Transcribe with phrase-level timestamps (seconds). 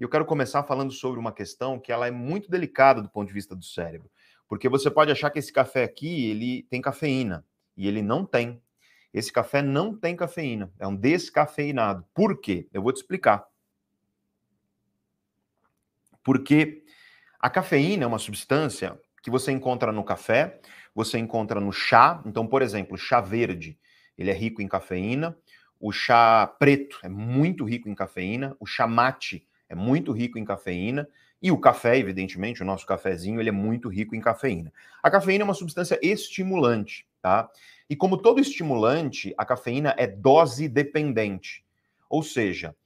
[0.00, 3.28] E eu quero começar falando sobre uma questão que ela é muito delicada do ponto
[3.28, 4.10] de vista do cérebro,
[4.48, 7.44] porque você pode achar que esse café aqui, ele tem cafeína,
[7.76, 8.62] e ele não tem.
[9.12, 12.02] Esse café não tem cafeína, é um descafeinado.
[12.14, 12.66] Por quê?
[12.72, 13.46] Eu vou te explicar.
[16.24, 16.82] Porque
[17.38, 20.62] a cafeína é uma substância que você encontra no café,
[20.94, 22.22] você encontra no chá.
[22.24, 23.78] Então, por exemplo, chá verde,
[24.16, 25.36] ele é rico em cafeína.
[25.78, 28.56] O chá preto é muito rico em cafeína.
[28.58, 31.08] O chá mate é muito rico em cafeína.
[31.40, 34.70] E o café, evidentemente, o nosso cafezinho, ele é muito rico em cafeína.
[35.02, 37.48] A cafeína é uma substância estimulante, tá?
[37.88, 41.64] E como todo estimulante, a cafeína é dose dependente.
[42.10, 42.76] Ou seja,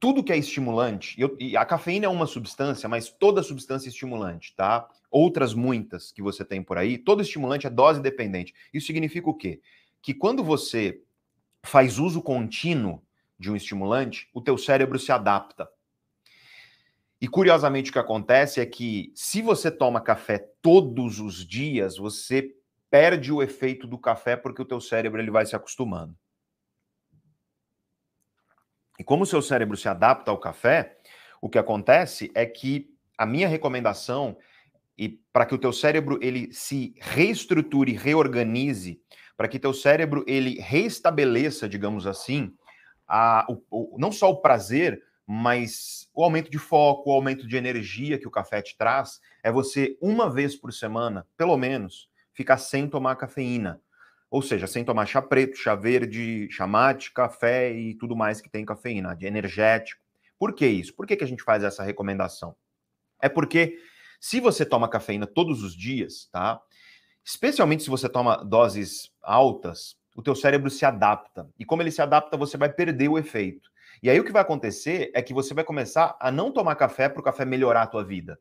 [0.00, 4.54] tudo que é estimulante, e a cafeína é uma substância, mas toda substância é estimulante,
[4.56, 4.88] tá?
[5.10, 8.54] Outras muitas que você tem por aí, todo estimulante é dose dependente.
[8.72, 9.60] Isso significa o quê?
[10.00, 11.02] Que quando você
[11.62, 13.02] faz uso contínuo
[13.38, 15.68] de um estimulante, o teu cérebro se adapta.
[17.22, 22.52] E curiosamente o que acontece é que se você toma café todos os dias, você
[22.90, 26.16] perde o efeito do café porque o teu cérebro ele vai se acostumando.
[28.98, 30.98] E como o seu cérebro se adapta ao café,
[31.40, 34.36] o que acontece é que a minha recomendação
[34.98, 39.00] e para que o teu cérebro ele se reestruture, reorganize,
[39.36, 42.52] para que teu cérebro ele reestabeleça, digamos assim,
[43.06, 45.00] a, o, o, não só o prazer,
[45.34, 49.50] mas o aumento de foco, o aumento de energia que o café te traz, é
[49.50, 53.80] você uma vez por semana, pelo menos, ficar sem tomar cafeína.
[54.30, 58.50] Ou seja, sem tomar chá preto, chá verde, chá mate, café e tudo mais que
[58.50, 60.02] tem cafeína, de energético.
[60.38, 60.94] Por que isso?
[60.94, 62.54] Por que, que a gente faz essa recomendação?
[63.18, 63.78] É porque
[64.20, 66.60] se você toma cafeína todos os dias, tá?
[67.24, 71.48] Especialmente se você toma doses altas, o teu cérebro se adapta.
[71.58, 73.71] E como ele se adapta, você vai perder o efeito.
[74.02, 77.08] E aí o que vai acontecer é que você vai começar a não tomar café
[77.08, 78.38] para o café melhorar a tua vida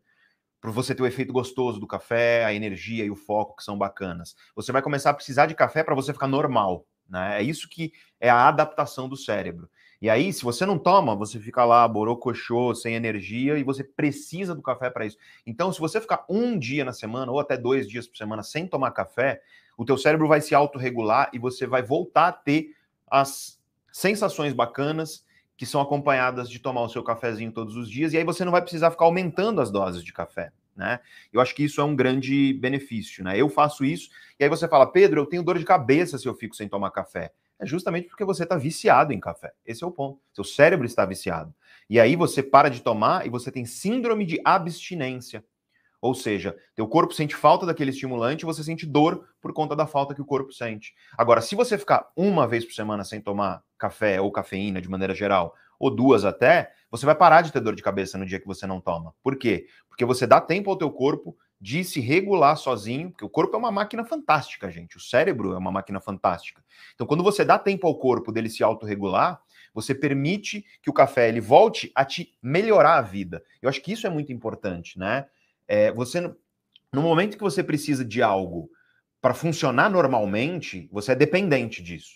[0.62, 3.76] para você ter o efeito gostoso do café, a energia e o foco que são
[3.76, 4.36] bacanas.
[4.56, 6.86] Você vai começar a precisar de café para você ficar normal.
[7.10, 7.40] Né?
[7.40, 9.68] É isso que é a adaptação do cérebro.
[10.00, 14.56] E aí, se você não toma, você fica lá, borocochô, sem energia, e você precisa
[14.56, 15.18] do café para isso.
[15.46, 18.66] Então, se você ficar um dia na semana, ou até dois dias por semana, sem
[18.66, 19.42] tomar café,
[19.78, 22.76] o teu cérebro vai se autorregular e você vai voltar a ter
[23.10, 23.60] as
[23.92, 25.24] sensações bacanas
[25.62, 28.52] que são acompanhadas de tomar o seu cafezinho todos os dias, e aí você não
[28.52, 30.52] vai precisar ficar aumentando as doses de café.
[30.76, 31.00] Né?
[31.32, 33.38] Eu acho que isso é um grande benefício, né?
[33.38, 36.34] Eu faço isso, e aí você fala, Pedro, eu tenho dor de cabeça se eu
[36.34, 37.32] fico sem tomar café.
[37.60, 39.54] É justamente porque você está viciado em café.
[39.64, 40.20] Esse é o ponto.
[40.34, 41.54] Seu cérebro está viciado.
[41.88, 45.46] E aí você para de tomar e você tem síndrome de abstinência.
[46.02, 50.16] Ou seja, teu corpo sente falta daquele estimulante você sente dor por conta da falta
[50.16, 50.94] que o corpo sente.
[51.16, 55.14] Agora, se você ficar uma vez por semana sem tomar café ou cafeína de maneira
[55.14, 58.46] geral, ou duas até, você vai parar de ter dor de cabeça no dia que
[58.46, 59.16] você não toma.
[59.24, 59.66] Por quê?
[59.90, 63.60] Porque você dá tempo ao teu corpo de se regular sozinho, porque o corpo é
[63.60, 64.98] uma máquina fantástica, gente.
[64.98, 66.64] O cérebro é uma máquina fantástica.
[66.94, 69.42] Então, quando você dá tempo ao corpo dele se autorregular,
[69.74, 73.44] você permite que o café ele volte a te melhorar a vida.
[73.62, 75.26] Eu acho que isso é muito importante, né?
[75.74, 76.20] É, você,
[76.92, 78.70] no momento que você precisa de algo
[79.22, 82.16] para funcionar normalmente, você é dependente disso.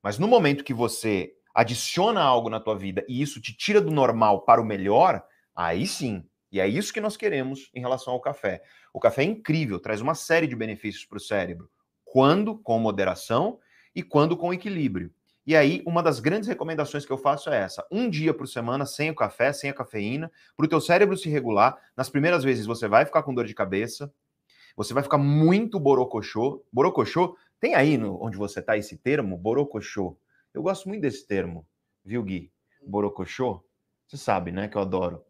[0.00, 3.90] Mas no momento que você adiciona algo na tua vida e isso te tira do
[3.90, 5.20] normal para o melhor,
[5.52, 6.24] aí sim.
[6.52, 8.62] E é isso que nós queremos em relação ao café.
[8.94, 11.68] O café é incrível, traz uma série de benefícios para o cérebro.
[12.04, 13.58] Quando com moderação
[13.92, 15.12] e quando com equilíbrio.
[15.44, 18.86] E aí, uma das grandes recomendações que eu faço é essa: um dia por semana
[18.86, 21.76] sem o café, sem a cafeína, para o teu cérebro se regular.
[21.96, 24.12] Nas primeiras vezes você vai ficar com dor de cabeça,
[24.76, 26.64] você vai ficar muito borocochô.
[26.72, 30.16] Borocochô, tem aí no, onde você está esse termo, borocochô.
[30.54, 31.66] Eu gosto muito desse termo,
[32.04, 32.52] viu, Gui?
[32.86, 33.64] Borocochô.
[34.06, 35.24] Você sabe, né, que eu adoro.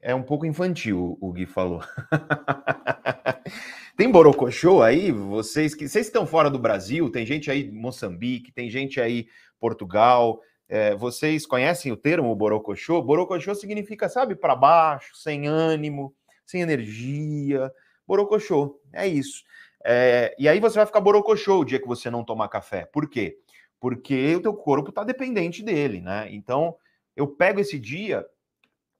[0.00, 1.82] É um pouco infantil, o Gui falou.
[3.96, 5.10] Tem Borocochô aí?
[5.10, 9.26] Vocês que vocês estão fora do Brasil, tem gente aí Moçambique, tem gente aí
[9.58, 10.40] Portugal.
[10.68, 13.02] É, vocês conhecem o termo Borocochô?
[13.02, 16.14] Borocochô significa, sabe, para baixo, sem ânimo,
[16.46, 17.72] sem energia.
[18.06, 19.42] Borocochô, é isso.
[19.84, 22.84] É, e aí você vai ficar borocochô o dia que você não tomar café.
[22.84, 23.36] Por quê?
[23.80, 26.28] Porque o teu corpo está dependente dele, né?
[26.30, 26.76] Então,
[27.16, 28.24] eu pego esse dia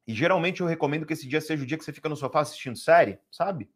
[0.09, 2.41] e geralmente eu recomendo que esse dia seja o dia que você fica no sofá
[2.41, 3.71] assistindo série, sabe?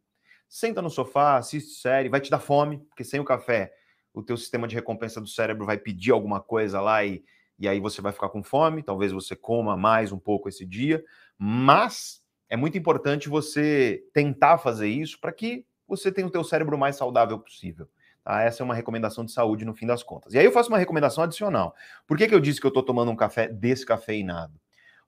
[0.48, 3.70] Senta no sofá, assiste série, vai te dar fome, porque sem o café,
[4.14, 7.22] o teu sistema de recompensa do cérebro vai pedir alguma coisa lá e,
[7.58, 11.04] e aí você vai ficar com fome, talvez você coma mais um pouco esse dia,
[11.36, 16.78] mas é muito importante você tentar fazer isso para que você tenha o teu cérebro
[16.78, 17.86] mais saudável possível.
[18.24, 18.40] Tá?
[18.40, 20.32] Essa é uma recomendação de saúde no fim das contas.
[20.32, 21.74] E aí eu faço uma recomendação adicional.
[22.06, 24.58] Por que, que eu disse que eu estou tomando um café descafeinado?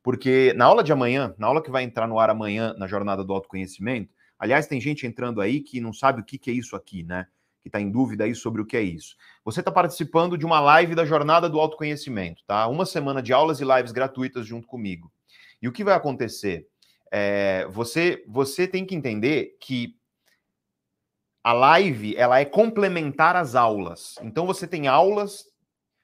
[0.04, 3.24] Porque na aula de amanhã, na aula que vai entrar no ar amanhã, na jornada
[3.24, 6.76] do autoconhecimento, aliás, tem gente entrando aí que não sabe o que, que é isso
[6.76, 7.26] aqui, né?
[7.62, 9.16] Que está em dúvida aí sobre o que é isso.
[9.46, 12.68] Você está participando de uma live da jornada do autoconhecimento, tá?
[12.68, 15.10] Uma semana de aulas e lives gratuitas junto comigo.
[15.62, 16.68] E o que vai acontecer?
[17.10, 19.96] É, você, você tem que entender que
[21.42, 24.16] a live ela é complementar às aulas.
[24.20, 25.46] Então você tem aulas,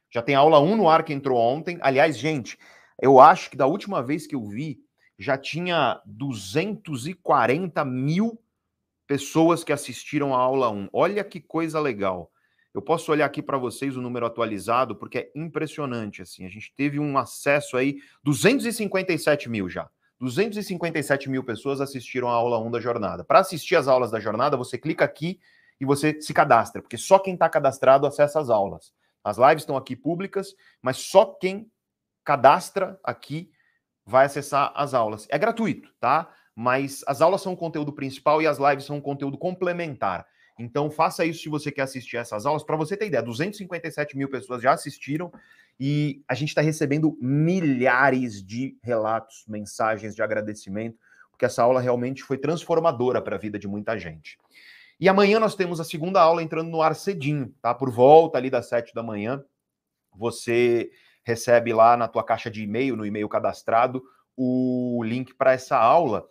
[0.08, 1.78] já tem aula 1 no ar que entrou ontem.
[1.82, 2.56] Aliás, gente,
[3.00, 4.80] eu acho que da última vez que eu vi,
[5.18, 8.40] já tinha 240 mil
[9.06, 10.88] pessoas que assistiram a aula 1.
[10.92, 12.30] Olha que coisa legal.
[12.72, 16.22] Eu posso olhar aqui para vocês o número atualizado, porque é impressionante.
[16.22, 16.46] assim.
[16.46, 19.90] A gente teve um acesso aí, 257 mil já.
[20.20, 23.24] 257 mil pessoas assistiram a aula 1 da jornada.
[23.24, 25.40] Para assistir as aulas da jornada, você clica aqui
[25.80, 28.92] e você se cadastra, porque só quem está cadastrado acessa as aulas.
[29.24, 31.70] As lives estão aqui públicas, mas só quem
[32.24, 33.50] cadastra aqui,
[34.04, 35.26] vai acessar as aulas.
[35.30, 36.30] É gratuito, tá?
[36.54, 40.26] Mas as aulas são o conteúdo principal e as lives são o conteúdo complementar.
[40.58, 42.62] Então faça isso se você quer assistir essas aulas.
[42.62, 45.32] Para você ter ideia, 257 mil pessoas já assistiram
[45.78, 50.98] e a gente está recebendo milhares de relatos, mensagens de agradecimento,
[51.30, 54.36] porque essa aula realmente foi transformadora para a vida de muita gente.
[55.00, 57.72] E amanhã nós temos a segunda aula entrando no ar cedinho, tá?
[57.74, 59.42] Por volta ali das sete da manhã.
[60.14, 60.90] Você
[61.22, 64.02] recebe lá na tua caixa de e-mail, no e-mail cadastrado,
[64.36, 66.26] o link para essa aula.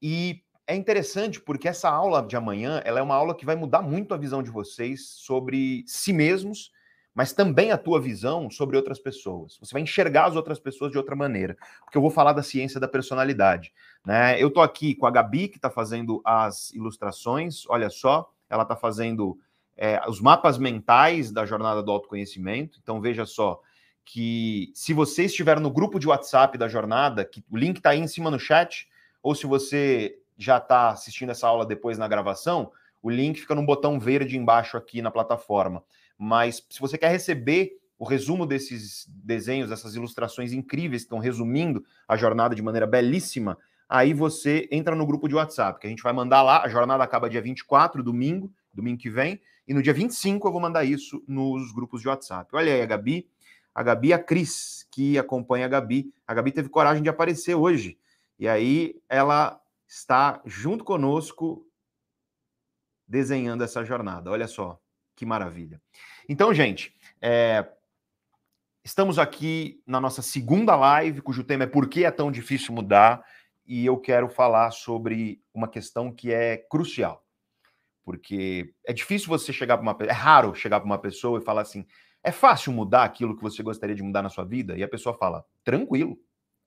[0.00, 3.82] E é interessante porque essa aula de amanhã, ela é uma aula que vai mudar
[3.82, 6.72] muito a visão de vocês sobre si mesmos,
[7.14, 9.58] mas também a tua visão sobre outras pessoas.
[9.60, 12.80] Você vai enxergar as outras pessoas de outra maneira, porque eu vou falar da ciência
[12.80, 13.72] da personalidade.
[14.04, 14.40] Né?
[14.42, 18.74] Eu estou aqui com a Gabi, que está fazendo as ilustrações, olha só, ela está
[18.74, 19.38] fazendo
[19.76, 22.78] é, os mapas mentais da jornada do autoconhecimento.
[22.82, 23.60] Então, veja só,
[24.04, 28.00] que se você estiver no grupo de WhatsApp da jornada, que o link está aí
[28.00, 28.88] em cima no chat,
[29.22, 32.72] ou se você já está assistindo essa aula depois na gravação,
[33.02, 35.82] o link fica no botão verde embaixo aqui na plataforma.
[36.18, 41.84] Mas se você quer receber o resumo desses desenhos, essas ilustrações incríveis que estão resumindo
[42.06, 43.56] a jornada de maneira belíssima,
[43.88, 46.62] aí você entra no grupo de WhatsApp, que a gente vai mandar lá.
[46.62, 50.60] A jornada acaba dia 24, domingo, domingo que vem, e no dia 25 eu vou
[50.60, 52.50] mandar isso nos grupos de WhatsApp.
[52.54, 53.28] Olha aí a Gabi,
[53.74, 56.12] a Gabi e a Cris, que acompanha a Gabi.
[56.26, 57.98] A Gabi teve coragem de aparecer hoje.
[58.38, 61.66] E aí ela está junto conosco
[63.06, 64.30] desenhando essa jornada.
[64.30, 64.80] Olha só,
[65.14, 65.80] que maravilha.
[66.28, 67.66] Então, gente, é...
[68.84, 73.24] estamos aqui na nossa segunda live, cujo tema é Por que é tão difícil mudar?
[73.66, 77.24] E eu quero falar sobre uma questão que é crucial.
[78.04, 81.62] Porque é difícil você chegar para uma é raro chegar para uma pessoa e falar
[81.62, 81.86] assim:
[82.22, 84.76] é fácil mudar aquilo que você gostaria de mudar na sua vida?
[84.76, 86.16] E a pessoa fala: tranquilo,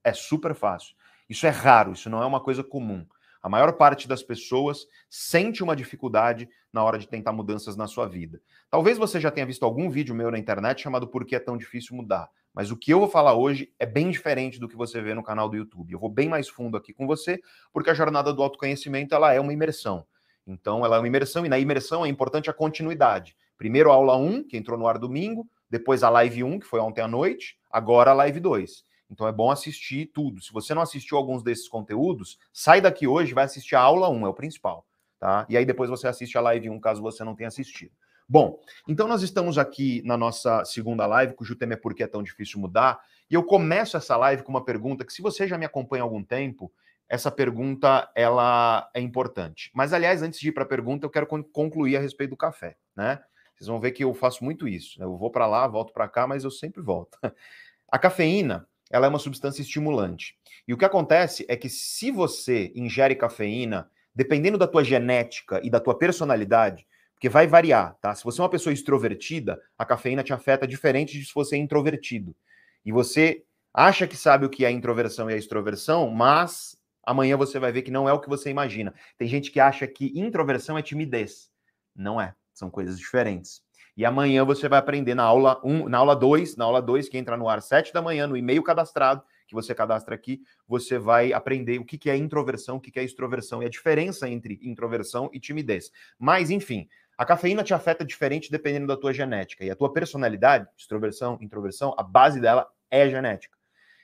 [0.04, 0.94] é super fácil.
[1.28, 3.06] Isso é raro, isso não é uma coisa comum.
[3.42, 8.06] A maior parte das pessoas sente uma dificuldade na hora de tentar mudanças na sua
[8.06, 8.40] vida.
[8.68, 11.56] Talvez você já tenha visto algum vídeo meu na internet chamado Por que é tão
[11.56, 12.28] difícil mudar?
[12.52, 15.22] Mas o que eu vou falar hoje é bem diferente do que você vê no
[15.22, 15.92] canal do YouTube.
[15.92, 17.40] Eu vou bem mais fundo aqui com você,
[17.72, 20.06] porque a jornada do autoconhecimento ela é uma imersão.
[20.46, 23.36] Então, ela é uma imersão, e na imersão é importante a continuidade.
[23.58, 26.80] Primeiro a aula 1, que entrou no ar domingo, depois a live 1, que foi
[26.80, 28.84] ontem à noite, agora a live 2.
[29.10, 30.42] Então é bom assistir tudo.
[30.42, 34.26] Se você não assistiu alguns desses conteúdos, sai daqui hoje vai assistir a aula 1,
[34.26, 34.86] é o principal.
[35.18, 35.46] Tá?
[35.48, 37.92] E aí depois você assiste a live 1, caso você não tenha assistido.
[38.28, 38.58] Bom,
[38.88, 42.22] então nós estamos aqui na nossa segunda live, cujo tema é por que é tão
[42.22, 43.00] difícil mudar.
[43.30, 46.04] E eu começo essa live com uma pergunta que, se você já me acompanha há
[46.04, 46.72] algum tempo,
[47.08, 49.70] essa pergunta ela é importante.
[49.72, 52.76] Mas, aliás, antes de ir para a pergunta, eu quero concluir a respeito do café,
[52.96, 53.20] né?
[53.56, 55.00] Vocês vão ver que eu faço muito isso.
[55.00, 55.06] Né?
[55.06, 57.18] Eu vou para lá, volto para cá, mas eu sempre volto.
[57.90, 60.36] A cafeína, ela é uma substância estimulante.
[60.66, 65.70] E o que acontece é que se você ingere cafeína, dependendo da tua genética e
[65.70, 68.14] da tua personalidade, porque vai variar, tá?
[68.14, 71.58] Se você é uma pessoa extrovertida, a cafeína te afeta diferente de se você é
[71.58, 72.36] introvertido.
[72.84, 77.36] E você acha que sabe o que é a introversão e a extroversão, mas amanhã
[77.36, 78.92] você vai ver que não é o que você imagina.
[79.16, 81.50] Tem gente que acha que introversão é timidez.
[81.94, 82.34] Não é.
[82.56, 83.62] São coisas diferentes.
[83.94, 87.06] E amanhã você vai aprender na aula 1, um, na aula 2, na aula 2,
[87.08, 90.98] que entra no ar 7 da manhã, no e-mail cadastrado, que você cadastra aqui, você
[90.98, 95.28] vai aprender o que é introversão, o que é extroversão e a diferença entre introversão
[95.34, 95.90] e timidez.
[96.18, 99.62] Mas, enfim, a cafeína te afeta diferente dependendo da tua genética.
[99.62, 103.56] E a tua personalidade, extroversão, introversão, a base dela é genética.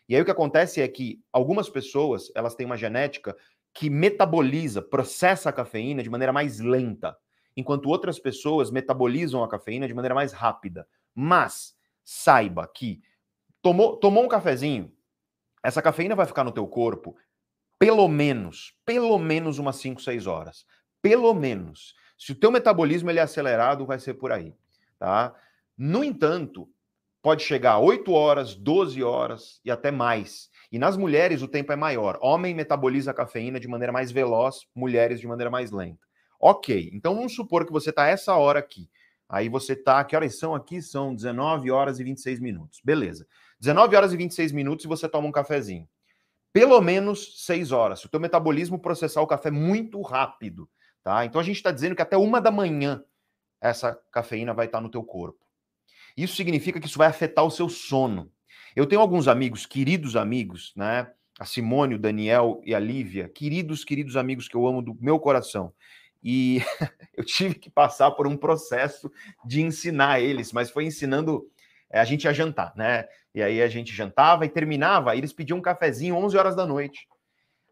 [0.08, 3.34] E aí o que acontece é que algumas pessoas, elas têm uma genética
[3.72, 7.16] que metaboliza, processa a cafeína de maneira mais lenta
[7.56, 10.86] enquanto outras pessoas metabolizam a cafeína de maneira mais rápida.
[11.14, 13.02] Mas saiba que
[13.60, 14.92] tomou, tomou um cafezinho,
[15.62, 17.16] essa cafeína vai ficar no teu corpo
[17.82, 20.64] pelo menos, pelo menos umas 5, 6 horas.
[21.02, 21.96] Pelo menos.
[22.16, 24.54] Se o teu metabolismo ele é acelerado, vai ser por aí,
[25.00, 25.34] tá?
[25.76, 26.68] No entanto,
[27.20, 30.48] pode chegar a 8 horas, 12 horas e até mais.
[30.70, 32.20] E nas mulheres o tempo é maior.
[32.22, 36.06] Homem metaboliza a cafeína de maneira mais veloz, mulheres de maneira mais lenta.
[36.44, 38.90] Ok, então vamos supor que você está essa hora aqui.
[39.28, 40.82] Aí você está, que horas são aqui?
[40.82, 42.80] São 19 horas e 26 minutos.
[42.84, 43.28] Beleza.
[43.60, 45.88] 19 horas e 26 minutos e você toma um cafezinho.
[46.52, 48.00] Pelo menos 6 horas.
[48.00, 50.68] Se o teu metabolismo processar o café muito rápido,
[51.00, 51.24] tá?
[51.24, 53.04] Então a gente está dizendo que até uma da manhã
[53.60, 55.46] essa cafeína vai estar tá no teu corpo.
[56.16, 58.32] Isso significa que isso vai afetar o seu sono.
[58.74, 61.08] Eu tenho alguns amigos, queridos amigos, né?
[61.38, 65.20] A Simone, o Daniel e a Lívia, queridos, queridos amigos que eu amo do meu
[65.20, 65.72] coração.
[66.22, 66.60] E
[67.16, 69.10] eu tive que passar por um processo
[69.44, 71.48] de ensinar eles, mas foi ensinando.
[71.90, 73.06] Eh, a gente ia jantar, né?
[73.34, 76.66] E aí a gente jantava e terminava, e eles pediam um cafezinho 11 horas da
[76.66, 77.08] noite.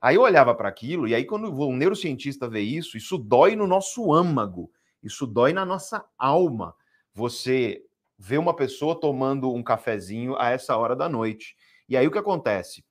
[0.01, 3.67] Aí eu olhava para aquilo, e aí quando um neurocientista vê isso, isso dói no
[3.67, 4.71] nosso âmago,
[5.03, 6.75] isso dói na nossa alma.
[7.15, 7.83] Você
[8.19, 11.55] vê uma pessoa tomando um cafezinho a essa hora da noite.
[11.89, 12.85] E aí o que acontece?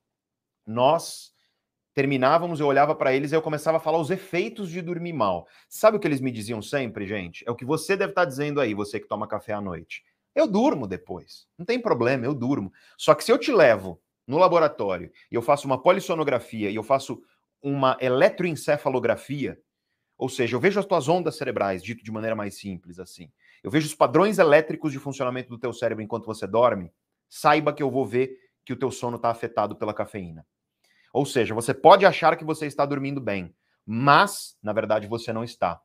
[0.66, 1.32] Nós
[1.94, 5.46] terminávamos, eu olhava para eles e eu começava a falar os efeitos de dormir mal.
[5.68, 7.44] Sabe o que eles me diziam sempre, gente?
[7.46, 10.04] É o que você deve estar tá dizendo aí, você que toma café à noite.
[10.34, 11.46] Eu durmo depois.
[11.58, 12.72] Não tem problema, eu durmo.
[12.96, 16.82] Só que se eu te levo no laboratório e eu faço uma polissonografia e eu
[16.82, 17.20] faço
[17.62, 19.58] uma eletroencefalografia,
[20.16, 23.30] ou seja, eu vejo as tuas ondas cerebrais, dito de maneira mais simples assim.
[23.62, 26.92] Eu vejo os padrões elétricos de funcionamento do teu cérebro enquanto você dorme.
[27.28, 30.46] Saiba que eu vou ver que o teu sono está afetado pela cafeína.
[31.12, 35.44] Ou seja, você pode achar que você está dormindo bem, mas na verdade você não
[35.44, 35.80] está.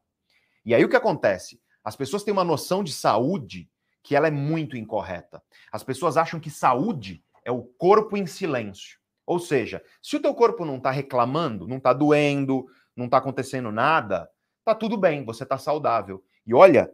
[0.66, 1.60] E aí o que acontece?
[1.84, 3.70] As pessoas têm uma noção de saúde
[4.04, 5.42] que ela é muito incorreta.
[5.72, 9.00] As pessoas acham que saúde é o corpo em silêncio.
[9.26, 13.72] Ou seja, se o teu corpo não está reclamando, não está doendo, não está acontecendo
[13.72, 14.30] nada,
[14.64, 16.24] tá tudo bem, você está saudável.
[16.46, 16.92] E olha,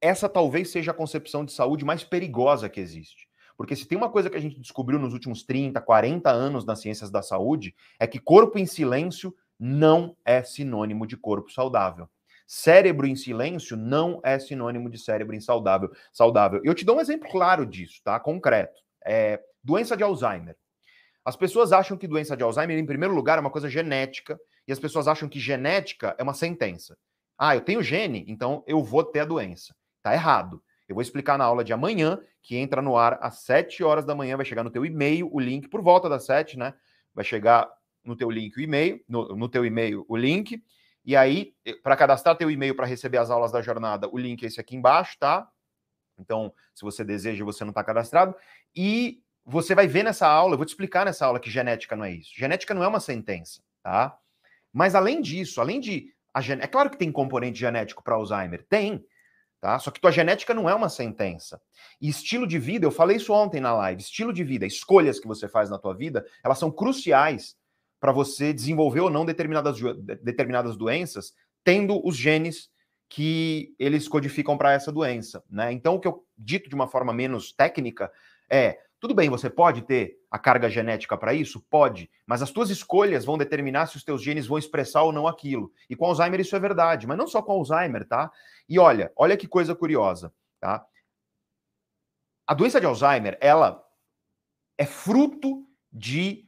[0.00, 3.29] essa talvez seja a concepção de saúde mais perigosa que existe.
[3.60, 6.80] Porque se tem uma coisa que a gente descobriu nos últimos 30, 40 anos nas
[6.80, 12.08] ciências da saúde, é que corpo em silêncio não é sinônimo de corpo saudável.
[12.46, 16.62] Cérebro em silêncio não é sinônimo de cérebro insaudável, saudável.
[16.64, 18.18] Eu te dou um exemplo claro disso, tá?
[18.18, 18.80] Concreto.
[19.04, 20.56] É, doença de Alzheimer.
[21.22, 24.72] As pessoas acham que doença de Alzheimer, em primeiro lugar, é uma coisa genética, e
[24.72, 26.96] as pessoas acham que genética é uma sentença.
[27.38, 29.76] Ah, eu tenho gene, então eu vou ter a doença.
[30.02, 30.62] Tá errado.
[30.88, 34.14] Eu vou explicar na aula de amanhã, que entra no ar às 7 horas da
[34.14, 36.74] manhã, vai chegar no teu e-mail o link por volta das 7, né?
[37.14, 37.70] Vai chegar
[38.04, 40.62] no teu link o e-mail, no, no teu e-mail o link.
[41.04, 44.42] E aí, eh, para cadastrar teu e-mail para receber as aulas da jornada, o link
[44.42, 45.48] é esse aqui embaixo, tá?
[46.18, 48.34] Então, se você deseja, você não está cadastrado.
[48.74, 52.04] E você vai ver nessa aula, eu vou te explicar nessa aula que genética não
[52.04, 52.32] é isso.
[52.36, 54.16] Genética não é uma sentença, tá?
[54.72, 56.12] Mas além disso, além de.
[56.40, 56.60] Gen...
[56.60, 58.64] É claro que tem componente genético para Alzheimer.
[58.68, 59.04] Tem.
[59.60, 59.78] Tá?
[59.78, 61.60] Só que tua genética não é uma sentença.
[62.00, 65.28] E estilo de vida, eu falei isso ontem na live, estilo de vida, escolhas que
[65.28, 67.56] você faz na tua vida, elas são cruciais
[68.00, 69.76] para você desenvolver ou não determinadas,
[70.22, 72.70] determinadas doenças, tendo os genes
[73.06, 75.44] que eles codificam para essa doença.
[75.50, 75.72] Né?
[75.72, 78.10] Então, o que eu dito de uma forma menos técnica
[78.48, 81.64] é tudo bem, você pode ter a carga genética para isso?
[81.70, 85.26] Pode, mas as tuas escolhas vão determinar se os teus genes vão expressar ou não
[85.26, 85.72] aquilo.
[85.88, 88.30] E com Alzheimer isso é verdade, mas não só com Alzheimer, tá?
[88.70, 90.86] E olha, olha que coisa curiosa, tá?
[92.46, 93.84] A doença de Alzheimer, ela
[94.78, 96.46] é fruto de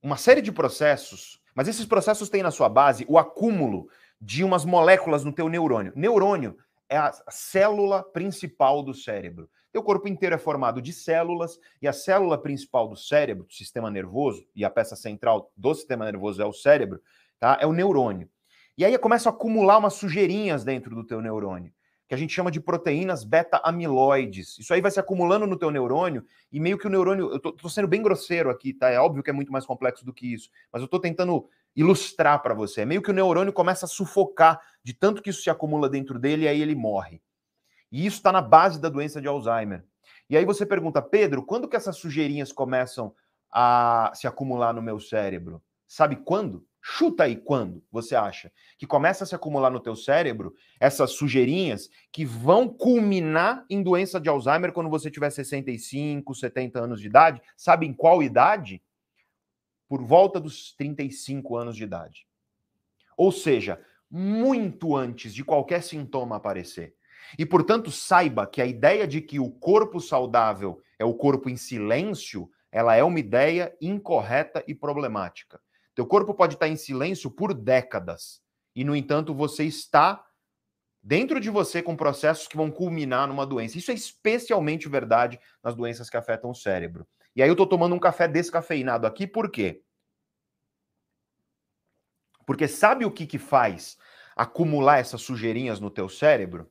[0.00, 4.64] uma série de processos, mas esses processos têm na sua base o acúmulo de umas
[4.64, 5.92] moléculas no teu neurônio.
[5.96, 6.56] Neurônio
[6.88, 9.50] é a célula principal do cérebro.
[9.72, 13.90] Teu corpo inteiro é formado de células e a célula principal do cérebro, do sistema
[13.90, 17.02] nervoso, e a peça central do sistema nervoso é o cérebro,
[17.40, 17.58] tá?
[17.60, 18.30] É o neurônio.
[18.78, 21.72] E aí começa a acumular umas sujeirinhas dentro do teu neurônio,
[22.06, 24.56] que a gente chama de proteínas beta-amiloides.
[24.56, 27.50] Isso aí vai se acumulando no teu neurônio e meio que o neurônio, eu tô,
[27.50, 28.88] tô sendo bem grosseiro aqui, tá?
[28.88, 32.40] É óbvio que é muito mais complexo do que isso, mas eu tô tentando ilustrar
[32.40, 32.82] para você.
[32.82, 36.16] É meio que o neurônio começa a sufocar de tanto que isso se acumula dentro
[36.16, 37.20] dele e aí ele morre.
[37.90, 39.84] E isso está na base da doença de Alzheimer.
[40.30, 43.12] E aí você pergunta, Pedro, quando que essas sujeirinhas começam
[43.50, 45.60] a se acumular no meu cérebro?
[45.84, 46.64] Sabe quando?
[46.90, 51.90] Chuta aí quando você acha que começa a se acumular no teu cérebro essas sujeirinhas
[52.10, 57.42] que vão culminar em doença de Alzheimer quando você tiver 65, 70 anos de idade.
[57.54, 58.82] Sabe em qual idade?
[59.86, 62.26] Por volta dos 35 anos de idade.
[63.18, 63.78] Ou seja,
[64.10, 66.94] muito antes de qualquer sintoma aparecer.
[67.38, 71.56] E, portanto, saiba que a ideia de que o corpo saudável é o corpo em
[71.56, 75.60] silêncio, ela é uma ideia incorreta e problemática.
[75.98, 78.40] Teu corpo pode estar em silêncio por décadas
[78.72, 80.24] e, no entanto, você está
[81.02, 83.78] dentro de você com processos que vão culminar numa doença.
[83.78, 87.04] Isso é especialmente verdade nas doenças que afetam o cérebro.
[87.34, 89.82] E aí eu estou tomando um café descafeinado aqui, por quê?
[92.46, 93.98] Porque sabe o que, que faz
[94.36, 96.70] acumular essas sujeirinhas no teu cérebro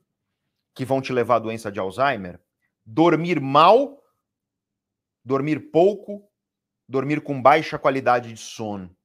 [0.73, 2.39] que vão te levar à doença de Alzheimer?
[2.85, 4.01] Dormir mal,
[5.21, 6.25] dormir pouco,
[6.87, 8.96] dormir com baixa qualidade de sono.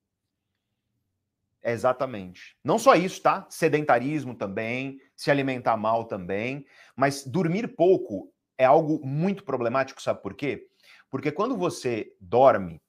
[1.64, 2.57] Exatamente.
[2.64, 3.47] Não só isso, tá?
[3.49, 6.66] Sedentarismo também, se alimentar mal também,
[6.97, 10.66] mas dormir pouco é algo muito problemático, sabe por quê?
[11.11, 12.81] Porque quando você dorme,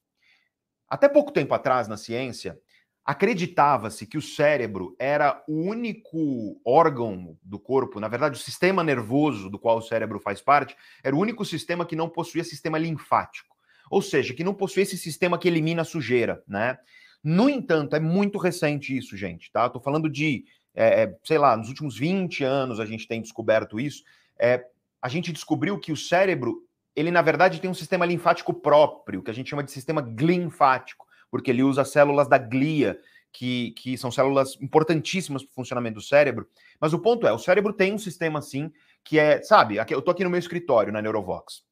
[0.87, 2.59] até pouco tempo atrás na ciência,
[3.05, 9.49] acreditava-se que o cérebro era o único órgão do corpo, na verdade, o sistema nervoso
[9.49, 13.53] do qual o cérebro faz parte, era o único sistema que não possuía sistema linfático.
[13.91, 16.77] Ou seja, que não possuía esse sistema que elimina a sujeira, né?
[17.23, 19.65] No entanto, é muito recente isso, gente, tá?
[19.65, 20.43] Estou falando de,
[20.75, 24.03] é, é, sei lá, nos últimos 20 anos a gente tem descoberto isso.
[24.37, 24.65] É,
[25.01, 26.65] a gente descobriu que o cérebro,
[26.95, 31.05] ele na verdade tem um sistema linfático próprio, que a gente chama de sistema glinfático,
[31.31, 32.99] porque ele usa células da glia,
[33.31, 36.47] que, que são células importantíssimas para o funcionamento do cérebro.
[36.79, 38.71] Mas o ponto é, o cérebro tem um sistema assim,
[39.03, 41.63] que é, sabe, eu estou aqui no meu escritório, na Neurovox.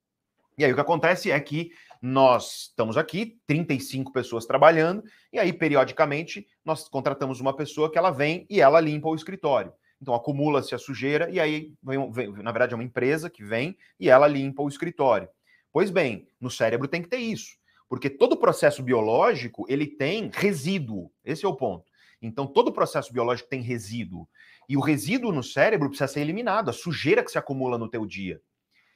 [0.57, 5.53] E aí o que acontece é que nós estamos aqui, 35 pessoas trabalhando, e aí,
[5.53, 9.71] periodicamente, nós contratamos uma pessoa que ela vem e ela limpa o escritório.
[10.01, 13.77] Então, acumula-se a sujeira, e aí, vem, vem, na verdade, é uma empresa que vem
[13.99, 15.29] e ela limpa o escritório.
[15.71, 17.55] Pois bem, no cérebro tem que ter isso,
[17.87, 21.85] porque todo processo biológico, ele tem resíduo, esse é o ponto.
[22.19, 24.27] Então, todo processo biológico tem resíduo.
[24.67, 28.05] E o resíduo no cérebro precisa ser eliminado, a sujeira que se acumula no teu
[28.05, 28.41] dia.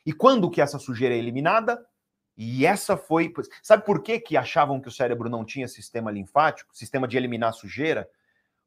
[0.05, 1.83] E quando que essa sujeira é eliminada?
[2.37, 3.33] E essa foi.
[3.63, 7.53] Sabe por que, que achavam que o cérebro não tinha sistema linfático, sistema de eliminar
[7.53, 8.09] sujeira?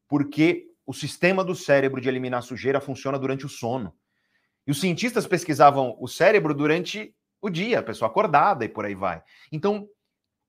[0.06, 3.94] Porque o sistema do cérebro de eliminar sujeira funciona durante o sono.
[4.66, 8.94] E os cientistas pesquisavam o cérebro durante o dia, a pessoa acordada e por aí
[8.94, 9.22] vai.
[9.52, 9.88] Então,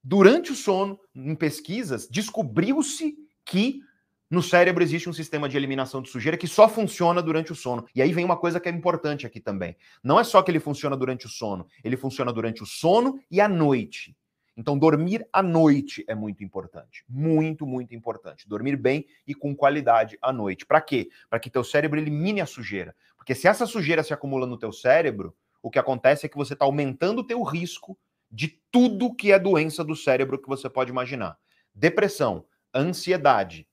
[0.04, 3.16] durante o sono, em pesquisas, descobriu-se
[3.46, 3.82] que
[4.30, 7.86] no cérebro existe um sistema de eliminação de sujeira que só funciona durante o sono.
[7.96, 9.76] E aí vem uma coisa que é importante aqui também.
[10.04, 13.42] Não é só que ele funciona durante o sono, ele funciona durante o sono e
[13.42, 14.16] à noite.
[14.56, 17.06] Então, dormir à noite é muito importante.
[17.08, 18.48] Muito, muito importante.
[18.48, 20.66] Dormir bem e com qualidade à noite.
[20.66, 21.10] Para quê?
[21.30, 22.94] Para que teu cérebro elimine a sujeira.
[23.18, 26.54] Porque se essa sujeira se acumula no teu cérebro, o que acontece é que você
[26.54, 27.98] está aumentando o teu risco
[28.30, 31.38] de tudo que é doença do cérebro que você pode imaginar.
[31.74, 33.66] Depressão, ansiedade,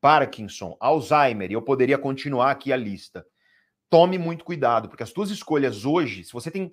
[0.00, 3.26] Parkinson, Alzheimer, e eu poderia continuar aqui a lista.
[3.88, 6.72] Tome muito cuidado, porque as tuas escolhas hoje, se você tem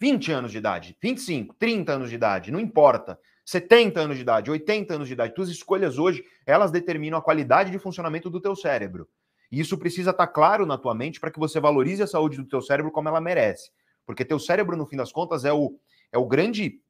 [0.00, 4.50] 20 anos de idade, 25, 30 anos de idade, não importa, 70 anos de idade,
[4.50, 8.54] 80 anos de idade, tuas escolhas hoje, elas determinam a qualidade de funcionamento do teu
[8.54, 9.08] cérebro.
[9.50, 12.46] E isso precisa estar claro na tua mente para que você valorize a saúde do
[12.46, 13.70] teu cérebro como ela merece.
[14.04, 15.78] Porque teu cérebro, no fim das contas, é o,
[16.12, 16.80] é o grande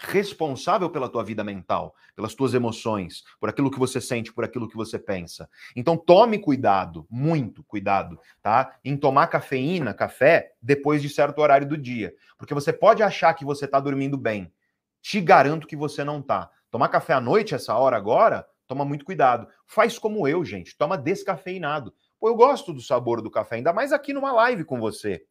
[0.00, 4.68] responsável pela tua vida mental, pelas tuas emoções, por aquilo que você sente, por aquilo
[4.68, 5.48] que você pensa.
[5.76, 8.76] Então tome cuidado, muito cuidado, tá?
[8.82, 13.44] Em tomar cafeína, café, depois de certo horário do dia, porque você pode achar que
[13.44, 14.50] você está dormindo bem.
[15.02, 16.50] Te garanto que você não tá.
[16.70, 19.46] Tomar café à noite essa hora agora, toma muito cuidado.
[19.66, 21.92] Faz como eu, gente, toma descafeinado.
[22.18, 25.24] Pô, eu gosto do sabor do café, ainda mais aqui numa live com você.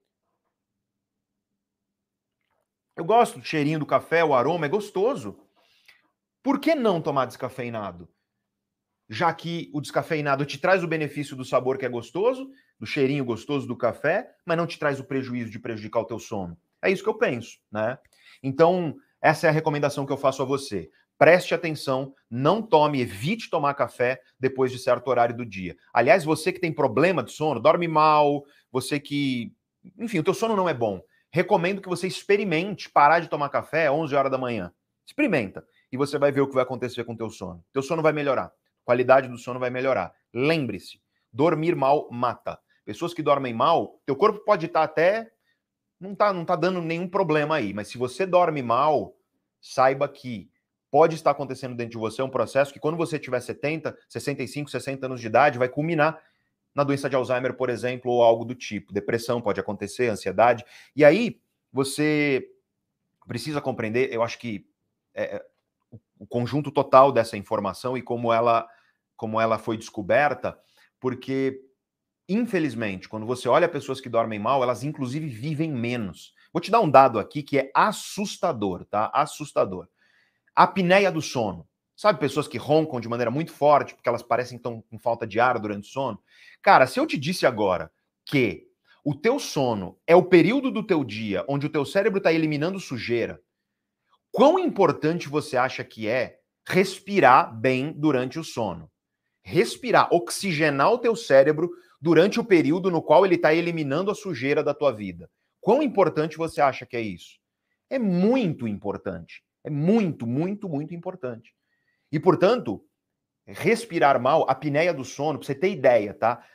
[3.00, 5.40] Eu gosto do cheirinho do café, o aroma é gostoso.
[6.44, 8.10] Por que não tomar descafeinado?
[9.08, 13.24] Já que o descafeinado te traz o benefício do sabor que é gostoso, do cheirinho
[13.24, 16.58] gostoso do café, mas não te traz o prejuízo de prejudicar o teu sono.
[16.82, 17.98] É isso que eu penso, né?
[18.44, 20.92] Então, essa é a recomendação que eu faço a você.
[21.18, 25.78] Preste atenção, não tome, evite tomar café depois de certo horário do dia.
[25.94, 29.54] Aliás, você que tem problema de sono, dorme mal, você que,
[29.98, 33.88] enfim, o teu sono não é bom recomendo que você experimente parar de tomar café
[33.88, 34.74] às 11 horas da manhã.
[35.06, 37.64] Experimenta e você vai ver o que vai acontecer com o teu sono.
[37.74, 38.52] Teu sono vai melhorar,
[38.84, 40.14] qualidade do sono vai melhorar.
[40.34, 42.60] Lembre-se, dormir mal mata.
[42.86, 45.32] Pessoas que dormem mal, teu corpo pode estar até
[46.00, 49.16] não tá, não tá dando nenhum problema aí, mas se você dorme mal,
[49.60, 50.50] saiba que
[50.90, 55.06] pode estar acontecendo dentro de você um processo que quando você tiver 70, 65, 60
[55.06, 56.20] anos de idade, vai culminar
[56.74, 58.94] na doença de Alzheimer, por exemplo, ou algo do tipo.
[58.94, 60.64] Depressão pode acontecer, ansiedade.
[60.96, 62.48] E aí você
[63.28, 64.66] precisa compreender, eu acho que
[65.14, 65.46] é, é
[66.20, 68.68] o conjunto total dessa informação e como ela,
[69.16, 70.60] como ela foi descoberta,
[71.00, 71.62] porque
[72.28, 76.34] infelizmente, quando você olha pessoas que dormem mal, elas inclusive vivem menos.
[76.52, 79.10] Vou te dar um dado aqui que é assustador, tá?
[79.14, 79.88] Assustador.
[80.56, 81.69] A apneia do sono.
[82.00, 85.38] Sabe pessoas que roncam de maneira muito forte porque elas parecem tão com falta de
[85.38, 86.18] ar durante o sono?
[86.62, 87.92] Cara, se eu te disse agora
[88.26, 88.70] que
[89.04, 92.80] o teu sono é o período do teu dia onde o teu cérebro está eliminando
[92.80, 93.42] sujeira,
[94.32, 98.90] quão importante você acha que é respirar bem durante o sono?
[99.44, 104.64] Respirar, oxigenar o teu cérebro durante o período no qual ele está eliminando a sujeira
[104.64, 105.30] da tua vida.
[105.60, 107.42] Quão importante você acha que é isso?
[107.90, 109.44] É muito importante.
[109.66, 111.54] É muito, muito, muito importante.
[112.12, 112.84] E, portanto,
[113.46, 116.46] respirar mal, apneia do sono, para você ter ideia, tá?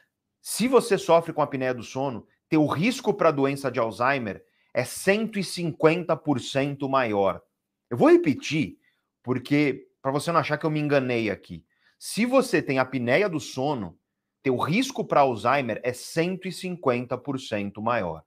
[0.40, 6.88] Se você sofre com apneia do sono, teu risco para doença de Alzheimer é 150%
[6.88, 7.40] maior.
[7.88, 8.76] Eu vou repetir,
[9.22, 11.64] porque para você não achar que eu me enganei aqui.
[11.98, 13.98] Se você tem apneia do sono,
[14.42, 18.22] teu risco para Alzheimer é 150% maior.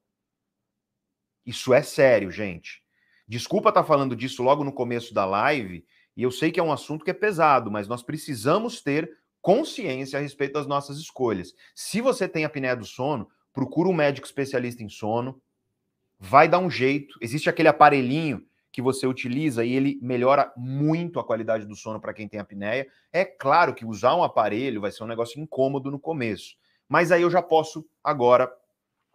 [1.46, 2.82] Isso é sério, gente.
[3.28, 5.86] Desculpa estar tá falando disso logo no começo da live,
[6.18, 10.18] e eu sei que é um assunto que é pesado, mas nós precisamos ter consciência
[10.18, 11.54] a respeito das nossas escolhas.
[11.76, 15.40] Se você tem apneia do sono, procura um médico especialista em sono,
[16.20, 17.16] vai dar um jeito.
[17.22, 22.16] Existe aquele aparelhinho que você utiliza e ele melhora muito a qualidade do sono para
[22.16, 22.88] quem tem apneia.
[23.14, 26.56] É claro que usar um aparelho vai ser um negócio incômodo no começo,
[26.90, 28.52] mas aí eu já posso agora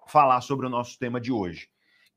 [0.06, 1.71] falar sobre o nosso tema de hoje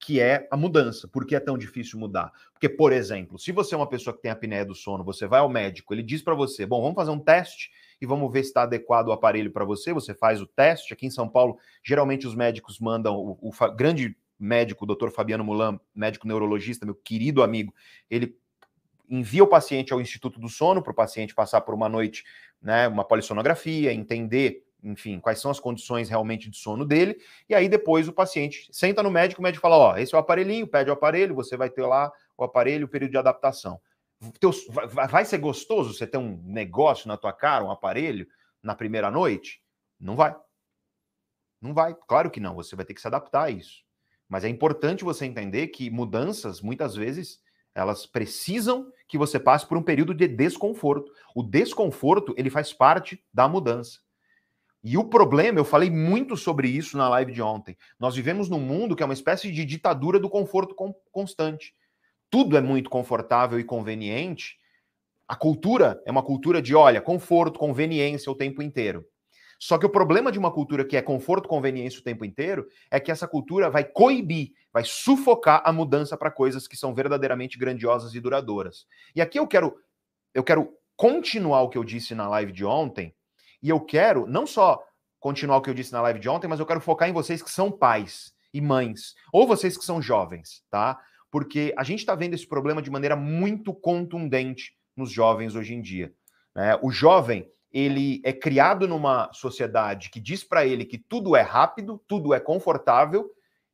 [0.06, 1.08] que é a mudança.
[1.08, 2.32] Por que é tão difícil mudar?
[2.54, 5.40] Porque, por exemplo, se você é uma pessoa que tem apneia do sono, você vai
[5.40, 8.50] ao médico, ele diz para você: bom, vamos fazer um teste e vamos ver se
[8.50, 9.92] está adequado o aparelho para você.
[9.94, 10.94] Você faz o teste.
[10.94, 15.44] Aqui em São Paulo, geralmente os médicos mandam o, o grande médico, o doutor Fabiano
[15.44, 17.74] Mulan, médico neurologista, meu querido amigo,
[18.08, 18.38] ele
[19.10, 22.24] envia o paciente ao Instituto do Sono para o paciente passar por uma noite,
[22.62, 27.18] né, uma polissonografia, entender enfim, quais são as condições realmente de sono dele,
[27.50, 30.22] e aí depois o paciente senta no médico, o médico fala, ó, esse é o
[30.22, 33.82] aparelhinho, pede o aparelho, você vai ter lá o aparelho, o período de adaptação.
[35.10, 38.28] vai ser gostoso você ter um negócio na tua cara, um aparelho,
[38.62, 39.62] na primeira noite?
[40.00, 40.36] Não vai.
[41.60, 41.96] Não vai.
[42.08, 43.84] Claro que não, você vai ter que se adaptar a isso.
[44.30, 47.42] Mas é importante você entender que mudanças, muitas vezes,
[47.74, 51.12] elas precisam que você passe por um período de desconforto.
[51.36, 54.05] O desconforto, ele faz parte da mudança.
[54.88, 57.76] E o problema, eu falei muito sobre isso na live de ontem.
[58.00, 60.76] Nós vivemos num mundo que é uma espécie de ditadura do conforto
[61.12, 61.74] constante.
[62.30, 64.60] Tudo é muito confortável e conveniente.
[65.28, 69.04] A cultura é uma cultura de, olha, conforto, conveniência o tempo inteiro.
[69.58, 73.00] Só que o problema de uma cultura que é conforto, conveniência o tempo inteiro é
[73.00, 78.14] que essa cultura vai coibir, vai sufocar a mudança para coisas que são verdadeiramente grandiosas
[78.14, 78.86] e duradouras.
[79.16, 79.76] E aqui eu quero
[80.32, 83.16] eu quero continuar o que eu disse na live de ontem,
[83.66, 84.80] e eu quero não só
[85.20, 87.42] continuar o que eu disse na live de ontem, mas eu quero focar em vocês
[87.42, 91.02] que são pais e mães, ou vocês que são jovens, tá?
[91.32, 95.82] Porque a gente está vendo esse problema de maneira muito contundente nos jovens hoje em
[95.82, 96.14] dia.
[96.54, 96.78] Né?
[96.80, 102.00] O jovem, ele é criado numa sociedade que diz para ele que tudo é rápido,
[102.08, 103.32] tudo é confortável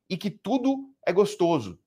[0.08, 1.78] e que tudo é gostoso.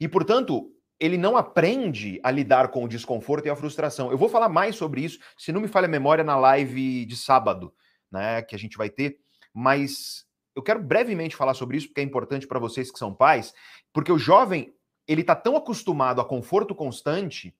[0.00, 4.10] E, portanto, ele não aprende a lidar com o desconforto e a frustração.
[4.10, 7.16] Eu vou falar mais sobre isso, se não me falha a memória, na live de
[7.16, 7.72] sábado,
[8.10, 9.18] né, que a gente vai ter,
[9.54, 13.54] mas eu quero brevemente falar sobre isso porque é importante para vocês que são pais,
[13.92, 14.74] porque o jovem,
[15.06, 17.54] ele tá tão acostumado a conforto constante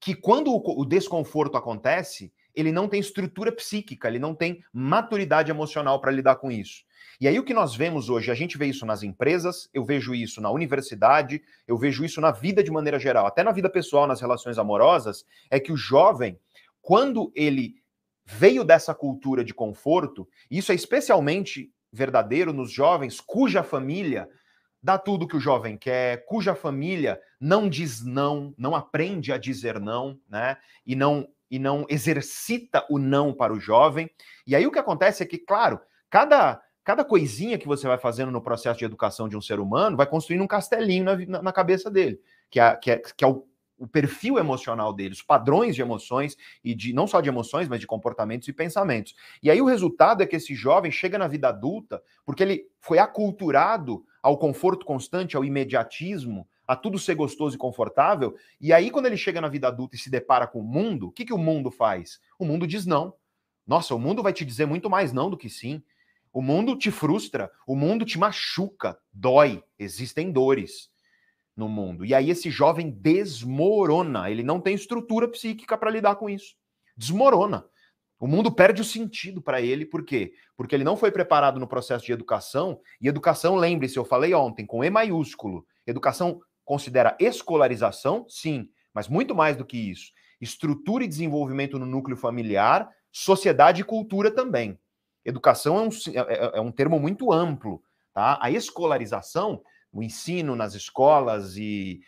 [0.00, 6.00] que quando o desconforto acontece, ele não tem estrutura psíquica, ele não tem maturidade emocional
[6.00, 6.84] para lidar com isso.
[7.20, 10.14] E aí o que nós vemos hoje, a gente vê isso nas empresas, eu vejo
[10.14, 14.06] isso na universidade, eu vejo isso na vida de maneira geral, até na vida pessoal,
[14.06, 16.40] nas relações amorosas, é que o jovem,
[16.80, 17.74] quando ele
[18.24, 24.28] veio dessa cultura de conforto, isso é especialmente verdadeiro nos jovens cuja família
[24.82, 29.78] dá tudo que o jovem quer, cuja família não diz não, não aprende a dizer
[29.78, 30.56] não, né?
[30.86, 34.08] E não e não exercita o não para o jovem.
[34.46, 38.32] E aí o que acontece é que, claro, cada cada coisinha que você vai fazendo
[38.32, 41.90] no processo de educação de um ser humano vai construindo um castelinho na, na cabeça
[41.90, 43.46] dele, que é, que é, que é o,
[43.78, 47.80] o, perfil emocional dele, os padrões de emoções e de não só de emoções, mas
[47.80, 49.14] de comportamentos e pensamentos.
[49.42, 52.98] E aí o resultado é que esse jovem chega na vida adulta porque ele foi
[52.98, 58.36] aculturado ao conforto constante, ao imediatismo, a tudo ser gostoso e confortável.
[58.60, 61.10] E aí, quando ele chega na vida adulta e se depara com o mundo, o
[61.10, 62.20] que, que o mundo faz?
[62.38, 63.14] O mundo diz não.
[63.66, 65.82] Nossa, o mundo vai te dizer muito mais não do que sim.
[66.32, 70.88] O mundo te frustra, o mundo te machuca, dói, existem dores
[71.56, 72.04] no mundo.
[72.04, 76.54] E aí esse jovem desmorona, ele não tem estrutura psíquica para lidar com isso.
[76.96, 77.66] Desmorona.
[78.18, 80.34] O mundo perde o sentido para ele, por quê?
[80.56, 84.66] Porque ele não foi preparado no processo de educação, e educação, lembre-se, eu falei ontem,
[84.66, 85.66] com E maiúsculo.
[85.86, 88.26] Educação considera escolarização?
[88.28, 90.12] Sim, mas muito mais do que isso.
[90.38, 94.78] Estrutura e desenvolvimento no núcleo familiar, sociedade e cultura também.
[95.24, 97.82] Educação é um, é, é, é um termo muito amplo.
[98.12, 98.38] Tá?
[98.40, 102.00] A escolarização, o ensino nas escolas e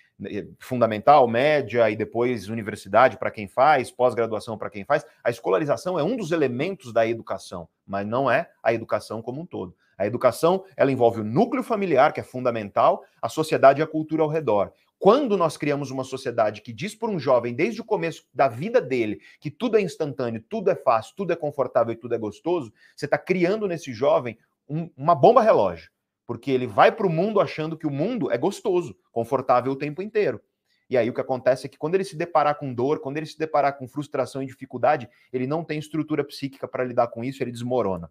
[0.61, 6.05] fundamental, média e depois universidade para quem faz, pós-graduação para quem faz, a escolarização é
[6.05, 9.75] um dos elementos da educação, mas não é a educação como um todo.
[9.99, 14.23] A educação, ela envolve o núcleo familiar, que é fundamental, a sociedade e a cultura
[14.23, 14.73] ao redor.
[15.03, 18.81] Quando nós criamos uma sociedade que diz para um jovem, desde o começo da vida
[18.81, 22.73] dele, que tudo é instantâneo, tudo é fácil, tudo é confortável e tudo é gostoso,
[22.95, 24.39] você está criando nesse jovem
[24.69, 25.91] um, uma bomba relógio.
[26.25, 30.01] Porque ele vai para o mundo achando que o mundo é gostoso, confortável o tempo
[30.01, 30.41] inteiro.
[30.89, 33.27] E aí o que acontece é que quando ele se deparar com dor, quando ele
[33.27, 37.43] se deparar com frustração e dificuldade, ele não tem estrutura psíquica para lidar com isso,
[37.43, 38.09] ele desmorona.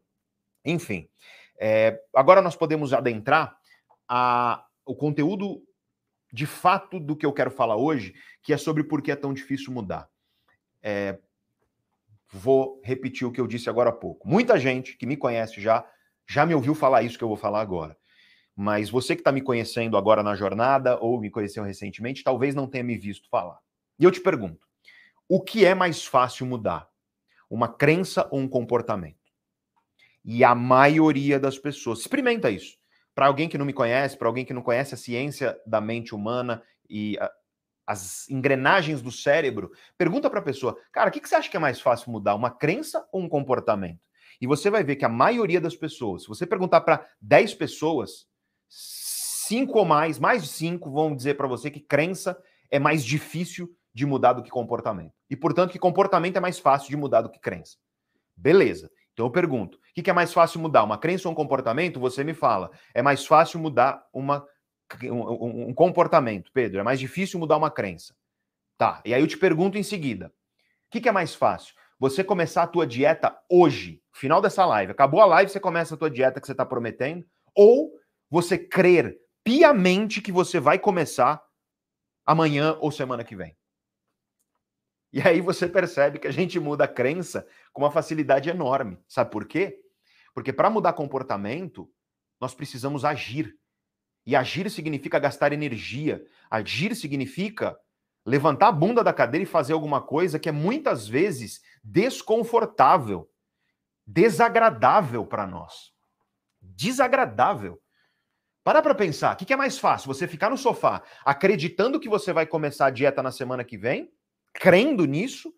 [0.66, 1.08] Enfim,
[1.58, 3.56] é, agora nós podemos adentrar
[4.10, 5.64] a, o conteúdo
[6.32, 9.34] de fato do que eu quero falar hoje, que é sobre por que é tão
[9.34, 10.10] difícil mudar.
[10.82, 11.20] É,
[12.32, 14.28] vou repetir o que eu disse agora há pouco.
[14.28, 15.86] Muita gente que me conhece já
[16.28, 17.98] já me ouviu falar isso que eu vou falar agora.
[18.56, 22.68] Mas você que está me conhecendo agora na jornada ou me conheceu recentemente, talvez não
[22.68, 23.60] tenha me visto falar.
[24.00, 24.66] E eu te pergunto:
[25.28, 26.90] o que é mais fácil mudar?
[27.50, 29.20] Uma crença ou um comportamento?
[30.24, 32.81] E a maioria das pessoas experimenta isso
[33.14, 36.16] para alguém que não me conhece, para alguém que não conhece a ciência da mente
[36.16, 37.32] humana e a,
[37.88, 41.58] as engrenagens do cérebro, pergunta para a pessoa, cara, o que, que você acha que
[41.58, 44.00] é mais fácil mudar, uma crença ou um comportamento?
[44.40, 48.28] E você vai ver que a maioria das pessoas, se você perguntar para 10 pessoas,
[48.68, 53.70] cinco ou mais, mais de cinco vão dizer para você que crença é mais difícil
[53.94, 55.14] de mudar do que comportamento.
[55.30, 57.78] E, portanto, que comportamento é mais fácil de mudar do que crença.
[58.36, 58.90] Beleza.
[59.22, 60.84] Então eu pergunto: o que é mais fácil mudar?
[60.84, 62.00] Uma crença ou um comportamento?
[62.00, 62.72] Você me fala.
[62.92, 64.44] É mais fácil mudar uma,
[65.04, 66.80] um, um comportamento, Pedro.
[66.80, 68.16] É mais difícil mudar uma crença.
[68.80, 69.00] Tá.
[69.06, 70.34] E aí eu te pergunto em seguida:
[70.88, 71.76] o que é mais fácil?
[72.00, 74.92] Você começar a tua dieta hoje, final dessa live.
[74.92, 77.24] Acabou a live, você começa a tua dieta que você está prometendo,
[77.56, 77.92] ou
[78.28, 81.40] você crer piamente que você vai começar
[82.26, 83.56] amanhã ou semana que vem.
[85.14, 88.98] E aí você percebe que a gente muda a crença com uma facilidade enorme.
[89.08, 89.80] Sabe por quê?
[90.34, 91.90] Porque para mudar comportamento,
[92.40, 93.58] nós precisamos agir.
[94.26, 96.24] E agir significa gastar energia.
[96.50, 97.78] Agir significa
[98.26, 103.30] levantar a bunda da cadeira e fazer alguma coisa que é muitas vezes desconfortável,
[104.06, 105.92] desagradável para nós.
[106.62, 107.82] Desagradável.
[108.64, 110.08] Para para pensar, o que é mais fácil?
[110.14, 114.12] Você ficar no sofá acreditando que você vai começar a dieta na semana que vem
[114.54, 115.54] crendo nisso,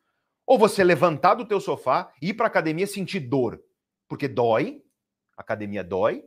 [0.45, 3.61] ou você levantar do teu sofá, ir para academia sentir dor,
[4.07, 4.81] porque dói,
[5.37, 6.23] academia dói.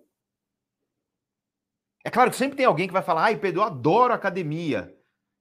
[2.04, 4.94] É claro que sempre tem alguém que vai falar: "Ai, Pedro, eu adoro academia".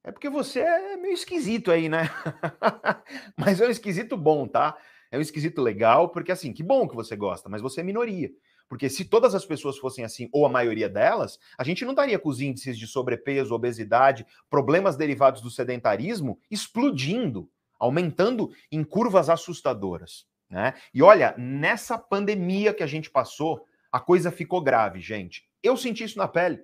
[0.04, 2.04] É porque você é meio esquisito aí, né?
[3.38, 4.78] mas é um esquisito bom, tá?
[5.12, 8.30] É um esquisito legal, porque assim, que bom que você gosta, mas você é minoria.
[8.67, 12.17] Porque se todas as pessoas fossem assim, ou a maioria delas, a gente não estaria
[12.17, 17.49] com os índices de sobrepeso, obesidade, problemas derivados do sedentarismo explodindo,
[17.80, 20.25] aumentando em curvas assustadoras.
[20.49, 20.73] Né?
[20.93, 25.47] E olha, nessa pandemia que a gente passou, a coisa ficou grave, gente.
[25.62, 26.60] Eu senti isso na pele.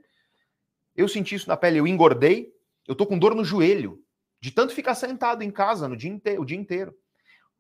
[0.96, 1.80] Eu senti isso na pele.
[1.80, 2.52] Eu engordei,
[2.88, 4.04] eu tô com dor no joelho,
[4.40, 6.96] de tanto ficar sentado em casa no dia inteiro, o dia inteiro.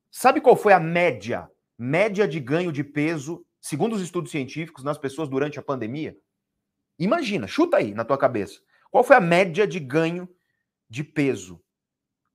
[0.09, 1.49] Sabe qual foi a média?
[1.77, 6.17] Média de ganho de peso segundo os estudos científicos, nas pessoas durante a pandemia?
[6.99, 8.59] Imagina, chuta aí na tua cabeça.
[8.89, 10.27] Qual foi a média de ganho
[10.89, 11.63] de peso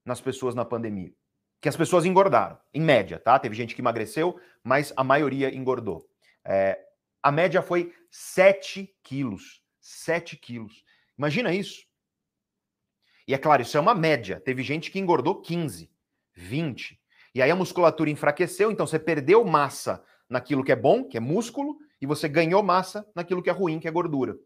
[0.04, 1.12] nas pessoas na pandemia?
[1.60, 3.38] Que as pessoas engordaram, em média, tá?
[3.38, 6.08] Teve gente que emagreceu, mas a maioria engordou.
[6.44, 6.78] É,
[7.22, 9.62] a média foi 7 quilos.
[9.80, 10.84] 7 quilos.
[11.18, 11.84] Imagina isso.
[13.26, 14.40] E é claro, isso é uma média.
[14.40, 15.90] Teve gente que engordou 15,
[16.34, 17.00] 20.
[17.34, 21.20] E aí a musculatura enfraqueceu, então você perdeu massa naquilo que é bom, que é
[21.20, 24.36] músculo, e você ganhou massa naquilo que é ruim, que é gordura.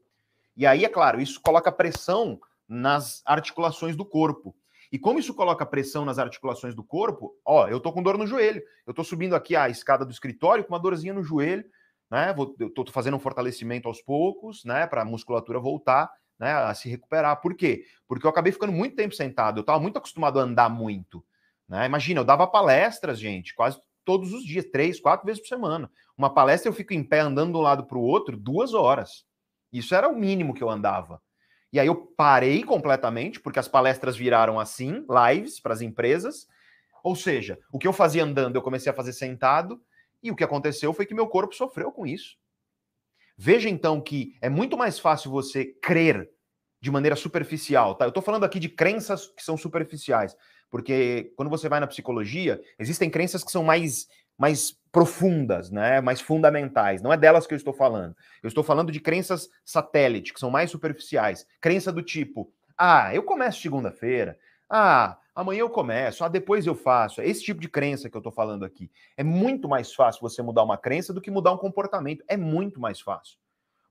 [0.56, 4.54] E aí, é claro, isso coloca pressão nas articulações do corpo.
[4.92, 8.26] E como isso coloca pressão nas articulações do corpo, ó, eu tô com dor no
[8.26, 8.62] joelho.
[8.86, 11.64] Eu tô subindo aqui a escada do escritório com uma dorzinha no joelho,
[12.10, 12.32] né?
[12.32, 16.74] Vou, eu tô fazendo um fortalecimento aos poucos, né, para a musculatura voltar, né, a
[16.74, 17.40] se recuperar.
[17.40, 17.84] Por quê?
[18.08, 19.60] Porque eu acabei ficando muito tempo sentado.
[19.60, 21.24] Eu tava muito acostumado a andar muito,
[21.68, 21.86] né?
[21.86, 25.88] Imagina, eu dava palestras, gente, quase todos os dias, três, quatro vezes por semana.
[26.18, 29.24] Uma palestra eu fico em pé andando de um lado para o outro duas horas.
[29.72, 31.22] Isso era o mínimo que eu andava.
[31.72, 36.48] E aí eu parei completamente, porque as palestras viraram assim, lives para as empresas.
[37.04, 39.80] Ou seja, o que eu fazia andando, eu comecei a fazer sentado,
[40.20, 42.36] e o que aconteceu foi que meu corpo sofreu com isso.
[43.38, 46.28] Veja então que é muito mais fácil você crer
[46.80, 48.06] de maneira superficial, tá?
[48.06, 50.36] Eu tô falando aqui de crenças que são superficiais,
[50.70, 56.18] porque quando você vai na psicologia, existem crenças que são mais mais profundas, né, mais
[56.18, 57.02] fundamentais.
[57.02, 58.16] Não é delas que eu estou falando.
[58.42, 61.46] Eu estou falando de crenças satélite, que são mais superficiais.
[61.60, 64.38] Crença do tipo: "Ah, eu começo segunda-feira.
[64.68, 66.24] Ah, amanhã eu começo.
[66.24, 67.20] Ah, depois eu faço".
[67.20, 68.90] É esse tipo de crença que eu estou falando aqui.
[69.14, 72.24] É muito mais fácil você mudar uma crença do que mudar um comportamento.
[72.26, 73.36] É muito mais fácil.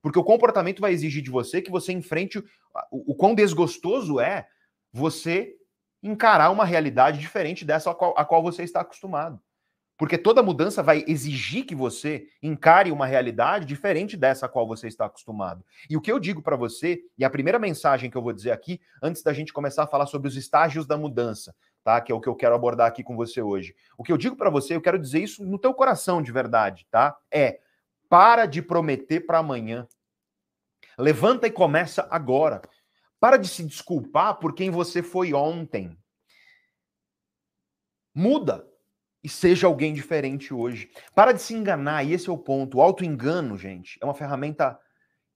[0.01, 2.43] Porque o comportamento vai exigir de você que você enfrente o,
[2.91, 4.47] o, o quão desgostoso é
[4.91, 5.58] você
[6.01, 9.41] encarar uma realidade diferente dessa a qual, a qual você está acostumado.
[9.99, 14.87] Porque toda mudança vai exigir que você encare uma realidade diferente dessa a qual você
[14.87, 15.61] está acostumado.
[15.89, 18.51] E o que eu digo para você, e a primeira mensagem que eu vou dizer
[18.51, 21.99] aqui, antes da gente começar a falar sobre os estágios da mudança, tá?
[21.99, 23.75] Que é o que eu quero abordar aqui com você hoje.
[23.97, 26.87] O que eu digo para você, eu quero dizer isso no teu coração de verdade,
[26.89, 27.17] tá?
[27.29, 27.59] É
[28.07, 29.85] para de prometer para amanhã.
[30.97, 32.61] Levanta e começa agora.
[33.19, 35.97] Para de se desculpar por quem você foi ontem.
[38.13, 38.65] Muda
[39.23, 40.89] e seja alguém diferente hoje.
[41.13, 42.77] Para de se enganar, e esse é o ponto.
[42.77, 44.79] O auto-engano, gente, é uma ferramenta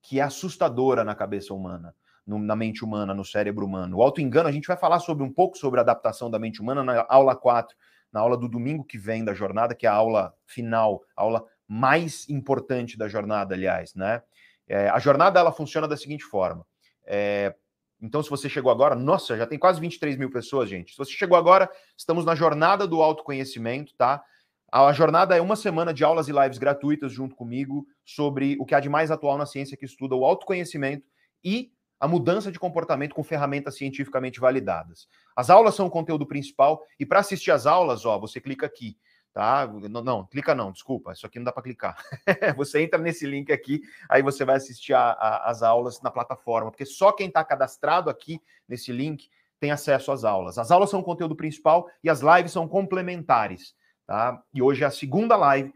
[0.02, 1.94] que é assustadora na cabeça humana,
[2.26, 3.98] no, na mente humana, no cérebro humano.
[3.98, 6.82] O auto-engano, a gente vai falar sobre um pouco sobre a adaptação da mente humana
[6.82, 7.76] na aula 4,
[8.12, 11.44] na aula do domingo que vem da jornada, que é a aula final, a aula
[11.66, 14.22] mais importante da jornada, aliás, né?
[14.66, 16.66] É, a jornada ela funciona da seguinte forma.
[17.06, 17.54] É,
[18.00, 20.92] então, se você chegou agora, nossa, já tem quase 23 mil pessoas, gente.
[20.92, 24.22] Se você chegou agora, estamos na jornada do autoconhecimento, tá?
[24.70, 28.74] A jornada é uma semana de aulas e lives gratuitas junto comigo sobre o que
[28.74, 31.06] há de mais atual na ciência que estuda o autoconhecimento
[31.42, 35.06] e a mudança de comportamento com ferramentas cientificamente validadas.
[35.36, 38.96] As aulas são o conteúdo principal e para assistir às aulas, ó, você clica aqui
[39.34, 39.66] tá?
[39.90, 41.96] Não, não, clica não, desculpa, isso aqui não dá para clicar.
[42.56, 46.70] você entra nesse link aqui, aí você vai assistir a, a, as aulas na plataforma,
[46.70, 50.56] porque só quem está cadastrado aqui nesse link tem acesso às aulas.
[50.56, 53.74] As aulas são o conteúdo principal e as lives são complementares,
[54.06, 54.40] tá?
[54.54, 55.74] E hoje é a segunda live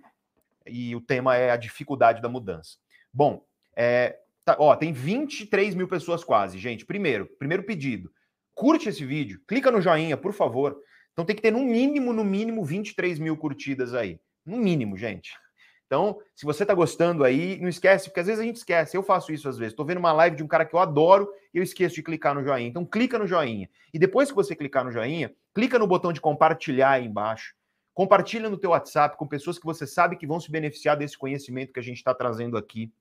[0.65, 2.77] e o tema é a dificuldade da mudança.
[3.13, 3.45] Bom,
[3.75, 6.87] é, tá, ó, tem 23 mil pessoas quase, gente.
[6.87, 8.13] Primeiro, primeiro pedido,
[8.55, 10.81] curte esse vídeo, clica no joinha, por favor.
[11.19, 14.21] Então tem que ter no mínimo, no mínimo, 23 mil curtidas aí.
[14.47, 15.33] No mínimo, gente.
[15.85, 18.97] Então, se você está gostando aí, não esquece, porque às vezes a gente esquece.
[18.97, 19.73] Eu faço isso às vezes.
[19.73, 22.37] Estou vendo uma live de um cara que eu adoro e eu esqueço de clicar
[22.37, 22.69] no joinha.
[22.69, 23.69] Então, clica no joinha.
[23.93, 27.53] E depois que você clicar no joinha, clica no botão de compartilhar aí embaixo.
[27.93, 31.73] Compartilha no teu WhatsApp com pessoas que você sabe que vão se beneficiar desse conhecimento
[31.73, 32.93] que a gente está trazendo aqui.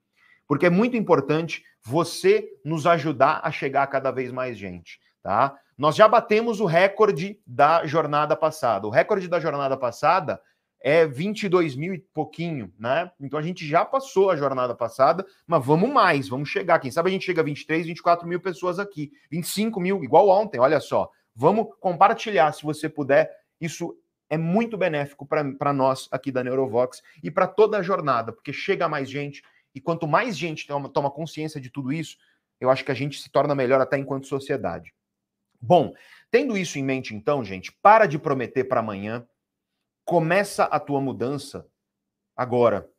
[0.47, 5.57] Porque é muito importante você nos ajudar a chegar a cada vez mais gente, tá?
[5.77, 8.87] Nós já batemos o recorde da jornada passada.
[8.87, 10.41] O recorde da jornada passada
[10.79, 13.11] é 22 mil e pouquinho, né?
[13.19, 16.79] Então a gente já passou a jornada passada, mas vamos mais, vamos chegar.
[16.79, 20.59] Quem sabe a gente chega a 23, 24 mil pessoas aqui, 25 mil, igual ontem,
[20.59, 21.09] olha só.
[21.35, 23.31] Vamos compartilhar, se você puder.
[23.59, 23.95] Isso
[24.29, 28.89] é muito benéfico para nós aqui da Neurovox e para toda a jornada, porque chega
[28.89, 32.17] mais gente e quanto mais gente toma, toma consciência de tudo isso,
[32.59, 34.93] eu acho que a gente se torna melhor até enquanto sociedade.
[35.59, 35.93] Bom,
[36.31, 39.27] tendo isso em mente, então, gente, para de prometer para amanhã.
[40.05, 41.67] Começa a tua mudança
[42.35, 42.89] agora.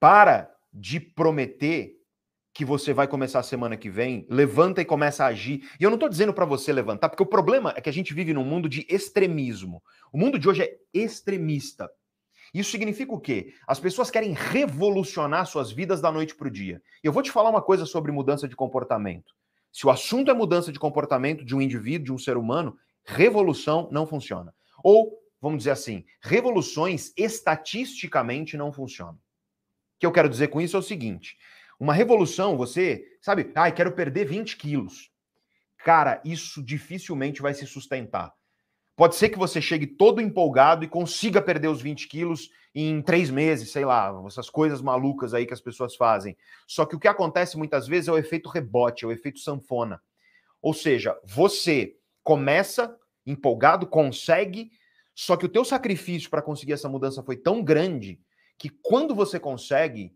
[0.00, 1.98] Para de prometer
[2.58, 5.68] que você vai começar a semana que vem, levanta e começa a agir.
[5.78, 8.12] E eu não estou dizendo para você levantar, porque o problema é que a gente
[8.12, 9.80] vive num mundo de extremismo.
[10.12, 11.88] O mundo de hoje é extremista.
[12.52, 13.54] Isso significa o quê?
[13.66, 16.82] As pessoas querem revolucionar suas vidas da noite para o dia.
[17.04, 19.34] E eu vou te falar uma coisa sobre mudança de comportamento.
[19.72, 23.88] Se o assunto é mudança de comportamento de um indivíduo, de um ser humano, revolução
[23.90, 24.54] não funciona.
[24.82, 29.14] Ou, vamos dizer assim, revoluções estatisticamente não funcionam.
[29.14, 29.18] O
[30.00, 31.36] que eu quero dizer com isso é o seguinte:
[31.78, 35.10] uma revolução, você, sabe, ai, ah, quero perder 20 quilos.
[35.78, 38.32] Cara, isso dificilmente vai se sustentar.
[38.98, 43.30] Pode ser que você chegue todo empolgado e consiga perder os 20 quilos em três
[43.30, 46.36] meses, sei lá, essas coisas malucas aí que as pessoas fazem.
[46.66, 50.02] Só que o que acontece muitas vezes é o efeito rebote, é o efeito sanfona.
[50.60, 51.94] Ou seja, você
[52.24, 52.92] começa
[53.24, 54.72] empolgado, consegue,
[55.14, 58.20] só que o teu sacrifício para conseguir essa mudança foi tão grande
[58.58, 60.12] que quando você consegue,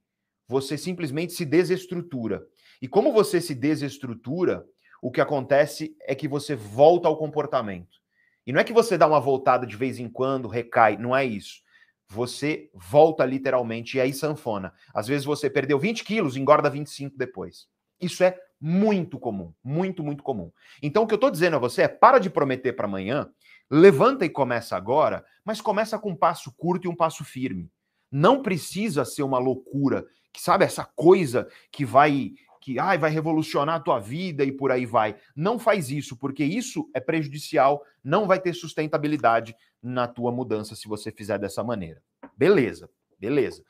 [0.48, 2.44] você simplesmente se desestrutura.
[2.80, 4.66] E como você se desestrutura,
[5.00, 8.01] o que acontece é que você volta ao comportamento.
[8.46, 11.24] E não é que você dá uma voltada de vez em quando, recai, não é
[11.24, 11.62] isso.
[12.08, 14.74] Você volta literalmente e aí sanfona.
[14.92, 17.66] Às vezes você perdeu 20 quilos, engorda 25 depois.
[18.00, 20.52] Isso é muito comum, muito, muito comum.
[20.82, 23.30] Então o que eu estou dizendo a você é para de prometer para amanhã,
[23.70, 27.70] levanta e começa agora, mas começa com um passo curto e um passo firme.
[28.10, 32.32] Não precisa ser uma loucura, que sabe essa coisa que vai
[32.62, 35.16] que ai, vai revolucionar a tua vida e por aí vai.
[35.34, 40.86] Não faz isso, porque isso é prejudicial, não vai ter sustentabilidade na tua mudança se
[40.86, 42.00] você fizer dessa maneira.
[42.36, 42.88] Beleza,
[43.18, 43.64] beleza.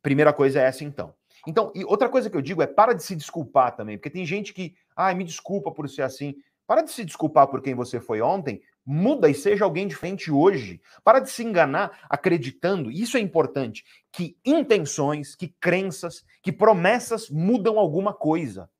[0.00, 1.14] Primeira coisa é essa então.
[1.46, 4.24] Então, e outra coisa que eu digo é para de se desculpar também, porque tem
[4.24, 6.34] gente que, ai, me desculpa por ser assim.
[6.66, 10.80] Para de se desculpar por quem você foi ontem, muda e seja alguém diferente hoje.
[11.04, 17.78] Para de se enganar acreditando, isso é importante, que intenções, que crenças, que promessas mudam
[17.78, 18.70] alguma coisa.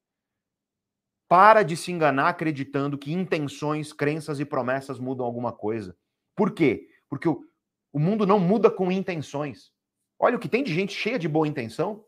[1.28, 5.96] Para de se enganar acreditando que intenções, crenças e promessas mudam alguma coisa.
[6.36, 6.88] Por quê?
[7.08, 7.44] Porque o,
[7.92, 9.72] o mundo não muda com intenções.
[10.18, 12.04] Olha o que tem de gente cheia de boa intenção.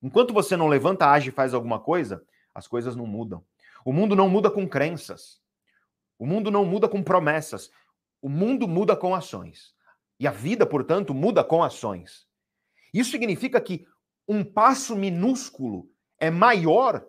[0.00, 2.22] Enquanto você não levanta, age e faz alguma coisa,
[2.54, 3.44] as coisas não mudam.
[3.84, 5.40] O mundo não muda com crenças.
[6.18, 7.70] O mundo não muda com promessas.
[8.20, 9.74] O mundo muda com ações.
[10.18, 12.26] E a vida, portanto, muda com ações.
[12.92, 13.86] Isso significa que
[14.26, 15.88] um passo minúsculo
[16.18, 17.06] é maior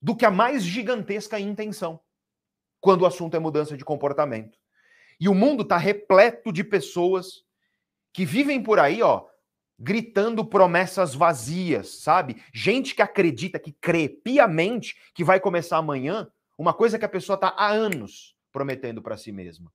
[0.00, 2.00] do que a mais gigantesca intenção,
[2.80, 4.58] quando o assunto é mudança de comportamento.
[5.18, 7.44] E o mundo está repleto de pessoas
[8.12, 9.26] que vivem por aí, ó,
[9.78, 12.42] gritando promessas vazias, sabe?
[12.52, 17.34] Gente que acredita, que crê piamente que vai começar amanhã, uma coisa que a pessoa
[17.34, 19.72] está há anos prometendo para si mesma.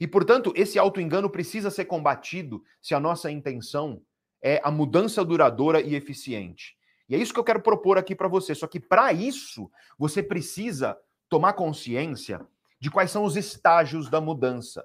[0.00, 4.02] E, portanto, esse auto-engano precisa ser combatido se a nossa intenção
[4.42, 6.76] é a mudança duradoura e eficiente.
[7.08, 8.54] E é isso que eu quero propor aqui para você.
[8.54, 12.44] Só que, para isso, você precisa tomar consciência
[12.80, 14.84] de quais são os estágios da mudança.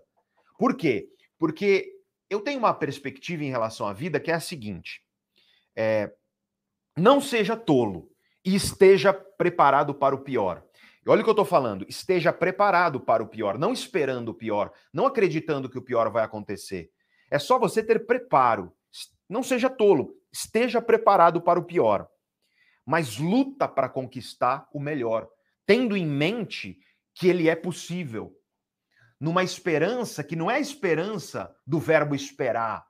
[0.59, 1.09] Por quê?
[1.39, 1.91] Porque
[2.29, 5.03] eu tenho uma perspectiva em relação à vida que é a seguinte:
[5.75, 6.13] é,
[6.95, 8.11] não seja tolo
[8.43, 10.63] e esteja preparado para o pior.
[11.07, 14.33] E olha o que eu estou falando: esteja preparado para o pior, não esperando o
[14.33, 16.91] pior, não acreditando que o pior vai acontecer.
[17.31, 18.73] É só você ter preparo.
[19.29, 22.07] Não seja tolo, esteja preparado para o pior.
[22.85, 25.27] Mas luta para conquistar o melhor,
[25.65, 26.77] tendo em mente
[27.15, 28.33] que ele é possível
[29.19, 32.85] numa esperança que não é a esperança do verbo esperar.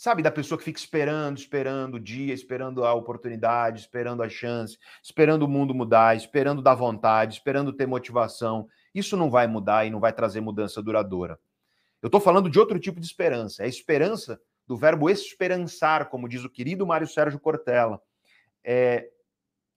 [0.00, 4.78] Sabe, da pessoa que fica esperando, esperando o dia, esperando a oportunidade, esperando a chance,
[5.02, 8.66] esperando o mundo mudar, esperando dar vontade, esperando ter motivação.
[8.94, 11.38] Isso não vai mudar e não vai trazer mudança duradoura.
[12.00, 13.62] Eu estou falando de outro tipo de esperança.
[13.62, 18.00] É a esperança do verbo esperançar, como diz o querido Mário Sérgio Cortella.
[18.64, 19.06] É,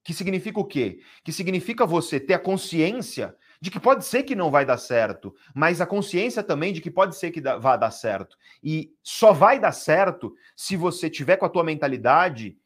[0.06, 1.02] que significa o quê?
[1.22, 5.34] Que significa você ter a consciência de que pode ser que não vai dar certo,
[5.56, 8.38] mas a consciência também de que pode ser que vá dar certo.
[8.62, 12.58] E só vai dar certo se você tiver com a tua mentalidade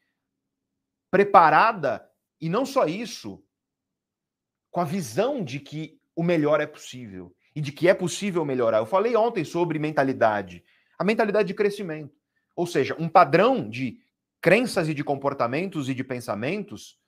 [1.08, 2.04] preparada
[2.40, 3.40] e não só isso,
[4.72, 8.78] com a visão de que o melhor é possível e de que é possível melhorar.
[8.78, 10.64] Eu falei ontem sobre mentalidade,
[10.98, 12.18] a mentalidade de crescimento,
[12.56, 14.00] ou seja, um padrão de
[14.40, 16.98] crenças e de comportamentos e de pensamentos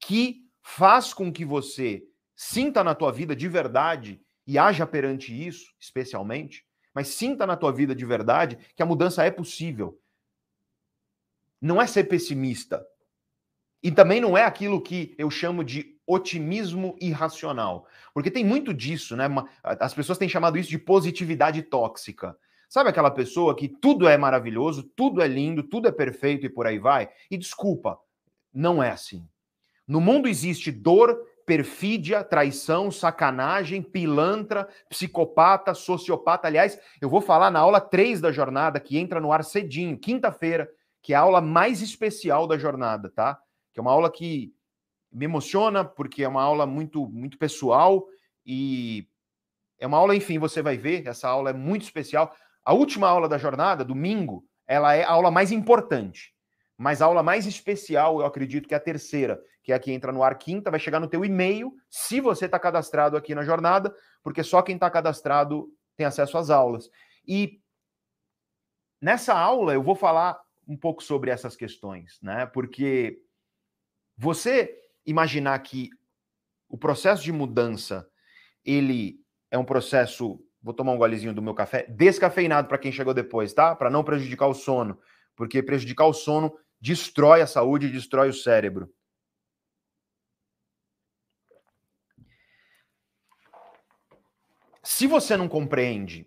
[0.00, 2.07] que faz com que você
[2.40, 6.64] sinta na tua vida de verdade e haja perante isso, especialmente,
[6.94, 10.00] mas sinta na tua vida de verdade que a mudança é possível.
[11.60, 12.86] Não é ser pessimista.
[13.82, 17.88] E também não é aquilo que eu chamo de otimismo irracional.
[18.14, 19.24] Porque tem muito disso, né?
[19.64, 22.38] As pessoas têm chamado isso de positividade tóxica.
[22.68, 26.68] Sabe aquela pessoa que tudo é maravilhoso, tudo é lindo, tudo é perfeito e por
[26.68, 27.10] aí vai?
[27.28, 27.98] E desculpa,
[28.54, 29.26] não é assim.
[29.88, 31.18] No mundo existe dor,
[31.48, 36.46] perfídia, traição, sacanagem, pilantra, psicopata, sociopata.
[36.46, 40.70] Aliás, eu vou falar na aula 3 da jornada, que entra no ar cedinho, quinta-feira,
[41.00, 43.40] que é a aula mais especial da jornada, tá?
[43.72, 44.52] Que é uma aula que
[45.10, 48.06] me emociona, porque é uma aula muito, muito pessoal
[48.44, 49.08] e
[49.78, 52.36] é uma aula, enfim, você vai ver, essa aula é muito especial.
[52.62, 56.34] A última aula da jornada, domingo, ela é a aula mais importante.
[56.78, 59.90] Mas a aula mais especial, eu acredito que é a terceira, que é a que
[59.90, 63.42] entra no ar quinta, vai chegar no teu e-mail, se você está cadastrado aqui na
[63.42, 66.88] jornada, porque só quem está cadastrado tem acesso às aulas.
[67.26, 67.60] E
[69.02, 72.46] nessa aula eu vou falar um pouco sobre essas questões, né?
[72.46, 73.20] Porque
[74.16, 74.72] você
[75.04, 75.90] imaginar que
[76.68, 78.08] o processo de mudança
[78.64, 79.18] ele
[79.50, 83.52] é um processo, vou tomar um golezinho do meu café, descafeinado para quem chegou depois,
[83.52, 83.74] tá?
[83.74, 84.96] Para não prejudicar o sono,
[85.34, 88.92] porque prejudicar o sono destrói a saúde destrói o cérebro.
[94.82, 96.26] Se você não compreende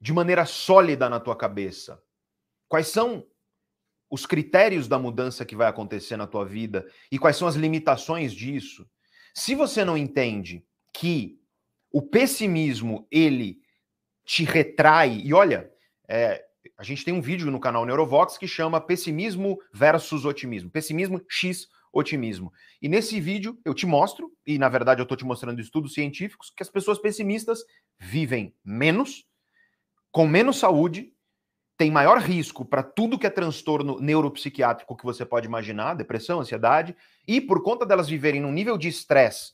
[0.00, 2.02] de maneira sólida na tua cabeça
[2.68, 3.26] quais são
[4.10, 8.32] os critérios da mudança que vai acontecer na tua vida e quais são as limitações
[8.32, 8.88] disso,
[9.34, 11.40] se você não entende que
[11.90, 13.60] o pessimismo ele
[14.24, 15.72] te retrai e olha,
[16.08, 16.44] é,
[16.76, 20.70] a gente tem um vídeo no canal Neurovox que chama Pessimismo versus Otimismo.
[20.70, 22.52] Pessimismo X, otimismo.
[22.82, 26.50] E nesse vídeo eu te mostro, e na verdade eu estou te mostrando estudos científicos,
[26.50, 27.60] que as pessoas pessimistas
[27.98, 29.24] vivem menos,
[30.10, 31.12] com menos saúde,
[31.76, 36.96] tem maior risco para tudo que é transtorno neuropsiquiátrico que você pode imaginar, depressão, ansiedade,
[37.26, 39.52] e por conta delas viverem num nível de estresse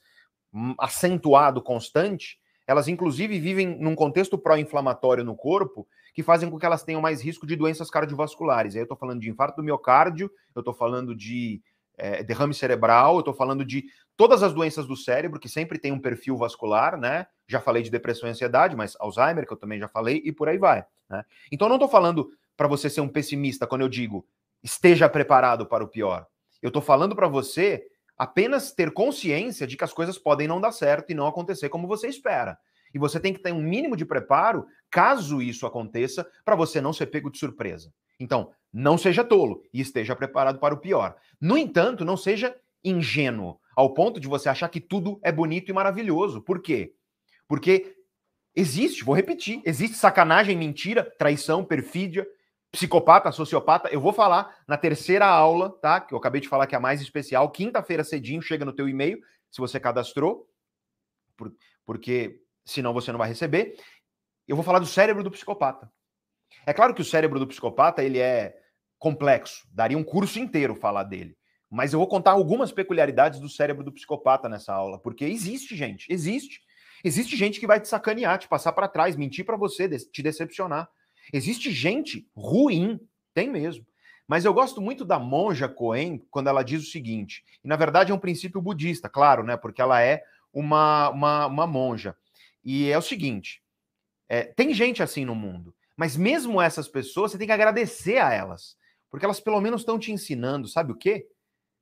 [0.53, 2.40] hum, acentuado, constante,
[2.71, 7.21] elas inclusive vivem num contexto pró-inflamatório no corpo que fazem com que elas tenham mais
[7.21, 8.75] risco de doenças cardiovasculares.
[8.75, 11.61] Aí eu estou falando de infarto do miocárdio, eu estou falando de
[11.99, 15.91] é, derrame cerebral, eu estou falando de todas as doenças do cérebro, que sempre tem
[15.91, 17.27] um perfil vascular, né?
[17.49, 20.49] Já falei de depressão e ansiedade, mas Alzheimer, que eu também já falei, e por
[20.49, 20.85] aí vai.
[21.09, 21.25] Né?
[21.51, 24.25] Então não estou falando para você ser um pessimista quando eu digo
[24.63, 26.25] esteja preparado para o pior.
[26.63, 27.85] Eu estou falando para você
[28.21, 31.89] apenas ter consciência de que as coisas podem não dar certo e não acontecer como
[31.89, 32.59] você espera.
[32.93, 36.93] E você tem que ter um mínimo de preparo caso isso aconteça, para você não
[36.93, 37.91] ser pego de surpresa.
[38.19, 41.17] Então, não seja tolo e esteja preparado para o pior.
[41.41, 42.55] No entanto, não seja
[42.85, 46.43] ingênuo ao ponto de você achar que tudo é bonito e maravilhoso.
[46.43, 46.93] Por quê?
[47.49, 47.97] Porque
[48.55, 52.27] existe, vou repetir, existe sacanagem, mentira, traição, perfídia,
[52.73, 53.89] psicopata, sociopata.
[53.89, 56.01] Eu vou falar na terceira aula, tá?
[56.01, 57.51] Que eu acabei de falar que é a mais especial.
[57.51, 60.49] Quinta-feira cedinho chega no teu e-mail, se você cadastrou,
[61.85, 63.77] porque senão você não vai receber.
[64.47, 65.91] Eu vou falar do cérebro do psicopata.
[66.67, 68.57] É claro que o cérebro do psicopata ele é
[68.99, 71.37] complexo, daria um curso inteiro falar dele.
[71.71, 76.07] Mas eu vou contar algumas peculiaridades do cérebro do psicopata nessa aula, porque existe gente,
[76.13, 76.61] existe.
[77.03, 80.91] Existe gente que vai te sacanear, te passar para trás, mentir para você, te decepcionar.
[81.33, 83.01] Existe gente ruim,
[83.35, 83.87] tem mesmo.
[84.27, 88.13] Mas eu gosto muito da monja Cohen quando ela diz o seguinte, e na verdade
[88.13, 89.57] é um princípio budista, claro, né?
[89.57, 90.23] Porque ela é
[90.53, 92.17] uma, uma, uma monja.
[92.65, 93.63] E é o seguinte:
[94.29, 98.33] é, tem gente assim no mundo, mas mesmo essas pessoas, você tem que agradecer a
[98.33, 98.77] elas,
[99.11, 101.27] porque elas pelo menos estão te ensinando, sabe o quê?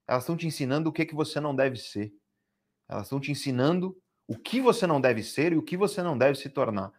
[0.07, 2.11] Elas estão te ensinando o que, que você não deve ser.
[2.88, 3.94] Elas estão te ensinando
[4.26, 6.90] o que você não deve ser e o que você não deve se tornar.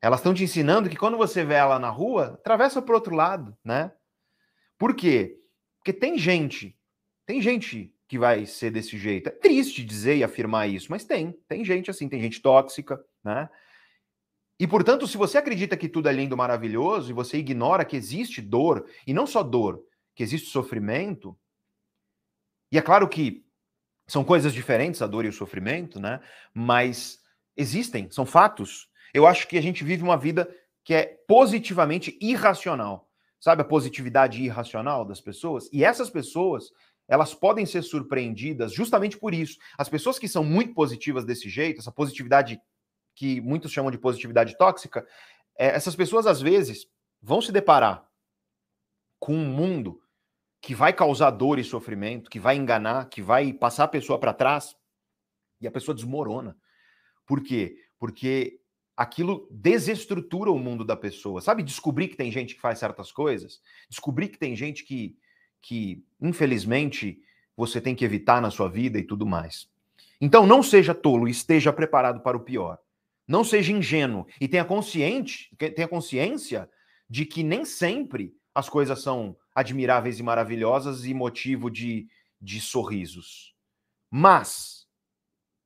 [0.00, 3.14] Elas estão te ensinando que quando você vê ela na rua, atravessa para o outro
[3.14, 3.92] lado, né?
[4.78, 5.38] Por quê?
[5.78, 6.78] Porque tem gente,
[7.24, 9.28] tem gente que vai ser desse jeito.
[9.28, 11.32] É triste dizer e afirmar isso, mas tem.
[11.48, 13.48] Tem gente assim, tem gente tóxica, né?
[14.58, 18.40] E, portanto, se você acredita que tudo é lindo, maravilhoso, e você ignora que existe
[18.40, 19.82] dor, e não só dor,
[20.14, 21.38] que existe sofrimento,
[22.72, 23.44] e é claro que
[24.06, 26.20] são coisas diferentes, a dor e o sofrimento, né?
[26.54, 27.20] Mas
[27.56, 28.88] existem, são fatos.
[29.16, 30.46] Eu acho que a gente vive uma vida
[30.84, 33.08] que é positivamente irracional.
[33.40, 35.70] Sabe a positividade irracional das pessoas?
[35.72, 36.70] E essas pessoas,
[37.08, 39.58] elas podem ser surpreendidas justamente por isso.
[39.78, 42.60] As pessoas que são muito positivas desse jeito, essa positividade
[43.14, 45.06] que muitos chamam de positividade tóxica,
[45.56, 46.86] é, essas pessoas às vezes
[47.22, 48.06] vão se deparar
[49.18, 49.98] com um mundo
[50.60, 54.34] que vai causar dor e sofrimento, que vai enganar, que vai passar a pessoa para
[54.34, 54.76] trás
[55.58, 56.54] e a pessoa desmorona.
[57.24, 57.78] Por quê?
[57.98, 58.60] Porque
[58.96, 61.40] aquilo desestrutura o mundo da pessoa.
[61.40, 65.16] Sabe, descobrir que tem gente que faz certas coisas, descobrir que tem gente que
[65.66, 67.20] que, infelizmente,
[67.56, 69.68] você tem que evitar na sua vida e tudo mais.
[70.20, 72.78] Então, não seja tolo e esteja preparado para o pior.
[73.26, 76.70] Não seja ingênuo e tenha, consciente, tenha consciência
[77.10, 82.06] de que nem sempre as coisas são admiráveis e maravilhosas e motivo de,
[82.40, 83.52] de sorrisos.
[84.08, 84.86] Mas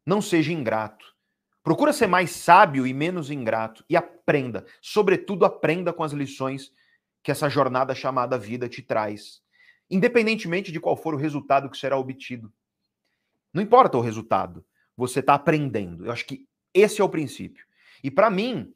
[0.07, 1.10] não seja ingrato.
[1.63, 4.65] Procura ser mais sábio e menos ingrato e aprenda.
[4.81, 6.73] Sobretudo, aprenda com as lições
[7.23, 9.43] que essa jornada chamada vida te traz
[9.91, 12.53] independentemente de qual for o resultado que será obtido.
[13.53, 14.65] Não importa o resultado,
[14.97, 16.07] você está aprendendo.
[16.07, 17.67] Eu acho que esse é o princípio.
[18.03, 18.73] E para mim,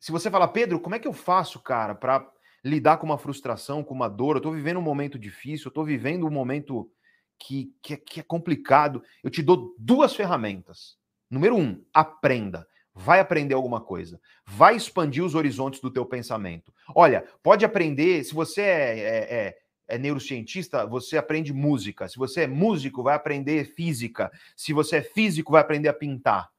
[0.00, 2.26] se você falar, Pedro, como é que eu faço, cara, para
[2.64, 4.36] lidar com uma frustração, com uma dor?
[4.36, 6.90] Eu estou vivendo um momento difícil, eu estou vivendo um momento
[7.38, 9.04] que, que, é, que é complicado.
[9.22, 10.96] Eu te dou duas ferramentas.
[11.32, 16.72] Número um, aprenda vai aprender alguma coisa, vai expandir os horizontes do teu pensamento.
[16.94, 19.58] Olha, pode aprender, se você é, é, é,
[19.88, 22.06] é neurocientista, você aprende música.
[22.06, 24.30] Se você é músico, vai aprender física.
[24.54, 26.50] Se você é físico, vai aprender a pintar.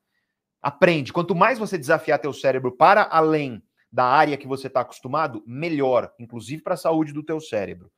[0.59, 1.13] Aprende.
[1.13, 3.61] Quanto mais você desafiar teu cérebro para além
[3.91, 7.91] da área que você está acostumado, melhor, inclusive para a saúde do teu cérebro.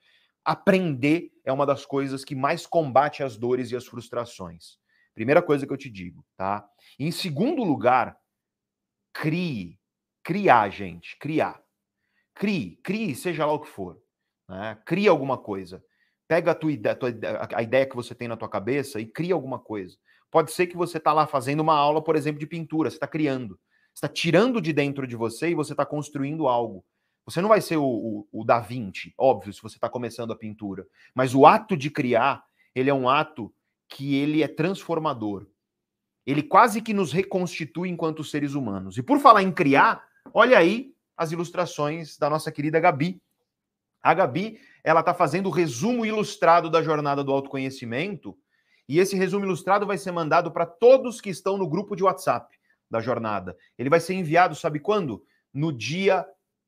[0.43, 4.78] Aprender é uma das coisas que mais combate as dores e as frustrações.
[5.16, 6.68] Primeira coisa que eu te digo, tá?
[6.99, 8.18] Em segundo lugar,
[9.13, 9.80] crie.
[10.22, 11.18] Criar, gente.
[11.18, 11.63] Criar.
[12.34, 13.97] Crie, crie, seja lá o que for.
[14.47, 14.78] Né?
[14.86, 15.82] Cria alguma coisa.
[16.28, 16.97] Pega a, tua ideia,
[17.55, 19.95] a ideia que você tem na tua cabeça e cria alguma coisa.
[20.30, 23.07] Pode ser que você está lá fazendo uma aula, por exemplo, de pintura, você está
[23.07, 23.59] criando.
[23.93, 26.84] Você está tirando de dentro de você e você está construindo algo.
[27.26, 30.36] Você não vai ser o, o, o Da Vinci, óbvio, se você está começando a
[30.36, 30.86] pintura.
[31.13, 32.43] Mas o ato de criar
[32.76, 33.53] ele é um ato
[33.89, 35.47] que ele é transformador.
[36.25, 38.97] Ele quase que nos reconstitui enquanto seres humanos.
[38.97, 43.21] E por falar em criar, olha aí as ilustrações da nossa querida Gabi.
[44.01, 48.38] A Gabi, ela está fazendo o resumo ilustrado da jornada do autoconhecimento,
[48.88, 52.55] e esse resumo ilustrado vai ser mandado para todos que estão no grupo de WhatsApp
[52.89, 53.57] da jornada.
[53.77, 55.23] Ele vai ser enviado, sabe quando?
[55.51, 56.25] No dia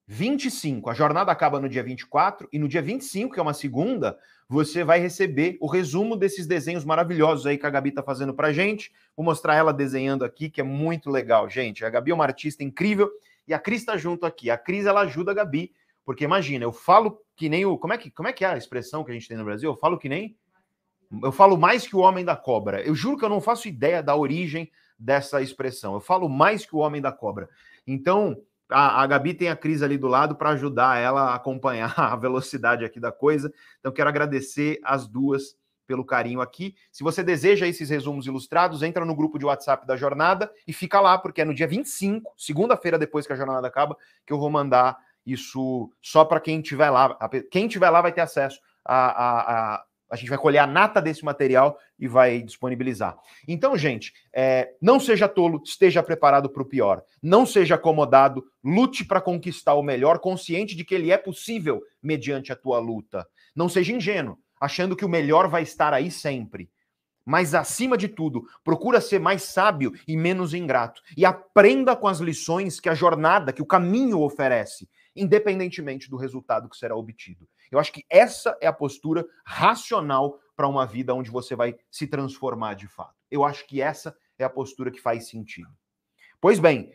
[0.08, 0.90] 25.
[0.90, 4.18] A jornada acaba no dia 24 e no dia 25, que é uma segunda,
[4.50, 8.54] você vai receber o resumo desses desenhos maravilhosos aí que a Gabi está fazendo para
[8.54, 8.92] gente.
[9.16, 11.84] Vou mostrar ela desenhando aqui, que é muito legal, gente.
[11.84, 13.12] A Gabi é uma artista incrível
[13.48, 14.50] e a Cris está junto aqui.
[14.50, 15.74] A Cris ela ajuda a Gabi,
[16.06, 18.58] porque imagina, eu falo que nem o como é que como é que é a
[18.58, 19.70] expressão que a gente tem no Brasil?
[19.70, 20.36] Eu falo que nem
[21.24, 22.82] eu falo mais que o homem da cobra.
[22.82, 25.94] Eu juro que eu não faço ideia da origem dessa expressão.
[25.94, 27.50] Eu falo mais que o homem da cobra.
[27.86, 31.94] Então, a, a Gabi tem a Cris ali do lado para ajudar ela a acompanhar
[31.98, 33.52] a velocidade aqui da coisa.
[33.80, 35.56] Então, quero agradecer as duas
[35.86, 36.76] pelo carinho aqui.
[36.92, 41.00] Se você deseja esses resumos ilustrados, entra no grupo de WhatsApp da jornada e fica
[41.00, 44.50] lá, porque é no dia 25, segunda-feira depois que a jornada acaba, que eu vou
[44.50, 47.18] mandar isso só para quem tiver lá.
[47.50, 51.02] Quem tiver lá vai ter acesso a, a, a a gente vai colher a nata
[51.02, 53.18] desse material e vai disponibilizar.
[53.48, 57.04] Então, gente, é, não seja tolo, esteja preparado para o pior.
[57.22, 62.52] Não seja acomodado, lute para conquistar o melhor, consciente de que ele é possível mediante
[62.52, 63.28] a tua luta.
[63.56, 66.70] Não seja ingênuo, achando que o melhor vai estar aí sempre.
[67.26, 71.02] Mas, acima de tudo, procura ser mais sábio e menos ingrato.
[71.18, 76.70] E aprenda com as lições que a jornada, que o caminho oferece, independentemente do resultado
[76.70, 77.46] que será obtido.
[77.72, 82.08] Eu acho que essa é a postura racional para uma vida onde você vai se
[82.08, 83.16] transformar de fato.
[83.30, 85.70] Eu acho que essa é a postura que faz sentido.
[86.40, 86.92] Pois bem,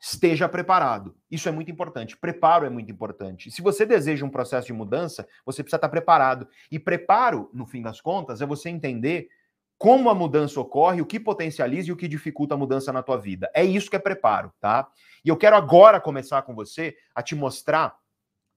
[0.00, 1.16] esteja preparado.
[1.30, 2.16] Isso é muito importante.
[2.16, 3.50] Preparo é muito importante.
[3.50, 6.48] Se você deseja um processo de mudança, você precisa estar preparado.
[6.70, 9.28] E preparo, no fim das contas, é você entender
[9.76, 13.16] como a mudança ocorre, o que potencializa e o que dificulta a mudança na tua
[13.16, 13.48] vida.
[13.54, 14.88] É isso que é preparo, tá?
[15.24, 17.96] E eu quero agora começar com você a te mostrar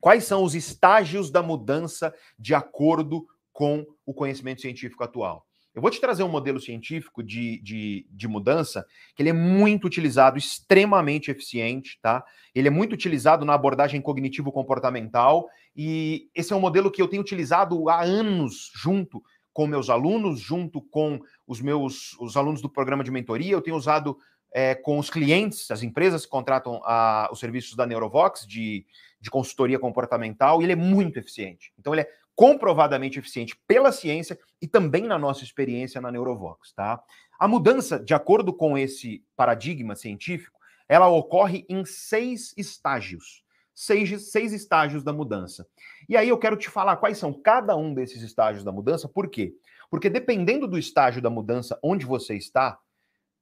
[0.01, 5.45] Quais são os estágios da mudança de acordo com o conhecimento científico atual?
[5.73, 8.85] Eu vou te trazer um modelo científico de, de, de, mudança
[9.15, 12.25] que ele é muito utilizado, extremamente eficiente, tá?
[12.53, 17.21] Ele é muito utilizado na abordagem cognitivo-comportamental e esse é um modelo que eu tenho
[17.21, 19.23] utilizado há anos junto
[19.53, 23.53] com meus alunos, junto com os meus os alunos do programa de mentoria.
[23.53, 24.17] Eu tenho usado
[24.53, 28.85] é, com os clientes, as empresas que contratam a, os serviços da Neurovox de
[29.21, 31.71] de consultoria comportamental e ele é muito eficiente.
[31.77, 37.01] Então, ele é comprovadamente eficiente pela ciência e também na nossa experiência na Neurovox, tá?
[37.39, 43.43] A mudança, de acordo com esse paradigma científico, ela ocorre em seis estágios.
[43.73, 45.65] Seis, seis estágios da mudança.
[46.07, 49.29] E aí eu quero te falar quais são cada um desses estágios da mudança, por
[49.29, 49.55] quê?
[49.89, 52.79] Porque dependendo do estágio da mudança onde você está,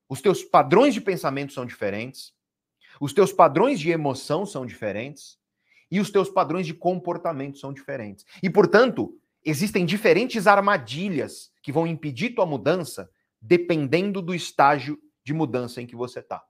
[0.07, 2.33] os teus padrões de pensamento são diferentes,
[2.99, 5.39] os teus padrões de emoção são diferentes,
[5.91, 8.25] e os teus padrões de comportamento são diferentes.
[8.43, 13.09] E, portanto, existem diferentes armadilhas que vão impedir tua mudança
[13.41, 16.43] dependendo do estágio de mudança em que você está.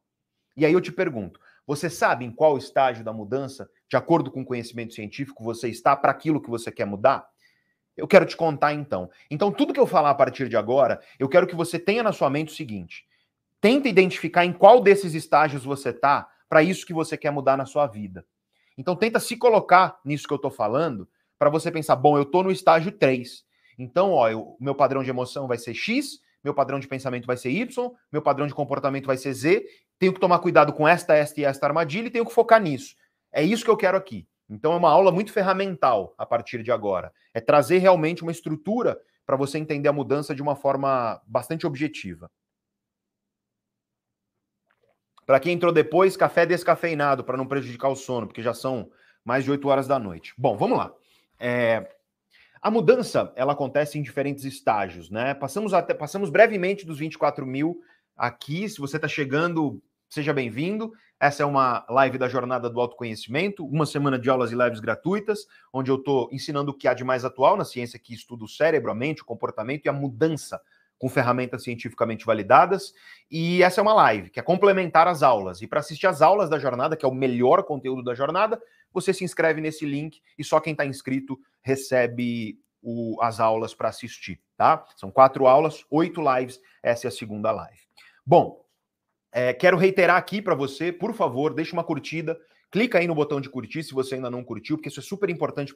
[0.57, 1.39] E aí eu te pergunto,
[1.69, 5.95] você sabe em qual estágio da mudança, de acordo com o conhecimento científico, você está
[5.95, 7.29] para aquilo que você quer mudar?
[7.95, 9.07] Eu quero te contar então.
[9.29, 12.11] Então, tudo que eu falar a partir de agora, eu quero que você tenha na
[12.11, 13.05] sua mente o seguinte:
[13.61, 17.67] tenta identificar em qual desses estágios você está para isso que você quer mudar na
[17.67, 18.25] sua vida.
[18.75, 21.07] Então tenta se colocar nisso que eu estou falando,
[21.37, 23.43] para você pensar, bom, eu estou no estágio 3.
[23.77, 27.37] Então, ó, o meu padrão de emoção vai ser X, meu padrão de pensamento vai
[27.37, 29.63] ser Y, meu padrão de comportamento vai ser Z.
[29.99, 32.95] Tenho que tomar cuidado com esta, esta e esta armadilha e tenho que focar nisso.
[33.31, 34.25] É isso que eu quero aqui.
[34.49, 37.13] Então é uma aula muito ferramental a partir de agora.
[37.33, 42.31] É trazer realmente uma estrutura para você entender a mudança de uma forma bastante objetiva.
[45.23, 48.89] Para quem entrou depois, café descafeinado para não prejudicar o sono, porque já são
[49.23, 50.33] mais de 8 horas da noite.
[50.35, 50.91] Bom, vamos lá.
[51.39, 51.87] É...
[52.59, 55.35] A mudança ela acontece em diferentes estágios, né?
[55.35, 57.79] Passamos até passamos brevemente dos 24 mil
[58.17, 58.67] aqui.
[58.67, 59.79] Se você está chegando,
[60.09, 60.91] seja bem-vindo.
[61.19, 65.45] Essa é uma live da Jornada do Autoconhecimento, uma semana de aulas e lives gratuitas,
[65.71, 68.47] onde eu estou ensinando o que há de mais atual na ciência que estuda o
[68.47, 70.59] cérebro, a mente, o comportamento e a mudança
[70.97, 72.93] com ferramentas cientificamente validadas.
[73.31, 75.61] E essa é uma live que é complementar as aulas.
[75.61, 79.13] E para assistir às aulas da jornada, que é o melhor conteúdo da jornada, você
[79.13, 84.41] se inscreve nesse link e só quem está inscrito recebe o, as aulas para assistir,
[84.57, 84.85] tá?
[84.95, 86.59] São quatro aulas, oito lives.
[86.81, 87.79] Essa é a segunda live.
[88.25, 88.61] Bom,
[89.31, 92.39] é, quero reiterar aqui para você, por favor, deixe uma curtida.
[92.71, 95.29] Clica aí no botão de curtir se você ainda não curtiu, porque isso é super
[95.29, 95.75] importante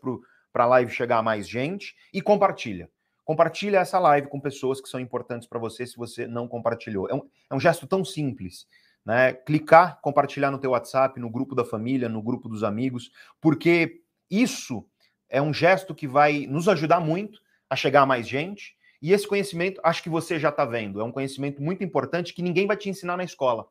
[0.51, 1.95] para a live chegar a mais gente.
[2.13, 2.89] E compartilha.
[3.25, 7.09] Compartilha essa live com pessoas que são importantes para você se você não compartilhou.
[7.09, 8.67] É um, é um gesto tão simples.
[9.05, 9.33] Né?
[9.33, 14.85] Clicar, compartilhar no teu WhatsApp, no grupo da família, no grupo dos amigos, porque isso
[15.29, 17.39] é um gesto que vai nos ajudar muito
[17.69, 18.75] a chegar a mais gente.
[19.03, 22.41] E esse conhecimento, acho que você já está vendo, é um conhecimento muito importante que
[22.41, 23.67] ninguém vai te ensinar na escola.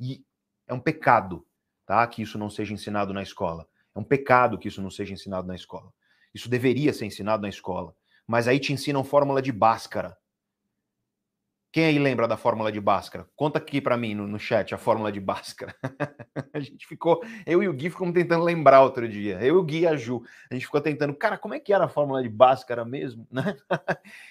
[0.00, 0.24] E
[0.66, 1.46] é um pecado,
[1.84, 2.06] tá?
[2.06, 3.68] Que isso não seja ensinado na escola.
[3.94, 5.92] É um pecado que isso não seja ensinado na escola.
[6.32, 7.94] Isso deveria ser ensinado na escola.
[8.26, 10.16] Mas aí te ensinam fórmula de Bhaskara.
[11.72, 13.28] Quem aí lembra da fórmula de Bhaskara?
[13.36, 15.72] Conta aqui para mim no, no, chat a fórmula de Bhaskara.
[16.52, 19.38] a gente ficou, eu e o Gui ficamos tentando lembrar outro dia.
[19.40, 21.72] Eu e o Gui e a Ju, a gente ficou tentando, cara, como é que
[21.72, 23.26] era a fórmula de Bhaskara mesmo?
[23.30, 23.56] Né?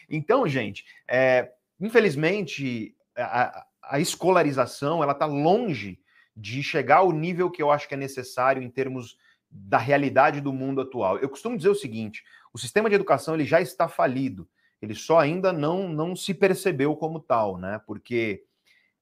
[0.10, 6.00] então, gente, é, infelizmente a, a escolarização ela está longe
[6.36, 9.18] de chegar ao nível que eu acho que é necessário em termos
[9.50, 11.18] da realidade do mundo atual.
[11.18, 12.24] Eu costumo dizer o seguinte:
[12.54, 14.48] o sistema de educação ele já está falido
[14.82, 17.82] ele só ainda não, não se percebeu como tal, né?
[17.86, 18.44] Porque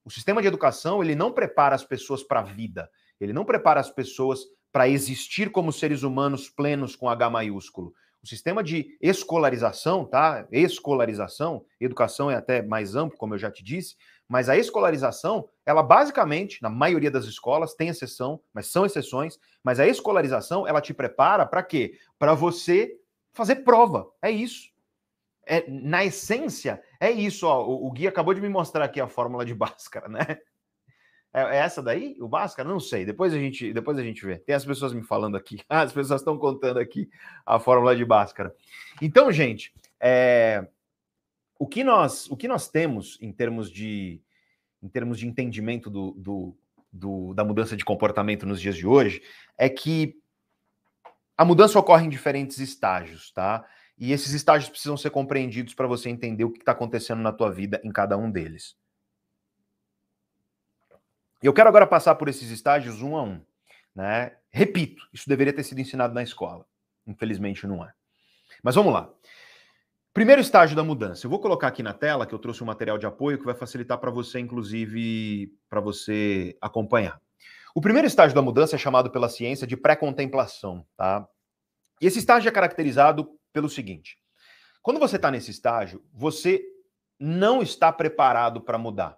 [0.04, 3.80] o sistema de educação ele não prepara as pessoas para a vida, ele não prepara
[3.80, 4.40] as pessoas
[4.72, 7.94] para existir como seres humanos plenos com H maiúsculo.
[8.24, 10.48] O sistema de escolarização, tá?
[10.52, 13.96] Escolarização, educação é até mais amplo, como eu já te disse,
[14.28, 19.80] mas a escolarização, ela basicamente, na maioria das escolas, tem exceção, mas são exceções, mas
[19.80, 21.98] a escolarização, ela te prepara para quê?
[22.20, 23.00] Para você
[23.34, 24.08] fazer prova.
[24.22, 24.76] É isso
[25.48, 27.48] é, na essência, é isso.
[27.48, 30.40] Ó, o, o Gui acabou de me mostrar aqui a fórmula de Bhaskara, né?
[31.34, 32.16] É, é essa daí?
[32.20, 32.68] O Bhaskara?
[32.68, 33.06] Não sei.
[33.06, 34.38] Depois a gente, depois a gente vê.
[34.38, 35.62] Tem as pessoas me falando aqui.
[35.70, 37.10] As pessoas estão contando aqui
[37.46, 38.56] a fórmula de Bhaskara.
[39.02, 40.68] Então, gente, é,
[41.60, 44.22] o, que nós, o que nós temos em termos de,
[44.82, 46.58] em termos de entendimento do, do,
[46.92, 49.22] do, da mudança de comportamento nos dias de hoje
[49.58, 50.16] é que
[51.38, 53.64] a mudança ocorre em diferentes estágios, tá?
[53.98, 57.52] E esses estágios precisam ser compreendidos para você entender o que está acontecendo na tua
[57.52, 58.76] vida em cada um deles.
[61.42, 63.42] Eu quero agora passar por esses estágios um a um.
[63.96, 64.36] Né?
[64.52, 66.66] Repito, isso deveria ter sido ensinado na escola.
[67.06, 67.92] Infelizmente não é.
[68.62, 69.12] Mas vamos lá.
[70.14, 71.26] Primeiro estágio da mudança.
[71.26, 73.54] Eu vou colocar aqui na tela que eu trouxe um material de apoio que vai
[73.54, 77.22] facilitar para você, inclusive, para você acompanhar.
[77.76, 81.28] O primeiro estágio da mudança é chamado pela ciência de pré-contemplação, tá?
[82.02, 84.20] E esse estágio é caracterizado pelo seguinte:
[84.84, 86.64] quando você está nesse estágio, você
[87.20, 89.18] não está preparado para mudar.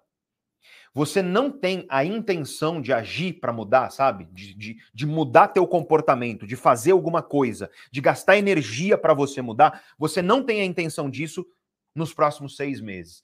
[0.94, 4.24] Você não tem a intenção de agir para mudar, sabe?
[4.32, 9.42] De, de, de, mudar teu comportamento, de fazer alguma coisa, de gastar energia para você
[9.42, 9.84] mudar.
[9.98, 11.46] Você não tem a intenção disso
[11.94, 13.22] nos próximos seis meses.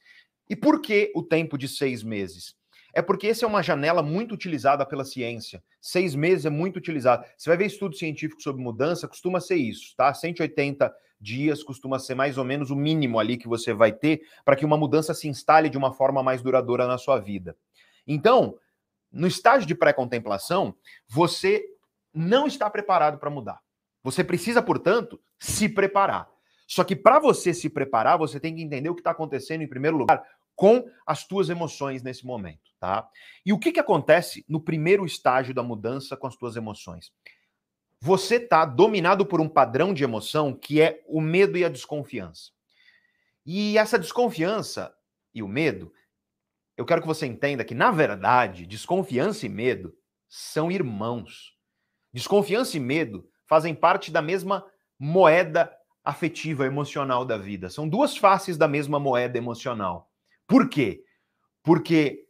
[0.51, 2.55] E por que o tempo de seis meses?
[2.97, 5.63] É porque essa é uma janela muito utilizada pela ciência.
[5.83, 7.27] Seis meses é muito utilizado.
[7.37, 10.15] Você vai ver estudo científico sobre mudança, costuma ser isso, tá?
[10.15, 10.91] 180
[11.21, 14.65] dias costuma ser mais ou menos o mínimo ali que você vai ter para que
[14.65, 17.55] uma mudança se instale de uma forma mais duradoura na sua vida.
[18.07, 18.57] Então,
[19.13, 20.75] no estágio de pré-contemplação,
[21.07, 21.63] você
[22.15, 23.61] não está preparado para mudar.
[24.03, 26.31] Você precisa, portanto, se preparar.
[26.67, 29.69] Só que para você se preparar, você tem que entender o que está acontecendo em
[29.69, 30.25] primeiro lugar
[30.57, 33.09] com as tuas emoções nesse momento, tá?
[33.45, 37.13] E o que, que acontece no primeiro estágio da mudança com as tuas emoções?
[38.01, 42.51] Você está dominado por um padrão de emoção que é o medo e a desconfiança.
[43.45, 44.93] E essa desconfiança
[45.33, 45.93] e o medo,
[46.77, 49.95] eu quero que você entenda que, na verdade, desconfiança e medo
[50.29, 51.55] são irmãos.
[52.13, 54.67] Desconfiança e medo fazem parte da mesma
[54.99, 55.71] moeda
[56.03, 57.69] afetiva, emocional da vida.
[57.69, 60.11] São duas faces da mesma moeda emocional.
[60.47, 61.03] Por quê?
[61.63, 62.27] Porque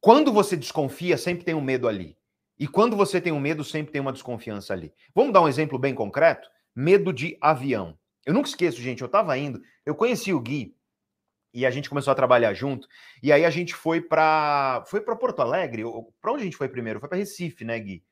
[0.00, 2.16] quando você desconfia, sempre tem um medo ali.
[2.58, 4.92] E quando você tem um medo, sempre tem uma desconfiança ali.
[5.14, 6.48] Vamos dar um exemplo bem concreto?
[6.74, 7.98] Medo de avião.
[8.24, 10.76] Eu nunca esqueço, gente, eu estava indo, eu conheci o Gui
[11.52, 12.86] e a gente começou a trabalhar junto.
[13.22, 15.82] E aí a gente foi para foi para Porto Alegre,
[16.20, 17.00] para onde a gente foi primeiro?
[17.00, 18.04] Foi para Recife, né, Gui?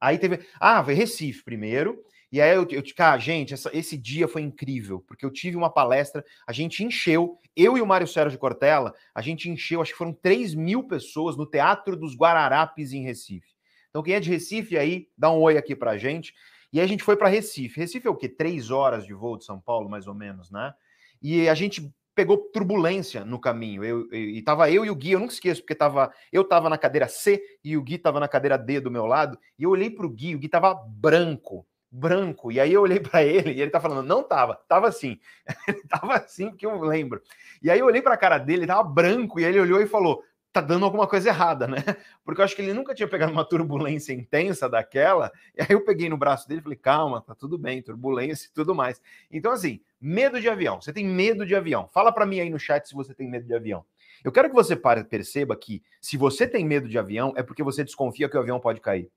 [0.00, 2.02] Aí teve, ah, foi Recife primeiro.
[2.36, 5.70] E aí eu, eu cara, gente, essa, esse dia foi incrível, porque eu tive uma
[5.70, 9.96] palestra, a gente encheu, eu e o Mário Sérgio Cortella, a gente encheu, acho que
[9.96, 13.54] foram 3 mil pessoas no Teatro dos Guararapes em Recife.
[13.88, 16.34] Então, quem é de Recife aí, dá um oi aqui pra gente.
[16.70, 17.80] E a gente foi para Recife.
[17.80, 18.28] Recife é o quê?
[18.28, 20.74] Três horas de voo de São Paulo, mais ou menos, né?
[21.22, 23.82] E a gente pegou turbulência no caminho.
[23.82, 26.68] Eu, eu, e tava eu e o Gui, eu nunca esqueço, porque tava, eu tava
[26.68, 29.70] na cadeira C e o Gui tava na cadeira D do meu lado, e eu
[29.70, 31.66] olhei pro Gui, o Gui tava branco
[31.96, 32.52] branco.
[32.52, 35.18] E aí eu olhei para ele e ele tá falando, não tava, tava assim.
[35.88, 37.22] tava assim que eu lembro.
[37.62, 39.86] E aí eu olhei para a cara dele, ele tava branco e ele olhou e
[39.86, 40.22] falou:
[40.56, 41.76] tá dando alguma coisa errada, né?
[42.24, 45.30] Porque eu acho que ele nunca tinha pegado uma turbulência intensa daquela.
[45.54, 48.52] E aí eu peguei no braço dele e falei: calma, tá tudo bem, turbulência e
[48.54, 49.00] tudo mais.
[49.30, 50.80] Então, assim, medo de avião.
[50.80, 51.88] Você tem medo de avião.
[51.88, 53.84] Fala para mim aí no chat se você tem medo de avião.
[54.24, 57.84] Eu quero que você perceba que se você tem medo de avião, é porque você
[57.84, 59.10] desconfia que o avião pode cair.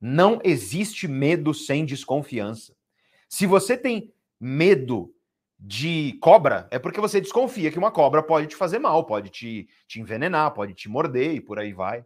[0.00, 2.74] Não existe medo sem desconfiança.
[3.28, 5.12] Se você tem medo
[5.58, 9.68] de cobra, é porque você desconfia que uma cobra pode te fazer mal, pode te,
[9.86, 12.04] te envenenar, pode te morder e por aí vai.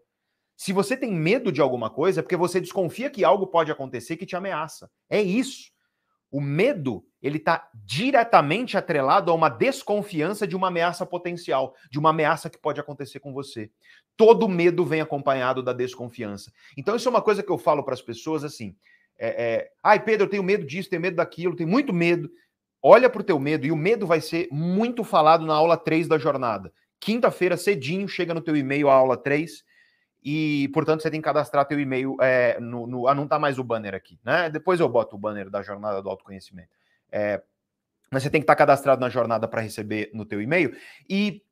[0.57, 4.16] Se você tem medo de alguma coisa, é porque você desconfia que algo pode acontecer
[4.16, 4.91] que te ameaça.
[5.09, 5.72] É isso.
[6.30, 12.11] O medo, ele está diretamente atrelado a uma desconfiança de uma ameaça potencial, de uma
[12.11, 13.71] ameaça que pode acontecer com você.
[14.16, 16.53] Todo medo vem acompanhado da desconfiança.
[16.77, 18.75] Então, isso é uma coisa que eu falo para as pessoas assim.
[19.18, 22.31] É, é, Ai, Pedro, eu tenho medo disso, tenho medo daquilo, tenho muito medo.
[22.83, 26.09] Olha para o teu medo, e o medo vai ser muito falado na aula 3
[26.09, 26.73] da jornada.
[26.99, 29.62] Quinta-feira, cedinho, chega no teu e-mail a aula 3
[30.23, 33.59] e, portanto, você tem que cadastrar teu e-mail é, no, no, Ah, não tá mais
[33.59, 34.51] o banner aqui, né?
[34.51, 36.80] Depois eu boto o banner da jornada do autoconhecimento.
[37.13, 37.43] É,
[38.11, 40.77] mas você tem que estar cadastrado na jornada para receber no teu e-mail.
[41.09, 41.43] E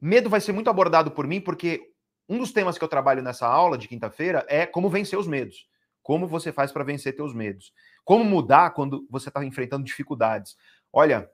[0.00, 1.92] medo vai ser muito abordado por mim, porque
[2.28, 5.68] um dos temas que eu trabalho nessa aula de quinta-feira é como vencer os medos.
[6.02, 7.72] Como você faz para vencer teus medos.
[8.04, 10.56] Como mudar quando você está enfrentando dificuldades.
[10.92, 11.30] Olha,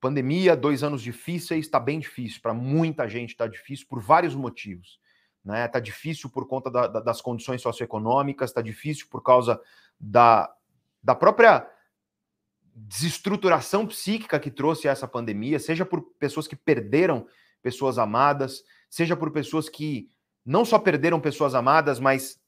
[0.00, 2.40] pandemia, dois anos difíceis, está bem difícil.
[2.40, 4.98] Para muita gente está difícil por vários motivos.
[5.44, 5.68] Né?
[5.68, 9.60] Tá difícil por conta da, da, das condições socioeconômicas, tá difícil por causa
[9.98, 10.50] da,
[11.02, 11.68] da própria
[12.88, 17.26] desestruturação psíquica que trouxe essa pandemia, seja por pessoas que perderam
[17.62, 20.08] pessoas amadas, seja por pessoas que
[20.44, 22.40] não só perderam pessoas amadas, mas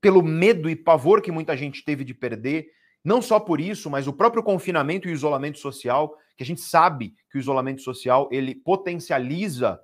[0.00, 2.68] pelo medo e pavor que muita gente teve de perder,
[3.04, 7.14] não só por isso, mas o próprio confinamento e isolamento social, que a gente sabe
[7.30, 9.80] que o isolamento social ele potencializa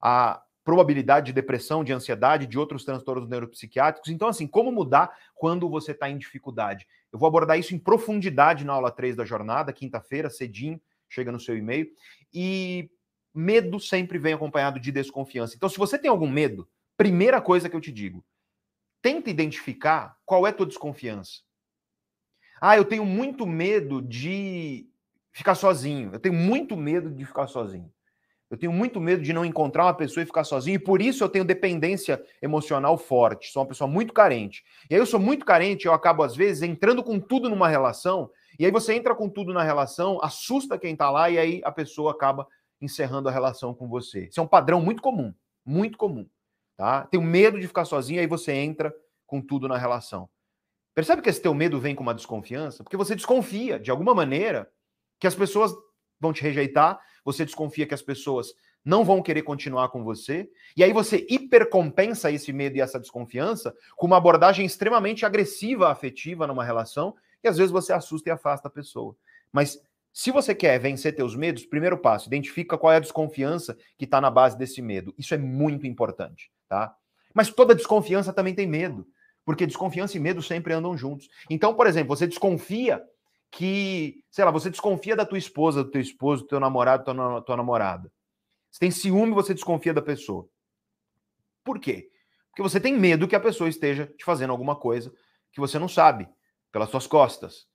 [0.00, 4.10] a, probabilidade de depressão, de ansiedade, de outros transtornos neuropsiquiátricos.
[4.10, 6.88] Então, assim, como mudar quando você está em dificuldade?
[7.12, 11.38] Eu vou abordar isso em profundidade na aula 3 da jornada, quinta-feira, cedinho, chega no
[11.38, 11.86] seu e-mail.
[12.32, 12.90] E
[13.32, 15.54] medo sempre vem acompanhado de desconfiança.
[15.54, 18.24] Então, se você tem algum medo, primeira coisa que eu te digo,
[19.02, 21.42] tenta identificar qual é a tua desconfiança.
[22.58, 24.88] Ah, eu tenho muito medo de
[25.30, 26.10] ficar sozinho.
[26.14, 27.92] Eu tenho muito medo de ficar sozinho.
[28.54, 31.24] Eu tenho muito medo de não encontrar uma pessoa e ficar sozinho, e por isso
[31.24, 33.50] eu tenho dependência emocional forte.
[33.50, 34.62] Sou uma pessoa muito carente.
[34.88, 38.30] E aí eu sou muito carente, eu acabo, às vezes, entrando com tudo numa relação,
[38.56, 41.72] e aí você entra com tudo na relação, assusta quem tá lá, e aí a
[41.72, 42.46] pessoa acaba
[42.80, 44.26] encerrando a relação com você.
[44.26, 45.34] Isso é um padrão muito comum,
[45.66, 46.24] muito comum.
[46.76, 47.02] Tá?
[47.06, 48.94] Tenho medo de ficar sozinho, aí você entra
[49.26, 50.28] com tudo na relação.
[50.94, 52.84] Percebe que esse teu medo vem com uma desconfiança?
[52.84, 54.70] Porque você desconfia, de alguma maneira,
[55.18, 55.74] que as pessoas
[56.20, 58.54] vão te rejeitar, você desconfia que as pessoas
[58.84, 63.74] não vão querer continuar com você, e aí você hipercompensa esse medo e essa desconfiança
[63.96, 68.68] com uma abordagem extremamente agressiva, afetiva numa relação, e às vezes você assusta e afasta
[68.68, 69.16] a pessoa.
[69.50, 69.80] Mas
[70.12, 74.20] se você quer vencer teus medos, primeiro passo, identifica qual é a desconfiança que está
[74.20, 75.14] na base desse medo.
[75.18, 76.94] Isso é muito importante, tá?
[77.34, 79.06] Mas toda desconfiança também tem medo,
[79.44, 81.28] porque desconfiança e medo sempre andam juntos.
[81.50, 83.02] Então, por exemplo, você desconfia
[83.54, 87.14] que, sei lá, você desconfia da tua esposa, do teu esposo, do teu namorado, da
[87.14, 88.10] tua, tua namorada.
[88.68, 90.48] Você tem ciúme, você desconfia da pessoa.
[91.62, 92.10] Por quê?
[92.50, 95.12] Porque você tem medo que a pessoa esteja te fazendo alguma coisa
[95.52, 96.28] que você não sabe,
[96.72, 97.68] pelas suas costas.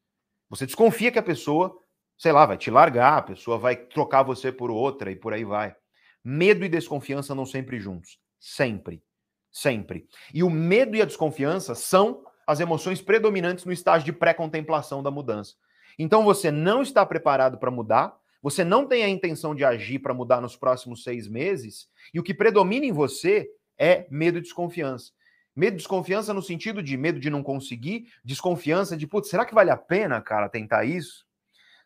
[0.50, 1.74] Você desconfia que a pessoa,
[2.18, 5.46] sei lá, vai te largar, a pessoa vai trocar você por outra e por aí
[5.46, 5.74] vai.
[6.22, 8.20] Medo e desconfiança não sempre juntos.
[8.38, 9.02] Sempre.
[9.50, 10.10] Sempre.
[10.34, 15.10] E o medo e a desconfiança são as emoções predominantes no estágio de pré-contemplação da
[15.10, 15.56] mudança.
[15.98, 20.14] Então você não está preparado para mudar, você não tem a intenção de agir para
[20.14, 25.12] mudar nos próximos seis meses, e o que predomina em você é medo e desconfiança.
[25.56, 29.54] Medo e desconfiança no sentido de medo de não conseguir, desconfiança de, putz, será que
[29.54, 31.26] vale a pena, cara, tentar isso?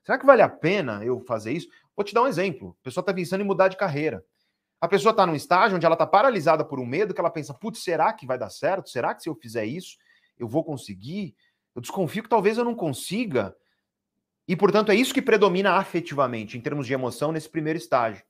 [0.03, 1.69] Será que vale a pena eu fazer isso?
[1.95, 2.75] Vou te dar um exemplo.
[2.81, 4.23] A pessoa está pensando em mudar de carreira.
[4.81, 7.53] A pessoa está num estágio onde ela está paralisada por um medo que ela pensa,
[7.53, 8.89] putz, será que vai dar certo?
[8.89, 9.95] Será que se eu fizer isso,
[10.37, 11.35] eu vou conseguir?
[11.73, 13.55] Eu desconfio que talvez eu não consiga.
[14.47, 18.23] E, portanto, é isso que predomina afetivamente, em termos de emoção, nesse primeiro estágio.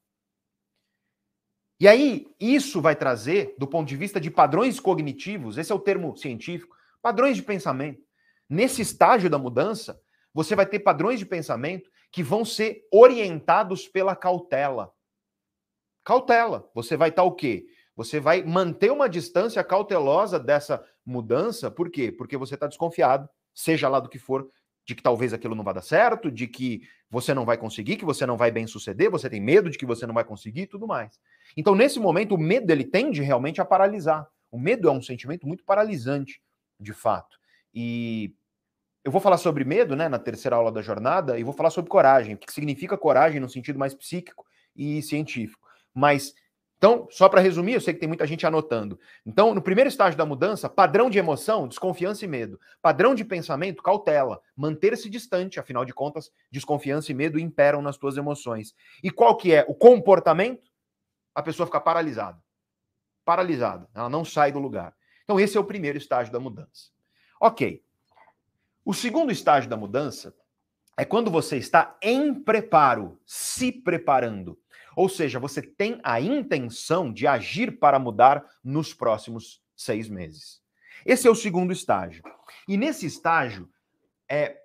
[1.79, 5.79] E aí, isso vai trazer, do ponto de vista de padrões cognitivos, esse é o
[5.79, 8.01] termo científico, padrões de pensamento.
[8.47, 9.99] Nesse estágio da mudança,
[10.33, 14.93] você vai ter padrões de pensamento que vão ser orientados pela cautela.
[16.03, 16.69] Cautela.
[16.75, 17.65] Você vai estar o quê?
[17.95, 22.11] Você vai manter uma distância cautelosa dessa mudança, por quê?
[22.11, 24.49] Porque você está desconfiado, seja lá do que for,
[24.85, 28.05] de que talvez aquilo não vá dar certo, de que você não vai conseguir, que
[28.05, 30.67] você não vai bem suceder, você tem medo de que você não vai conseguir e
[30.67, 31.19] tudo mais.
[31.55, 34.27] Então, nesse momento, o medo ele tende realmente a paralisar.
[34.51, 36.41] O medo é um sentimento muito paralisante,
[36.79, 37.37] de fato.
[37.73, 38.35] E
[39.03, 41.89] eu vou falar sobre medo, né, na terceira aula da jornada, e vou falar sobre
[41.89, 45.67] coragem, o que significa coragem no sentido mais psíquico e científico.
[45.93, 46.33] Mas
[46.83, 48.99] então, só para resumir, eu sei que tem muita gente anotando.
[49.25, 52.59] Então, no primeiro estágio da mudança, padrão de emoção, desconfiança e medo.
[52.81, 58.17] Padrão de pensamento, cautela, manter-se distante, afinal de contas, desconfiança e medo imperam nas tuas
[58.17, 58.75] emoções.
[59.01, 60.69] E qual que é o comportamento?
[61.33, 62.37] A pessoa fica paralisada.
[63.23, 64.93] Paralisada, ela não sai do lugar.
[65.23, 66.89] Então, esse é o primeiro estágio da mudança.
[67.39, 67.81] OK.
[68.83, 70.35] O segundo estágio da mudança
[70.97, 74.59] é quando você está em preparo, se preparando.
[74.95, 80.61] Ou seja, você tem a intenção de agir para mudar nos próximos seis meses.
[81.05, 82.23] Esse é o segundo estágio.
[82.67, 83.69] E nesse estágio,
[84.29, 84.57] é,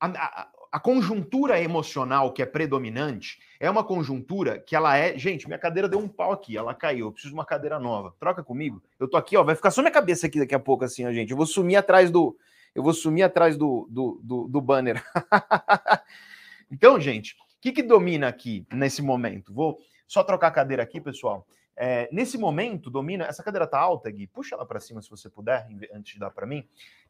[0.00, 5.18] a, a, a conjuntura emocional que é predominante é uma conjuntura que ela é.
[5.18, 7.06] Gente, minha cadeira deu um pau aqui, ela caiu.
[7.06, 8.14] Eu preciso de uma cadeira nova.
[8.18, 8.82] Troca comigo.
[8.98, 9.42] Eu tô aqui, ó.
[9.42, 11.30] Vai ficar só minha cabeça aqui daqui a pouco, assim, ó, gente.
[11.30, 12.36] Eu vou sumir atrás do.
[12.74, 15.04] Eu vou sumir atrás do, do, do, do banner.
[16.72, 19.54] então, gente, que, que domina aqui nesse momento?
[19.54, 21.46] Vou só trocar a cadeira aqui, pessoal.
[21.76, 23.24] É, nesse momento, domina.
[23.24, 24.26] Essa cadeira tá alta, Gui.
[24.26, 26.66] Puxa ela para cima se você puder, antes de dar para mim.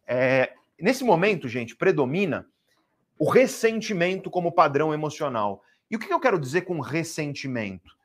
[0.06, 2.46] É, nesse momento, gente, predomina
[3.18, 5.64] o ressentimento como padrão emocional.
[5.90, 7.96] E o que eu quero dizer com ressentimento?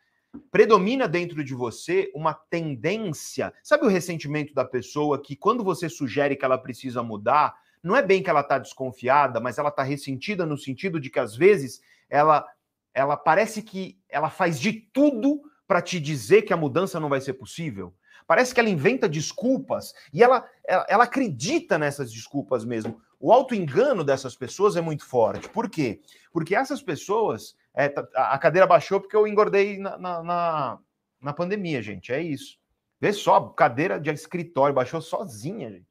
[0.49, 3.53] Predomina dentro de você uma tendência.
[3.61, 8.01] Sabe o ressentimento da pessoa que, quando você sugere que ela precisa mudar, não é
[8.01, 11.81] bem que ela está desconfiada, mas ela está ressentida no sentido de que, às vezes,
[12.09, 12.45] ela,
[12.93, 17.21] ela parece que ela faz de tudo para te dizer que a mudança não vai
[17.21, 17.93] ser possível.
[18.25, 23.01] Parece que ela inventa desculpas e ela, ela, ela acredita nessas desculpas mesmo.
[23.19, 25.49] O auto-engano dessas pessoas é muito forte.
[25.49, 26.01] Por quê?
[26.31, 27.55] Porque essas pessoas.
[27.73, 30.79] É, tá, a cadeira baixou porque eu engordei na, na, na,
[31.21, 32.11] na pandemia, gente.
[32.11, 32.57] É isso.
[32.99, 35.87] Vê só, cadeira de escritório baixou sozinha, gente.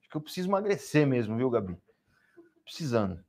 [0.00, 1.76] Acho que eu preciso emagrecer mesmo, viu, Gabi?
[2.64, 3.22] Precisando.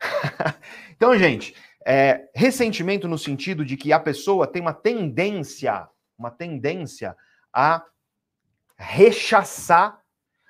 [0.94, 1.54] então, gente,
[1.86, 7.16] é, ressentimento no sentido de que a pessoa tem uma tendência, uma tendência
[7.52, 7.84] a
[8.76, 10.00] rechaçar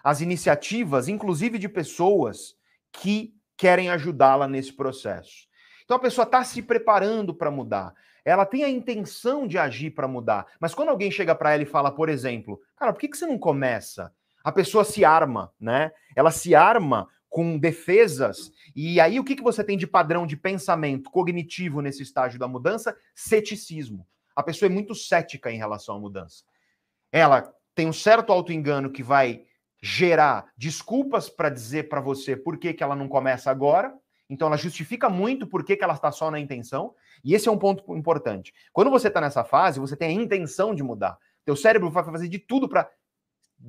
[0.02, 2.56] as iniciativas, inclusive de pessoas
[2.92, 5.48] que querem ajudá-la nesse processo.
[5.84, 7.92] Então a pessoa está se preparando para mudar,
[8.24, 11.66] ela tem a intenção de agir para mudar, mas quando alguém chega para ela e
[11.66, 14.12] fala, por exemplo, cara, por que, que você não começa?
[14.42, 15.92] A pessoa se arma, né?
[16.16, 18.52] Ela se arma com defesas.
[18.74, 22.48] E aí, o que, que você tem de padrão de pensamento cognitivo nesse estágio da
[22.48, 22.94] mudança?
[23.14, 24.06] Ceticismo.
[24.34, 26.44] A pessoa é muito cética em relação à mudança.
[27.12, 29.44] Ela tem um certo auto-engano que vai
[29.80, 33.94] gerar desculpas para dizer para você por que, que ela não começa agora.
[34.28, 36.94] Então, ela justifica muito por que, que ela está só na intenção.
[37.22, 38.52] E esse é um ponto importante.
[38.72, 41.16] Quando você está nessa fase, você tem a intenção de mudar.
[41.44, 42.90] Teu cérebro vai fazer de tudo para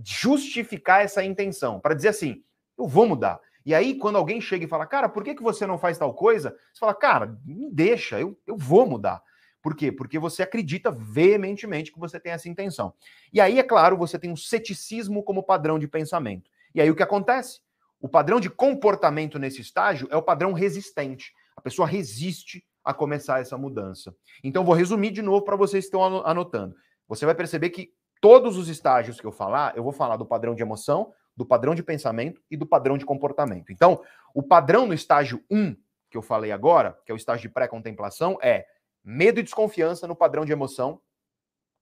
[0.03, 2.43] justificar essa intenção, para dizer assim:
[2.77, 3.39] eu vou mudar.
[3.65, 6.13] E aí, quando alguém chega e fala, cara, por que, que você não faz tal
[6.13, 6.55] coisa?
[6.73, 9.21] Você fala, cara, me deixa, eu, eu vou mudar.
[9.61, 9.91] Por quê?
[9.91, 12.93] Porque você acredita veementemente que você tem essa intenção.
[13.31, 16.49] E aí, é claro, você tem um ceticismo como padrão de pensamento.
[16.73, 17.61] E aí o que acontece?
[17.99, 21.31] O padrão de comportamento nesse estágio é o padrão resistente.
[21.55, 24.15] A pessoa resiste a começar essa mudança.
[24.43, 26.75] Então, vou resumir de novo para vocês que estão anotando.
[27.07, 30.55] Você vai perceber que todos os estágios que eu falar, eu vou falar do padrão
[30.55, 33.71] de emoção, do padrão de pensamento e do padrão de comportamento.
[33.71, 34.01] Então,
[34.33, 35.75] o padrão no estágio 1,
[36.09, 38.65] que eu falei agora, que é o estágio de pré-contemplação, é
[39.03, 41.01] medo e desconfiança no padrão de emoção,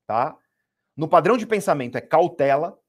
[0.05, 0.37] tá?
[0.95, 2.79] No padrão de pensamento é cautela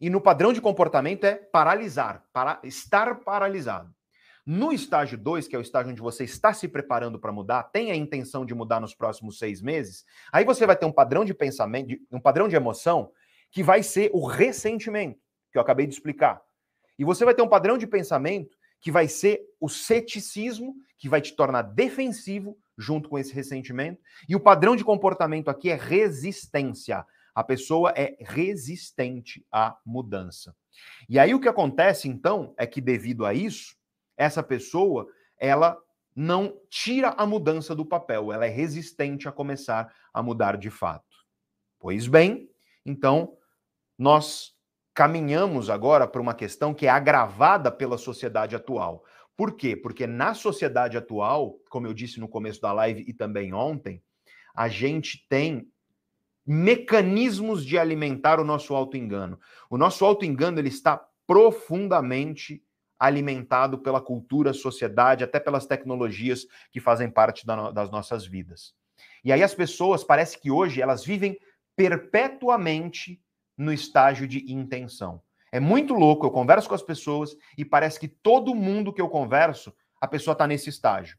[0.00, 3.94] e no padrão de comportamento é paralisar, para estar paralisado.
[4.44, 7.90] No estágio 2, que é o estágio onde você está se preparando para mudar, tem
[7.90, 11.34] a intenção de mudar nos próximos seis meses, aí você vai ter um padrão de
[11.34, 13.10] pensamento, um padrão de emoção
[13.50, 15.25] que vai ser o ressentimento
[15.56, 16.42] que eu acabei de explicar.
[16.98, 21.20] E você vai ter um padrão de pensamento que vai ser o ceticismo, que vai
[21.20, 23.98] te tornar defensivo junto com esse ressentimento.
[24.28, 27.06] E o padrão de comportamento aqui é resistência.
[27.34, 30.54] A pessoa é resistente à mudança.
[31.08, 33.74] E aí o que acontece então é que devido a isso,
[34.14, 35.06] essa pessoa,
[35.38, 35.78] ela
[36.14, 41.04] não tira a mudança do papel, ela é resistente a começar a mudar de fato.
[41.78, 42.50] Pois bem,
[42.84, 43.36] então
[43.98, 44.55] nós
[44.96, 49.04] caminhamos agora para uma questão que é agravada pela sociedade atual.
[49.36, 49.76] Por quê?
[49.76, 54.02] Porque na sociedade atual, como eu disse no começo da live e também ontem,
[54.54, 55.70] a gente tem
[56.46, 59.38] mecanismos de alimentar o nosso auto-engano.
[59.68, 62.62] O nosso auto-engano ele está profundamente
[62.98, 68.74] alimentado pela cultura, sociedade, até pelas tecnologias que fazem parte da, das nossas vidas.
[69.22, 71.38] E aí as pessoas, parece que hoje elas vivem
[71.76, 73.20] perpetuamente
[73.56, 75.20] no estágio de intenção.
[75.50, 79.08] É muito louco, eu converso com as pessoas e parece que todo mundo que eu
[79.08, 81.16] converso, a pessoa está nesse estágio.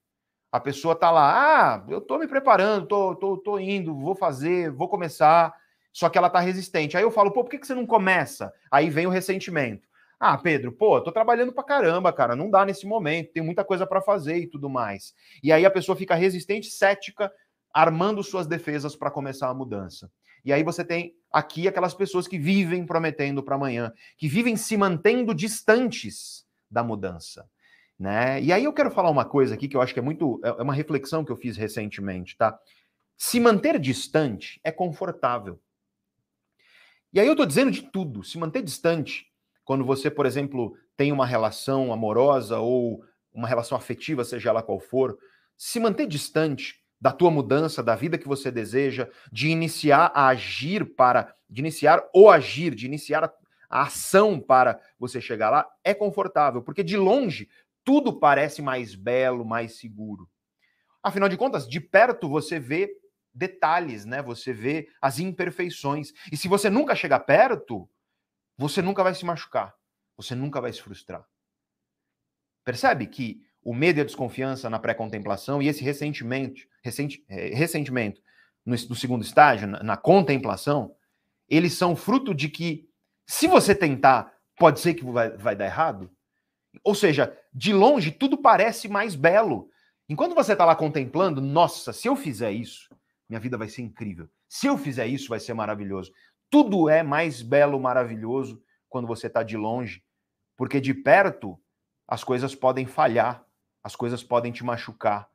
[0.52, 4.72] A pessoa está lá, ah, eu estou me preparando, tô, tô, tô indo, vou fazer,
[4.72, 5.54] vou começar,
[5.92, 6.96] só que ela está resistente.
[6.96, 8.54] Aí eu falo, pô, por que, que você não começa?
[8.72, 9.88] Aí vem o ressentimento.
[10.20, 13.86] Ah, Pedro, pô, tô trabalhando pra caramba, cara, não dá nesse momento, tem muita coisa
[13.86, 15.14] para fazer e tudo mais.
[15.44, 17.32] E aí a pessoa fica resistente, cética,
[17.74, 20.12] armando suas defesas para começar a mudança.
[20.44, 24.78] E aí você tem aqui aquelas pessoas que vivem prometendo para amanhã, que vivem se
[24.78, 27.50] mantendo distantes da mudança.
[28.00, 28.42] Né?
[28.42, 30.40] E aí eu quero falar uma coisa aqui que eu acho que é muito.
[30.44, 32.58] É, é uma reflexão que eu fiz recentemente, tá?
[33.18, 35.60] Se manter distante é confortável.
[37.12, 38.24] E aí eu estou dizendo de tudo.
[38.24, 39.26] Se manter distante,
[39.66, 44.80] quando você, por exemplo, tem uma relação amorosa ou uma relação afetiva, seja ela qual
[44.80, 45.18] for,
[45.58, 50.96] se manter distante da tua mudança, da vida que você deseja, de iniciar a agir
[50.96, 53.34] para, de iniciar o agir, de iniciar a,
[53.70, 57.50] a ação para você chegar lá, é confortável, porque de longe
[57.84, 60.30] tudo parece mais belo, mais seguro.
[61.02, 62.92] Afinal de contas, de perto você vê
[63.34, 64.22] detalhes, né?
[64.22, 66.12] Você vê as imperfeições.
[66.32, 67.90] E se você nunca chegar perto,
[68.58, 69.74] você nunca vai se machucar.
[70.18, 71.24] Você nunca vai se frustrar.
[72.66, 78.22] Percebe que o medo e a desconfiança na pré-contemplação e esse ressentimento, ressenti, é, ressentimento
[78.66, 80.96] no, no, segundo estágio, na, na contemplação,
[81.50, 82.90] eles são fruto de que,
[83.26, 86.10] se você tentar, pode ser que vai, vai dar errado.
[86.84, 89.70] Ou seja, de longe tudo parece mais belo.
[90.10, 92.90] Enquanto você está lá contemplando, nossa, se eu fizer isso,
[93.28, 94.30] minha vida vai ser incrível.
[94.48, 96.12] Se eu fizer isso, vai ser maravilhoso.
[96.50, 100.02] Tudo é mais belo, maravilhoso quando você está de longe,
[100.56, 101.60] porque de perto
[102.08, 103.46] as coisas podem falhar
[103.88, 105.30] as coisas podem te machucar.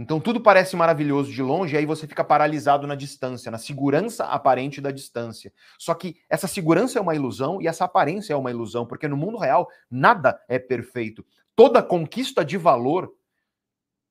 [0.00, 4.24] Então tudo parece maravilhoso de longe, e aí você fica paralisado na distância, na segurança
[4.24, 5.52] aparente da distância.
[5.78, 9.14] Só que essa segurança é uma ilusão e essa aparência é uma ilusão, porque no
[9.14, 11.22] mundo real nada é perfeito.
[11.54, 13.12] Toda conquista de valor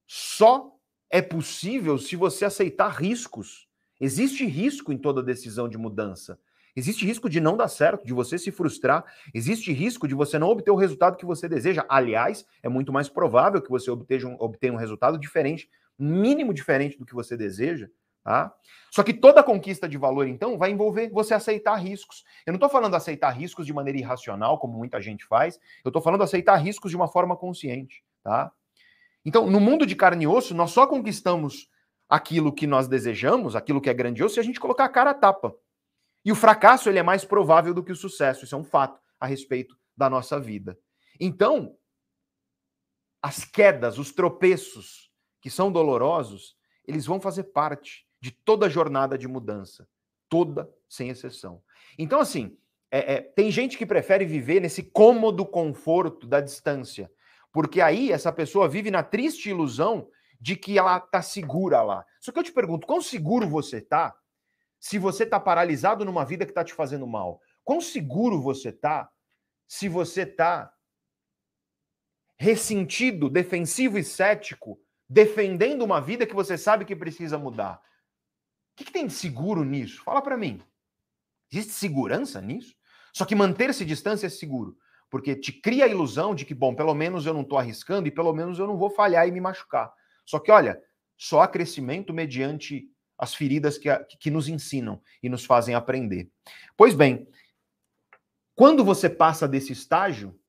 [0.06, 0.76] só
[1.10, 3.68] é possível se você aceitar riscos.
[4.00, 6.40] Existe risco em toda decisão de mudança.
[6.76, 9.04] Existe risco de não dar certo, de você se frustrar,
[9.34, 11.86] existe risco de você não obter o resultado que você deseja.
[11.90, 16.98] Aliás, é muito mais provável que você obtenha um, obtenha um resultado diferente, mínimo diferente
[16.98, 17.88] do que você deseja.
[18.24, 18.54] Tá?
[18.92, 22.24] Só que toda conquista de valor, então, vai envolver você aceitar riscos.
[22.46, 26.02] Eu não estou falando aceitar riscos de maneira irracional, como muita gente faz, eu estou
[26.02, 28.04] falando aceitar riscos de uma forma consciente.
[28.24, 28.52] Tá?
[29.26, 31.70] Então, no mundo de carne e osso, nós só conquistamos
[32.08, 35.14] aquilo que nós desejamos, aquilo que é grandioso, se a gente colocar a cara a
[35.14, 35.56] tapa.
[36.30, 38.46] E o fracasso ele é mais provável do que o sucesso.
[38.46, 40.78] Isso é um fato a respeito da nossa vida.
[41.20, 41.76] Então,
[43.20, 45.12] as quedas, os tropeços
[45.42, 46.56] que são dolorosos,
[46.86, 49.90] eles vão fazer parte de toda a jornada de mudança.
[50.30, 51.64] Toda, sem exceção.
[51.98, 52.56] Então, assim,
[52.92, 57.12] é, é, tem gente que prefere viver nesse cômodo conforto da distância.
[57.52, 60.08] Porque aí essa pessoa vive na triste ilusão
[60.40, 62.06] de que ela está segura lá.
[62.22, 64.16] Só que eu te pergunto, quão seguro você está
[64.80, 67.42] se você está paralisado numa vida que está te fazendo mal?
[67.64, 69.10] Quão seguro você está
[69.68, 70.74] se você está
[72.38, 77.82] ressentido, defensivo e cético, defendendo uma vida que você sabe que precisa mudar?
[78.74, 80.02] O que, que tem de seguro nisso?
[80.04, 80.62] Fala para mim.
[81.52, 82.74] Existe segurança nisso?
[83.14, 84.78] Só que manter-se distância é seguro,
[85.10, 88.12] porque te cria a ilusão de que, bom, pelo menos eu não estou arriscando e
[88.12, 89.92] pelo menos eu não vou falhar e me machucar.
[90.26, 90.82] Só que, olha,
[91.18, 92.88] só há crescimento mediante
[93.20, 96.32] as feridas que, que nos ensinam e nos fazem aprender.
[96.78, 97.28] Pois bem,
[98.56, 100.40] quando você passa desse estágio,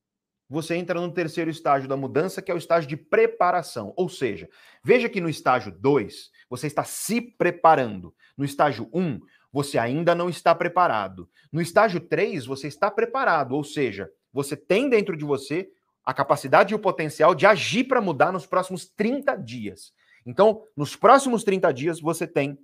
[0.49, 3.93] você entra no terceiro estágio da mudança, que é o estágio de preparação.
[3.95, 4.49] Ou seja,
[4.83, 8.13] veja que no estágio 2, você está se preparando.
[8.37, 9.21] No estágio 1, um,
[9.51, 11.29] você ainda não está preparado.
[11.51, 15.69] No estágio 3, você está preparado, ou seja, você tem dentro de você
[16.03, 19.93] a capacidade e o potencial de agir para mudar nos próximos 30 dias.
[20.25, 22.57] Então, nos próximos 30 dias, você tem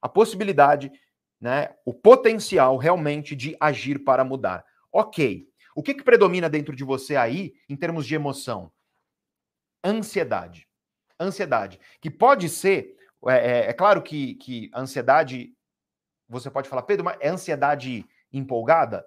[0.00, 0.90] a possibilidade,
[1.40, 4.64] né, o potencial realmente de agir para mudar.
[4.92, 5.46] Ok.
[5.74, 8.72] O que, que predomina dentro de você aí, em termos de emoção?
[9.84, 10.66] Ansiedade.
[11.20, 11.78] Ansiedade.
[12.00, 12.96] Que pode ser.
[13.28, 15.52] É, é, é claro que, que ansiedade.
[16.28, 19.06] Você pode falar, Pedro, mas é ansiedade empolgada?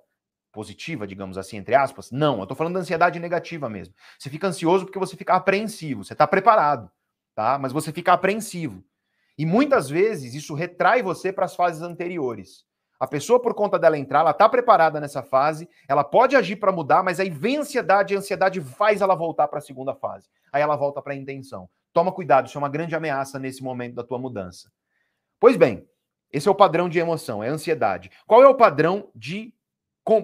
[0.51, 2.09] positiva, digamos assim, entre aspas?
[2.09, 3.93] Não, eu estou falando da ansiedade negativa mesmo.
[4.17, 6.91] Você fica ansioso porque você fica apreensivo, você está preparado
[7.40, 7.57] tá?
[7.57, 8.84] Mas você fica apreensivo.
[9.38, 12.66] E muitas vezes isso retrai você para as fases anteriores.
[12.99, 16.70] A pessoa, por conta dela entrar, ela está preparada nessa fase, ela pode agir para
[16.70, 20.28] mudar, mas aí vem a ansiedade, a ansiedade faz ela voltar para a segunda fase.
[20.52, 21.70] Aí ela volta para a intenção.
[21.94, 24.70] Toma cuidado, isso é uma grande ameaça nesse momento da tua mudança.
[25.40, 25.88] Pois bem,
[26.34, 28.11] esse é o padrão de emoção, é ansiedade.
[28.28, 29.53] Qual é o padrão de,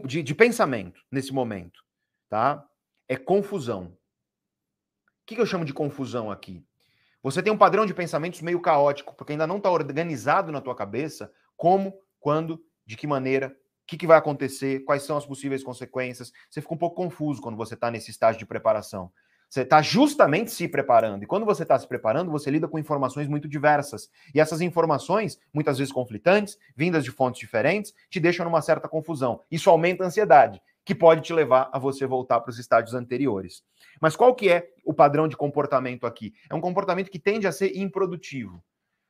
[0.04, 1.82] de, de pensamento nesse momento?
[2.28, 2.62] Tá?
[3.08, 3.86] É confusão.
[3.86, 6.62] O que, que eu chamo de confusão aqui?
[7.26, 10.76] Você tem um padrão de pensamentos meio caótico, porque ainda não está organizado na tua
[10.76, 13.52] cabeça como quando, de que maneira, o
[13.88, 16.32] que, que vai acontecer, quais são as possíveis consequências.
[16.48, 19.12] Você fica um pouco confuso quando você está nesse estágio de preparação.
[19.50, 21.24] Você está justamente se preparando.
[21.24, 24.08] E quando você está se preparando, você lida com informações muito diversas.
[24.32, 29.42] E essas informações, muitas vezes conflitantes, vindas de fontes diferentes, te deixam numa certa confusão.
[29.50, 33.64] Isso aumenta a ansiedade, que pode te levar a você voltar para os estágios anteriores.
[34.00, 36.34] Mas qual que é o padrão de comportamento aqui?
[36.50, 38.64] É um comportamento que tende a ser improdutivo.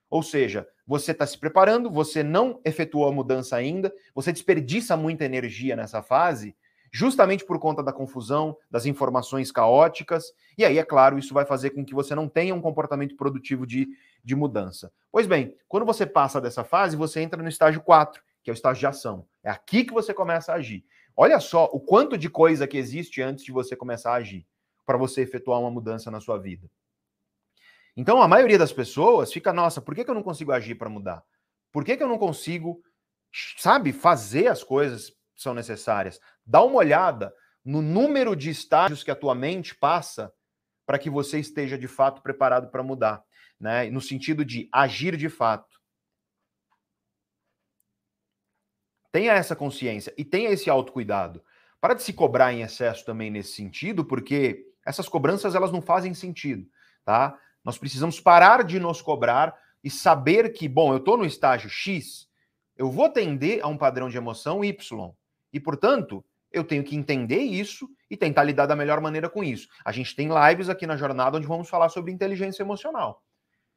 [0.10, 5.26] Ou seja, você está se preparando, você não efetuou a mudança ainda, você desperdiça muita
[5.26, 6.56] energia nessa fase,
[6.92, 11.72] justamente por conta da confusão, das informações caóticas, e aí, é claro, isso vai fazer
[11.72, 13.90] com que você não tenha um comportamento produtivo de,
[14.24, 14.90] de mudança.
[15.12, 18.56] Pois bem, quando você passa dessa fase, você entra no estágio 4, que é o
[18.56, 19.28] estágio de ação.
[19.44, 20.86] É aqui que você começa a agir.
[21.18, 24.46] Olha só o quanto de coisa que existe antes de você começar a agir,
[24.86, 26.70] para você efetuar uma mudança na sua vida.
[27.96, 30.90] Então, a maioria das pessoas fica, nossa, por que, que eu não consigo agir para
[30.90, 31.24] mudar?
[31.72, 32.82] Por que, que eu não consigo,
[33.58, 36.20] sabe, fazer as coisas que são necessárias?
[36.46, 37.34] Dá uma olhada
[37.64, 40.32] no número de estágios que a tua mente passa
[40.86, 43.24] para que você esteja de fato preparado para mudar,
[43.60, 43.90] né?
[43.90, 45.75] No sentido de agir de fato.
[49.16, 51.42] Tenha essa consciência e tenha esse autocuidado.
[51.80, 56.14] Para de se cobrar em excesso também nesse sentido, porque essas cobranças elas não fazem
[56.14, 56.68] sentido,
[57.06, 57.40] tá?
[57.64, 62.28] Nós precisamos parar de nos cobrar e saber que, bom, eu estou no estágio X,
[62.76, 65.14] eu vou tender a um padrão de emoção Y.
[65.54, 66.22] E, portanto,
[66.52, 69.70] eu tenho que entender isso e tentar lidar da melhor maneira com isso.
[69.86, 73.24] A gente tem lives aqui na jornada onde vamos falar sobre inteligência emocional.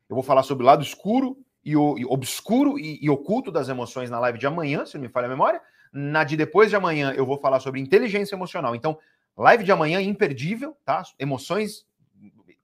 [0.09, 1.39] Eu vou falar sobre o lado escuro
[1.69, 5.03] e, o, e obscuro e, e, oculto das emoções na live de amanhã, se não
[5.03, 5.61] me falha a memória.
[5.93, 8.75] Na de depois de amanhã eu vou falar sobre inteligência emocional.
[8.75, 8.99] Então,
[9.37, 11.03] live de amanhã imperdível, tá?
[11.19, 11.87] Emoções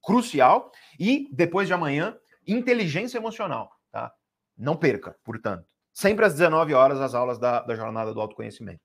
[0.02, 0.72] crucial.
[0.98, 2.16] E depois de amanhã,
[2.47, 4.10] inteligência emocional, tá?
[4.56, 5.66] Não perca, portanto.
[5.93, 8.81] Sempre às 19 horas, as aulas da, da jornada do autoconhecimento.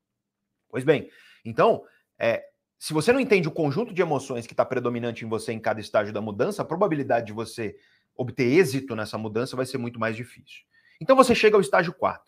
[0.70, 1.10] Pois bem,
[1.46, 1.82] então,
[2.20, 2.44] é,
[2.78, 5.80] se você não entende o conjunto de emoções que está predominante em você em cada
[5.80, 7.76] estágio da mudança, a probabilidade de você
[8.20, 10.64] obter êxito nessa mudança vai ser muito mais difícil.
[11.00, 12.22] Então você chega ao estágio 4.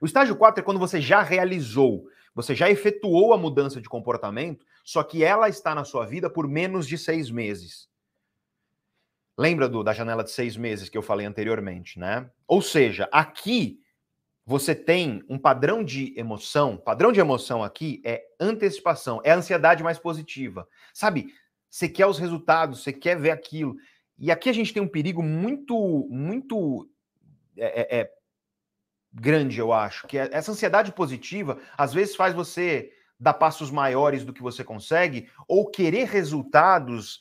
[0.00, 4.64] O estágio 4 é quando você já realizou, você já efetuou a mudança de comportamento,
[4.82, 7.86] só que ela está na sua vida por menos de seis meses.
[9.36, 12.30] Lembra do, da janela de seis meses que eu falei anteriormente, né?
[12.48, 13.78] Ou seja, aqui
[14.46, 16.78] você tem um padrão de emoção.
[16.78, 20.66] Padrão de emoção aqui é antecipação, é a ansiedade mais positiva.
[20.94, 21.34] Sabe?
[21.68, 23.76] Você quer os resultados, você quer ver aquilo.
[24.18, 26.88] E aqui a gente tem um perigo muito, muito
[27.56, 28.10] é, é, é
[29.12, 34.24] grande, eu acho, que é essa ansiedade positiva às vezes faz você dar passos maiores
[34.24, 37.18] do que você consegue ou querer resultados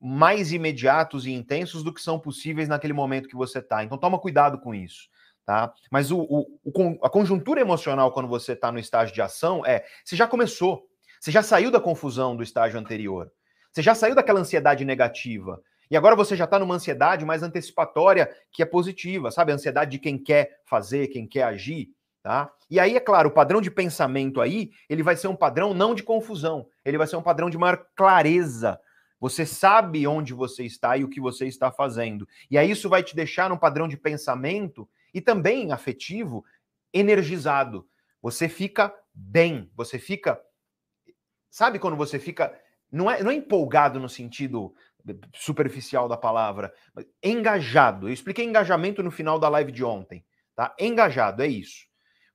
[0.00, 3.84] mais imediatos e intensos do que são possíveis naquele momento que você está.
[3.84, 5.08] Então toma cuidado com isso.
[5.44, 5.72] Tá?
[5.90, 10.14] Mas o, o, a conjuntura emocional quando você está no estágio de ação é: você
[10.14, 10.86] já começou,
[11.20, 13.30] você já saiu da confusão do estágio anterior,
[13.72, 15.60] você já saiu daquela ansiedade negativa,
[15.92, 19.52] e agora você já está numa ansiedade mais antecipatória que é positiva, sabe?
[19.52, 21.90] A ansiedade de quem quer fazer, quem quer agir.
[22.22, 22.50] Tá?
[22.70, 25.94] E aí, é claro, o padrão de pensamento aí, ele vai ser um padrão não
[25.94, 28.80] de confusão, ele vai ser um padrão de maior clareza,
[29.20, 32.26] você sabe onde você está e o que você está fazendo.
[32.50, 36.42] E aí isso vai te deixar num padrão de pensamento e também afetivo
[36.90, 37.86] energizado.
[38.22, 40.40] Você fica bem, você fica.
[41.50, 42.58] Sabe quando você fica.
[42.90, 44.74] Não é, não é empolgado no sentido
[45.34, 46.72] superficial da palavra,
[47.22, 48.08] engajado.
[48.08, 50.24] Eu expliquei engajamento no final da live de ontem.
[50.54, 50.74] Tá?
[50.78, 51.86] Engajado, é isso.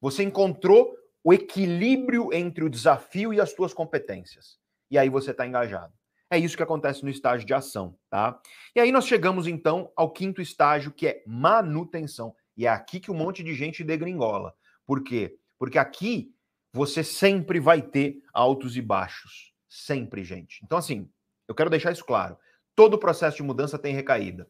[0.01, 4.57] Você encontrou o equilíbrio entre o desafio e as suas competências.
[4.89, 5.93] E aí você está engajado.
[6.29, 8.39] É isso que acontece no estágio de ação, tá?
[8.75, 12.35] E aí nós chegamos então ao quinto estágio, que é manutenção.
[12.55, 14.53] E é aqui que um monte de gente degringola.
[14.85, 15.37] Por quê?
[15.57, 16.33] Porque aqui
[16.73, 19.53] você sempre vai ter altos e baixos.
[19.69, 20.59] Sempre, gente.
[20.63, 21.09] Então, assim,
[21.47, 22.37] eu quero deixar isso claro.
[22.77, 24.47] Todo processo de mudança tem recaída.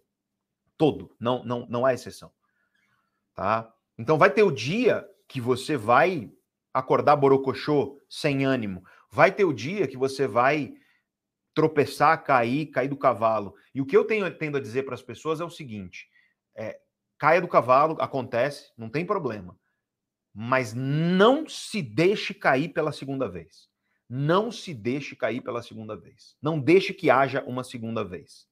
[0.77, 1.15] Todo.
[1.17, 2.29] Não, não, não há exceção.
[3.33, 3.73] Tá?
[3.97, 6.29] Então, vai ter o dia que você vai
[6.73, 8.83] acordar borocochô, sem ânimo.
[9.09, 10.73] Vai ter o dia que você vai
[11.53, 13.55] tropeçar, cair, cair do cavalo.
[13.73, 16.09] E o que eu tenho tendo a dizer para as pessoas é o seguinte:
[16.53, 16.81] é,
[17.17, 19.57] caia do cavalo, acontece, não tem problema.
[20.39, 23.67] mas não se deixe cair pela segunda vez.
[24.09, 26.35] Não se deixe cair pela segunda vez.
[26.41, 28.47] Não deixe que haja uma segunda vez,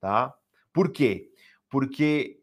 [0.00, 0.34] tá?
[0.72, 1.30] Por quê?
[1.68, 2.40] Porque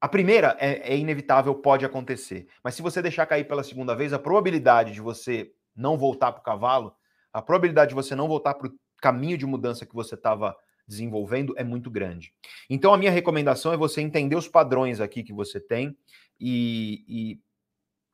[0.00, 2.46] a primeira é, é, inevitável, pode acontecer.
[2.62, 6.40] Mas se você deixar cair pela segunda vez, a probabilidade de você não voltar para
[6.40, 6.94] o cavalo,
[7.32, 10.56] a probabilidade de você não voltar para o caminho de mudança que você estava
[10.86, 12.32] desenvolvendo é muito grande.
[12.70, 15.96] Então, a minha recomendação é você entender os padrões aqui que você tem
[16.38, 17.40] e, e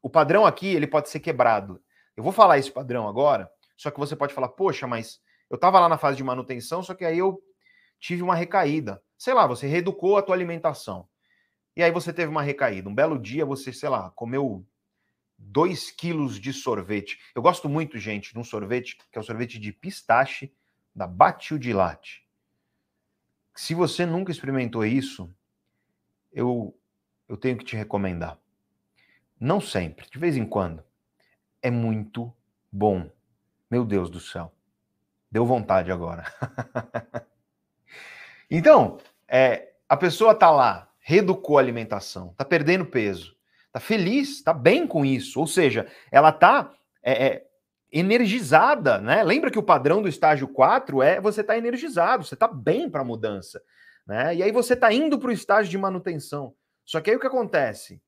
[0.00, 1.80] o padrão aqui ele pode ser quebrado.
[2.16, 3.50] Eu vou falar esse padrão agora,
[3.82, 6.94] só que você pode falar, poxa, mas eu estava lá na fase de manutenção, só
[6.94, 7.42] que aí eu
[7.98, 9.02] tive uma recaída.
[9.18, 11.08] Sei lá, você reeducou a tua alimentação.
[11.74, 12.88] E aí você teve uma recaída.
[12.88, 14.64] Um belo dia você, sei lá, comeu
[15.36, 17.18] 2 quilos de sorvete.
[17.34, 20.54] Eu gosto muito, gente, de um sorvete que é o sorvete de pistache
[20.94, 22.24] da Batio de Latte.
[23.52, 25.28] Se você nunca experimentou isso,
[26.32, 26.78] eu,
[27.28, 28.38] eu tenho que te recomendar.
[29.40, 30.84] Não sempre, de vez em quando.
[31.60, 32.32] É muito
[32.70, 33.10] bom.
[33.72, 34.52] Meu Deus do céu.
[35.30, 36.26] Deu vontade agora.
[38.50, 43.34] então, é, a pessoa tá lá reeducou a alimentação, está perdendo peso,
[43.68, 45.40] está feliz, está bem com isso.
[45.40, 46.70] Ou seja, ela está
[47.02, 47.46] é, é,
[47.90, 49.22] energizada, né?
[49.22, 53.00] Lembra que o padrão do estágio 4 é você está energizado, você está bem para
[53.00, 53.58] a mudança.
[54.06, 54.36] Né?
[54.36, 56.54] E aí você está indo para o estágio de manutenção.
[56.84, 58.02] Só que aí o que acontece?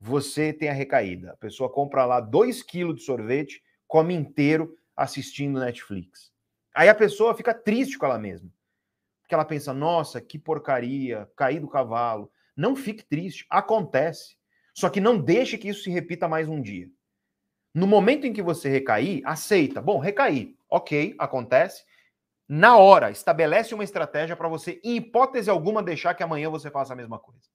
[0.00, 1.32] Você tem a recaída.
[1.32, 6.32] A pessoa compra lá 2 quilos de sorvete, come inteiro assistindo Netflix.
[6.74, 8.50] Aí a pessoa fica triste com ela mesma.
[9.22, 14.36] Porque ela pensa, nossa, que porcaria, caí do cavalo, não fique triste, acontece.
[14.74, 16.88] Só que não deixe que isso se repita mais um dia.
[17.74, 19.80] No momento em que você recair, aceita.
[19.80, 20.56] Bom, recair.
[20.68, 21.84] Ok, acontece.
[22.48, 26.94] Na hora, estabelece uma estratégia para você, em hipótese alguma, deixar que amanhã você faça
[26.94, 27.48] a mesma coisa.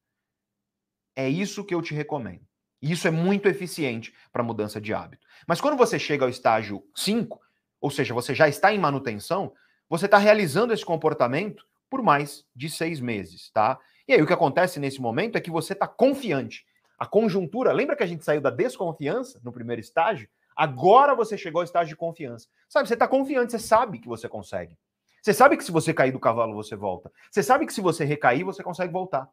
[1.16, 2.48] É isso que eu te recomendo.
[2.84, 5.26] Isso é muito eficiente para mudança de hábito.
[5.48, 7.40] Mas quando você chega ao estágio 5,
[7.80, 9.54] ou seja, você já está em manutenção,
[9.90, 13.80] você está realizando esse comportamento por mais de seis meses, tá?
[14.06, 16.66] E aí o que acontece nesse momento é que você está confiante.
[17.00, 20.28] A conjuntura, lembra que a gente saiu da desconfiança no primeiro estágio?
[20.54, 22.50] Agora você chegou ao estágio de confiança.
[22.68, 24.78] Sabe, você está confiante, você sabe que você consegue.
[25.22, 27.10] Você sabe que se você cair do cavalo, você volta.
[27.32, 29.30] Você sabe que se você recair, você consegue voltar.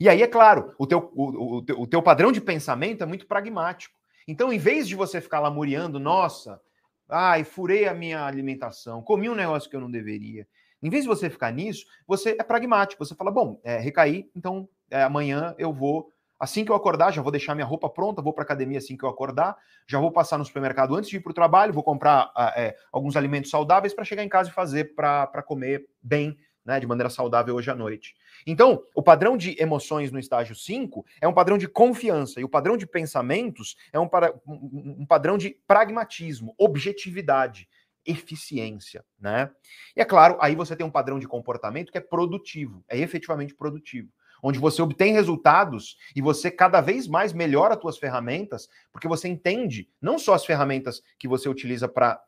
[0.00, 3.26] E aí, é claro, o teu, o, o, o teu padrão de pensamento é muito
[3.26, 3.94] pragmático.
[4.26, 6.60] Então, em vez de você ficar lamuriando, nossa,
[7.08, 10.46] ai, furei a minha alimentação, comi um negócio que eu não deveria,
[10.82, 13.04] em vez de você ficar nisso, você é pragmático.
[13.04, 17.20] Você fala, bom, é, recaí, então é, amanhã eu vou, assim que eu acordar, já
[17.20, 19.56] vou deixar minha roupa pronta, vou para academia assim que eu acordar,
[19.86, 23.16] já vou passar no supermercado antes de ir para o trabalho, vou comprar é, alguns
[23.16, 26.36] alimentos saudáveis para chegar em casa e fazer para comer bem,
[26.68, 28.14] né, de maneira saudável hoje à noite.
[28.46, 32.48] Então, o padrão de emoções no estágio 5 é um padrão de confiança, e o
[32.48, 37.66] padrão de pensamentos é um, para, um padrão de pragmatismo, objetividade
[38.04, 39.50] eficiência, né?
[39.96, 43.54] E é claro, aí você tem um padrão de comportamento que é produtivo, é efetivamente
[43.54, 44.10] produtivo,
[44.42, 49.26] onde você obtém resultados e você cada vez mais melhora as suas ferramentas, porque você
[49.26, 52.22] entende não só as ferramentas que você utiliza para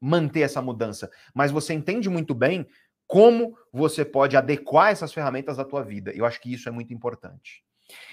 [0.00, 2.66] manter essa mudança, mas você entende muito bem
[3.06, 6.10] como você pode adequar essas ferramentas à tua vida.
[6.12, 7.64] Eu acho que isso é muito importante.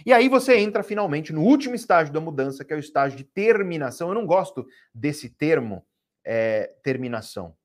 [0.05, 3.23] E aí você entra finalmente no último estágio da mudança, que é o estágio de
[3.23, 4.09] terminação.
[4.09, 5.85] Eu não gosto desse termo,
[6.23, 7.55] é, terminação,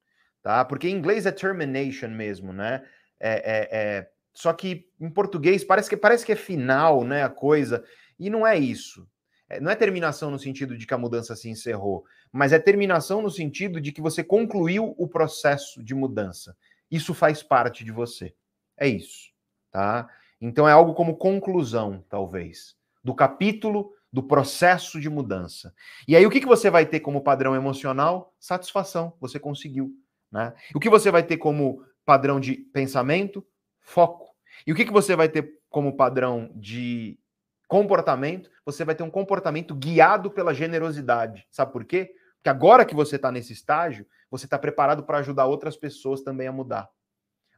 [0.43, 0.65] tá?
[0.65, 2.83] Porque em inglês é termination mesmo, né?
[3.21, 7.23] É, é, é, só que em português parece que parece que é final, né?
[7.23, 7.85] A coisa
[8.19, 9.07] e não é isso.
[9.49, 13.23] É, não é terminação no sentido de que a mudança se encerrou, mas é terminação
[13.23, 16.57] no sentido de que você concluiu o processo de mudança.
[16.91, 18.35] Isso faz parte de você.
[18.77, 19.31] É isso,
[19.71, 20.09] tá?
[20.41, 25.75] Então é algo como conclusão, talvez, do capítulo do processo de mudança.
[26.07, 28.35] E aí o que, que você vai ter como padrão emocional?
[28.39, 29.93] Satisfação, você conseguiu.
[30.31, 30.55] Né?
[30.75, 33.47] O que você vai ter como padrão de pensamento?
[33.81, 34.35] Foco.
[34.67, 37.19] E o que, que você vai ter como padrão de
[37.67, 38.51] comportamento?
[38.65, 41.47] Você vai ter um comportamento guiado pela generosidade.
[41.51, 42.15] Sabe por quê?
[42.37, 46.47] Porque agora que você está nesse estágio, você está preparado para ajudar outras pessoas também
[46.47, 46.89] a mudar.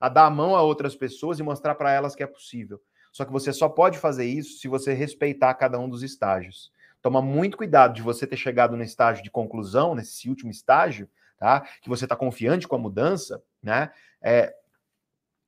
[0.01, 2.81] A dar a mão a outras pessoas e mostrar para elas que é possível.
[3.13, 6.73] Só que você só pode fazer isso se você respeitar cada um dos estágios.
[7.03, 11.63] Toma muito cuidado de você ter chegado no estágio de conclusão, nesse último estágio, tá?
[11.83, 13.91] Que você está confiante com a mudança, né?
[14.23, 14.55] É,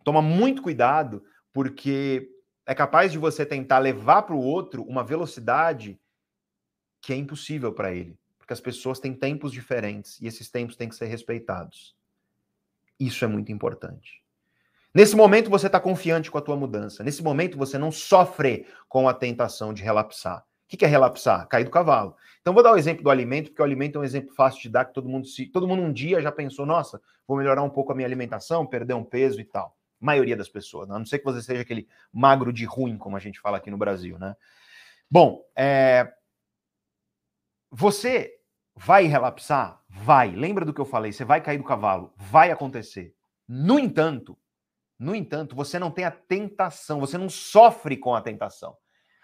[0.03, 2.29] toma muito cuidado, porque
[2.67, 6.01] é capaz de você tentar levar para o outro uma velocidade
[7.01, 8.19] que é impossível para ele.
[8.53, 11.97] Porque as pessoas têm tempos diferentes e esses tempos têm que ser respeitados.
[13.01, 14.23] Isso é muito importante.
[14.95, 17.03] Nesse momento você está confiante com a tua mudança.
[17.03, 21.49] Nesse momento você não sofre com a tentação de relapsar, que é relapsar?
[21.49, 22.15] Cair do cavalo.
[22.43, 24.69] Então vou dar o exemplo do alimento, porque o alimento é um exemplo fácil de
[24.69, 27.71] dar, que todo mundo se, todo mundo um dia já pensou, nossa, vou melhorar um
[27.71, 29.75] pouco a minha alimentação, perder um peso e tal.
[30.01, 30.95] A maioria das pessoas, né?
[30.95, 33.71] a não ser que você seja aquele magro de ruim, como a gente fala aqui
[33.71, 34.37] no Brasil, né?
[35.11, 36.13] Bom, é...
[37.71, 38.42] você
[38.75, 39.83] vai relapsar?
[39.89, 40.31] Vai.
[40.31, 41.13] Lembra do que eu falei?
[41.13, 42.13] Você vai cair do cavalo.
[42.17, 43.15] Vai acontecer.
[43.47, 44.39] No entanto,
[45.03, 48.77] no entanto, você não tem a tentação, você não sofre com a tentação.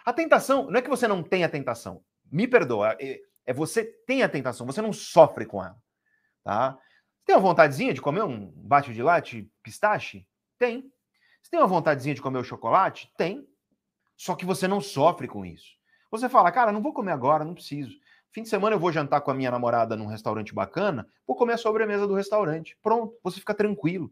[0.04, 2.02] A tentação não é que você não tem a tentação.
[2.32, 5.78] Me perdoa, é, é você tem a tentação, você não sofre com ela,
[6.42, 6.76] tá?
[7.24, 10.26] Tem uma vontadezinha de comer um bate de latte pistache?
[10.58, 10.90] Tem.
[11.40, 13.12] Você tem uma vontadezinha de comer o chocolate?
[13.16, 13.46] Tem.
[14.16, 15.76] Só que você não sofre com isso.
[16.10, 17.94] Você fala, cara, não vou comer agora, não preciso.
[18.32, 21.55] Fim de semana eu vou jantar com a minha namorada num restaurante bacana, vou comer
[21.55, 22.76] a sobremesa do restaurante.
[22.82, 24.10] Pronto, você fica tranquilo.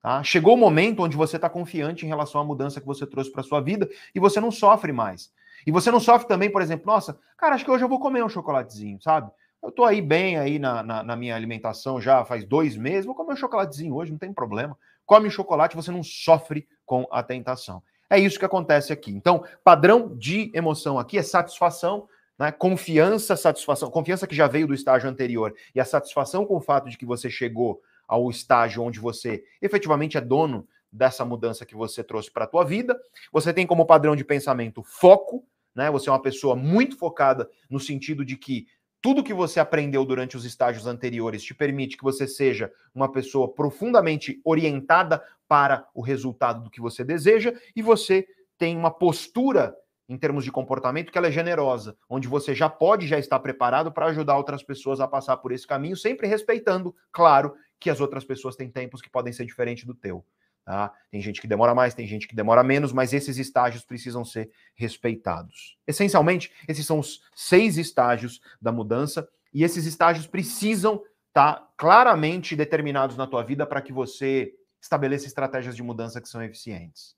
[0.00, 0.22] Tá?
[0.22, 3.42] Chegou o momento onde você está confiante em relação à mudança que você trouxe para
[3.42, 5.32] sua vida e você não sofre mais.
[5.66, 8.22] E você não sofre também, por exemplo, nossa, cara, acho que hoje eu vou comer
[8.22, 9.30] um chocolatezinho, sabe?
[9.60, 13.16] Eu tô aí bem aí na, na, na, minha alimentação já faz dois meses, vou
[13.16, 14.78] comer um chocolatezinho hoje, não tem problema.
[15.04, 17.82] Come o chocolate, você não sofre com a tentação.
[18.08, 19.10] É isso que acontece aqui.
[19.10, 22.52] Então, padrão de emoção aqui é satisfação, né?
[22.52, 26.88] confiança, satisfação, confiança que já veio do estágio anterior e a satisfação com o fato
[26.88, 32.02] de que você chegou ao estágio onde você efetivamente é dono dessa mudança que você
[32.02, 32.98] trouxe para a tua vida.
[33.32, 35.44] Você tem como padrão de pensamento foco,
[35.74, 35.90] né?
[35.90, 38.66] Você é uma pessoa muito focada no sentido de que
[39.02, 43.52] tudo que você aprendeu durante os estágios anteriores te permite que você seja uma pessoa
[43.52, 48.26] profundamente orientada para o resultado do que você deseja e você
[48.58, 49.76] tem uma postura
[50.08, 53.90] em termos de comportamento que ela é generosa, onde você já pode já estar preparado
[53.90, 58.24] para ajudar outras pessoas a passar por esse caminho, sempre respeitando, claro, que as outras
[58.24, 60.24] pessoas têm tempos que podem ser diferentes do teu.
[60.64, 60.92] Tá?
[61.10, 64.50] Tem gente que demora mais, tem gente que demora menos, mas esses estágios precisam ser
[64.74, 65.78] respeitados.
[65.86, 72.56] Essencialmente, esses são os seis estágios da mudança e esses estágios precisam estar tá claramente
[72.56, 77.16] determinados na tua vida para que você estabeleça estratégias de mudança que são eficientes.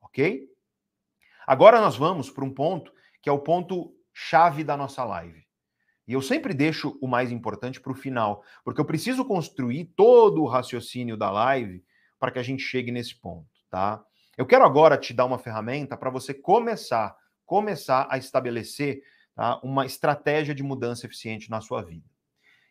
[0.00, 0.48] Ok?
[1.50, 5.44] Agora nós vamos para um ponto que é o ponto chave da nossa live.
[6.06, 10.44] E eu sempre deixo o mais importante para o final, porque eu preciso construir todo
[10.44, 11.84] o raciocínio da live
[12.20, 14.00] para que a gente chegue nesse ponto, tá?
[14.38, 19.02] Eu quero agora te dar uma ferramenta para você começar, começar a estabelecer
[19.34, 22.06] tá, uma estratégia de mudança eficiente na sua vida.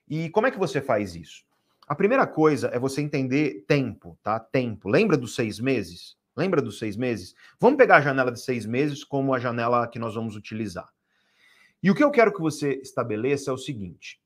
[0.08, 1.44] E como é que você faz isso?
[1.86, 4.40] A primeira coisa é você entender tempo, tá?
[4.40, 4.88] Tempo.
[4.88, 6.18] Lembra dos seis meses?
[6.36, 7.36] Lembra dos seis meses?
[7.60, 10.90] Vamos pegar a janela de seis meses como a janela que nós vamos utilizar.
[11.82, 14.20] E o que eu quero que você estabeleça é o seguinte: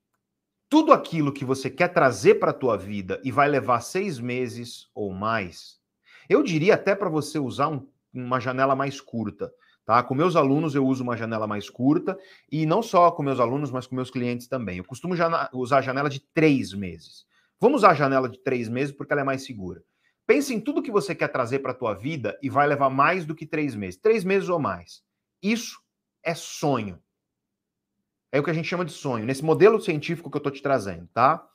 [0.70, 4.90] tudo aquilo que você quer trazer para a tua vida e vai levar seis meses
[4.94, 5.80] ou mais,
[6.28, 9.54] eu diria até para você usar um, uma janela mais curta.
[9.86, 10.02] Tá?
[10.02, 12.18] Com meus alunos eu uso uma janela mais curta
[12.52, 14.78] e não só com meus alunos, mas com meus clientes também.
[14.78, 15.14] Eu costumo
[15.54, 17.26] usar a janela de três meses.
[17.60, 19.84] Vamos usar a janela de três meses porque ela é mais segura.
[20.26, 23.26] Pense em tudo que você quer trazer para a tua vida e vai levar mais
[23.26, 24.00] do que três meses.
[24.00, 25.04] Três meses ou mais.
[25.42, 25.82] Isso
[26.24, 27.02] é sonho.
[28.32, 30.62] É o que a gente chama de sonho, nesse modelo científico que eu estou te
[30.62, 31.48] trazendo, tá?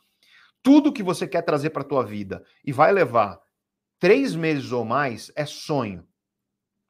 [0.63, 3.41] Tudo que você quer trazer para a tua vida e vai levar
[3.99, 6.07] três meses ou mais é sonho.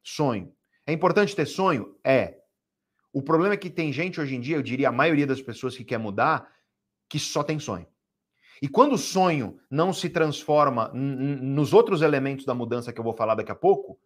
[0.03, 0.53] Sonho.
[0.87, 1.97] É importante ter sonho?
[2.05, 2.39] É.
[3.13, 5.77] O problema é que tem gente hoje em dia, eu diria a maioria das pessoas
[5.77, 6.51] que quer mudar,
[7.09, 7.87] que só tem sonho.
[8.61, 13.15] E quando o sonho não se transforma nos outros elementos da mudança que eu vou
[13.15, 13.99] falar daqui a pouco,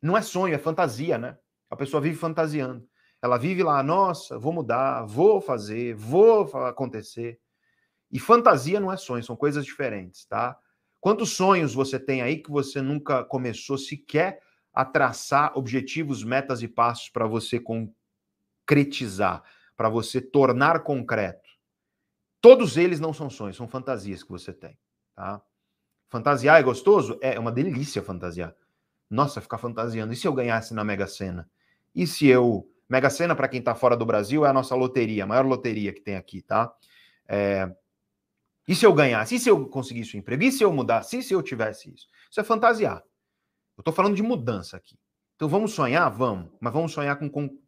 [0.00, 1.36] não é sonho, é fantasia, né?
[1.70, 2.86] A pessoa vive fantasiando.
[3.22, 7.40] Ela vive lá, nossa, vou mudar, vou fazer, vou acontecer.
[8.10, 10.56] E fantasia não é sonho, são coisas diferentes, tá?
[11.00, 14.40] Quantos sonhos você tem aí que você nunca começou sequer
[14.72, 19.42] a traçar objetivos, metas e passos para você concretizar,
[19.76, 21.45] para você tornar concreto?
[22.46, 24.78] Todos eles não são sonhos, são fantasias que você tem,
[25.16, 25.42] tá?
[26.08, 27.18] Fantasiar é gostoso?
[27.20, 28.54] É, é uma delícia fantasiar.
[29.10, 30.12] Nossa, ficar fantasiando.
[30.12, 31.50] E se eu ganhasse na Mega Sena?
[31.92, 35.24] E se eu Mega Sena, para quem está fora do Brasil, é a nossa loteria,
[35.24, 36.72] a maior loteria que tem aqui, tá?
[37.26, 37.68] É...
[38.68, 39.34] E se eu ganhasse?
[39.34, 40.44] E se eu conseguisse um emprego?
[40.44, 41.18] E se eu mudasse?
[41.18, 42.06] E se eu tivesse isso?
[42.30, 43.02] Isso é fantasiar.
[43.76, 44.96] Eu estou falando de mudança aqui.
[45.34, 46.08] Então vamos sonhar?
[46.12, 46.52] Vamos.
[46.60, 47.58] Mas vamos sonhar com, com,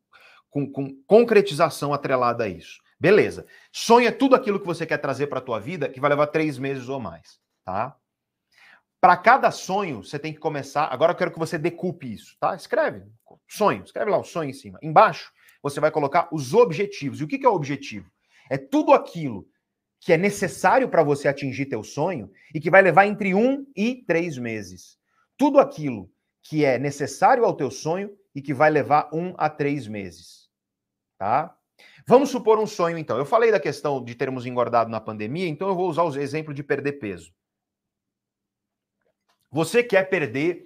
[0.48, 2.78] com, com concretização atrelada a isso.
[2.98, 3.46] Beleza.
[3.72, 6.58] Sonha tudo aquilo que você quer trazer para a tua vida que vai levar três
[6.58, 7.96] meses ou mais, tá?
[9.00, 10.86] Para cada sonho, você tem que começar.
[10.86, 12.56] Agora eu quero que você decupe isso, tá?
[12.56, 13.06] Escreve.
[13.48, 13.84] Sonho.
[13.84, 14.78] Escreve lá o sonho em cima.
[14.82, 17.20] Embaixo, você vai colocar os objetivos.
[17.20, 18.10] E o que é o objetivo?
[18.50, 19.48] É tudo aquilo
[20.00, 24.04] que é necessário para você atingir teu sonho e que vai levar entre um e
[24.04, 24.98] três meses.
[25.36, 26.10] Tudo aquilo
[26.42, 30.48] que é necessário ao teu sonho e que vai levar um a três meses.
[31.18, 31.57] tá?
[32.08, 33.18] Vamos supor um sonho, então.
[33.18, 36.54] Eu falei da questão de termos engordado na pandemia, então eu vou usar o exemplo
[36.54, 37.34] de perder peso.
[39.50, 40.64] Você quer perder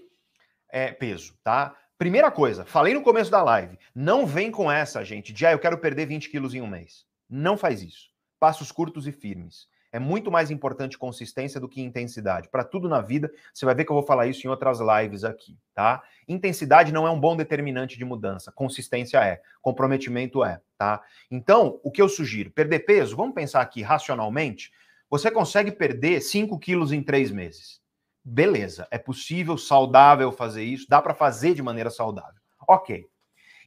[0.68, 1.76] é, peso, tá?
[1.98, 5.58] Primeira coisa, falei no começo da live, não vem com essa, gente, de ah, eu
[5.58, 7.04] quero perder 20 quilos em um mês.
[7.28, 8.10] Não faz isso.
[8.38, 9.66] Passos curtos e firmes.
[9.92, 12.48] É muito mais importante consistência do que intensidade.
[12.48, 15.22] Para tudo na vida, você vai ver que eu vou falar isso em outras lives
[15.22, 16.02] aqui, tá?
[16.26, 21.02] Intensidade não é um bom determinante de mudança, consistência é, comprometimento é, tá?
[21.30, 22.50] Então, o que eu sugiro?
[22.50, 24.72] Perder peso, vamos pensar aqui racionalmente,
[25.10, 27.82] você consegue perder 5 quilos em 3 meses.
[28.24, 32.40] Beleza, é possível, saudável fazer isso, dá para fazer de maneira saudável.
[32.66, 33.04] Ok.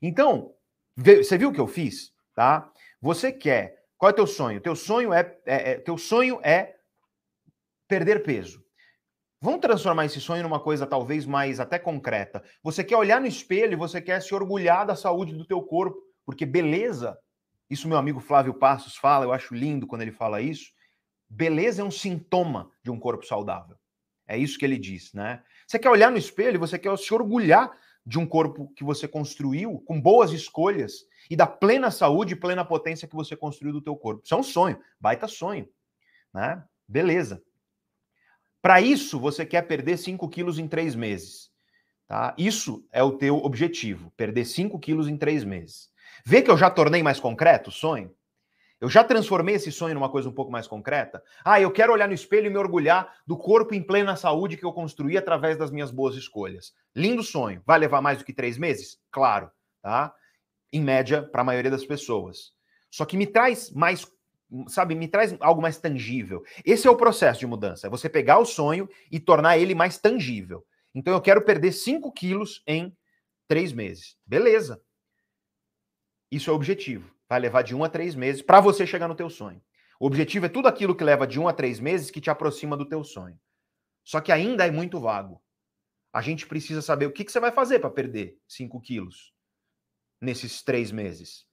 [0.01, 0.53] Então,
[0.97, 2.71] você viu o que eu fiz, tá?
[2.99, 4.61] Você quer qual é o teu sonho?
[4.61, 6.75] Teu sonho é, é, é, teu sonho é
[7.87, 8.63] perder peso.
[9.41, 12.43] Vamos transformar esse sonho numa coisa talvez mais até concreta.
[12.63, 15.97] Você quer olhar no espelho e você quer se orgulhar da saúde do teu corpo,
[16.25, 17.17] porque beleza,
[17.69, 20.71] isso meu amigo Flávio Passos fala, eu acho lindo quando ele fala isso.
[21.29, 23.77] Beleza é um sintoma de um corpo saudável.
[24.27, 25.43] É isso que ele diz, né?
[25.67, 27.71] Você quer olhar no espelho e você quer se orgulhar
[28.05, 32.65] de um corpo que você construiu com boas escolhas e da plena saúde e plena
[32.65, 34.23] potência que você construiu do teu corpo.
[34.23, 35.67] Isso é um sonho, baita sonho,
[36.33, 36.63] né?
[36.87, 37.41] Beleza.
[38.61, 41.51] Para isso, você quer perder 5 quilos em 3 meses.
[42.07, 42.33] Tá?
[42.37, 45.89] Isso é o teu objetivo, perder 5 quilos em 3 meses.
[46.25, 48.13] Vê que eu já tornei mais concreto o sonho?
[48.79, 51.23] Eu já transformei esse sonho numa coisa um pouco mais concreta?
[51.43, 54.65] Ah, eu quero olhar no espelho e me orgulhar do corpo em plena saúde que
[54.65, 56.73] eu construí através das minhas boas escolhas.
[56.95, 57.61] Lindo sonho.
[57.65, 58.99] Vai levar mais do que três meses?
[59.11, 59.49] Claro,
[59.81, 60.13] tá?
[60.75, 62.51] Em média, para a maioria das pessoas.
[62.91, 64.05] Só que me traz mais,
[64.67, 66.43] sabe, me traz algo mais tangível.
[66.65, 67.87] Esse é o processo de mudança.
[67.87, 70.65] É você pegar o sonho e tornar ele mais tangível.
[70.93, 72.93] Então eu quero perder 5 quilos em
[73.47, 74.17] três meses.
[74.25, 74.81] Beleza.
[76.29, 77.09] Isso é o objetivo.
[77.29, 79.61] Vai levar de um a três meses para você chegar no teu sonho.
[79.97, 82.75] O objetivo é tudo aquilo que leva de um a três meses que te aproxima
[82.75, 83.39] do teu sonho.
[84.03, 85.41] Só que ainda é muito vago.
[86.11, 89.34] A gente precisa saber o que, que você vai fazer para perder 5 quilos
[90.25, 91.45] nesses três meses.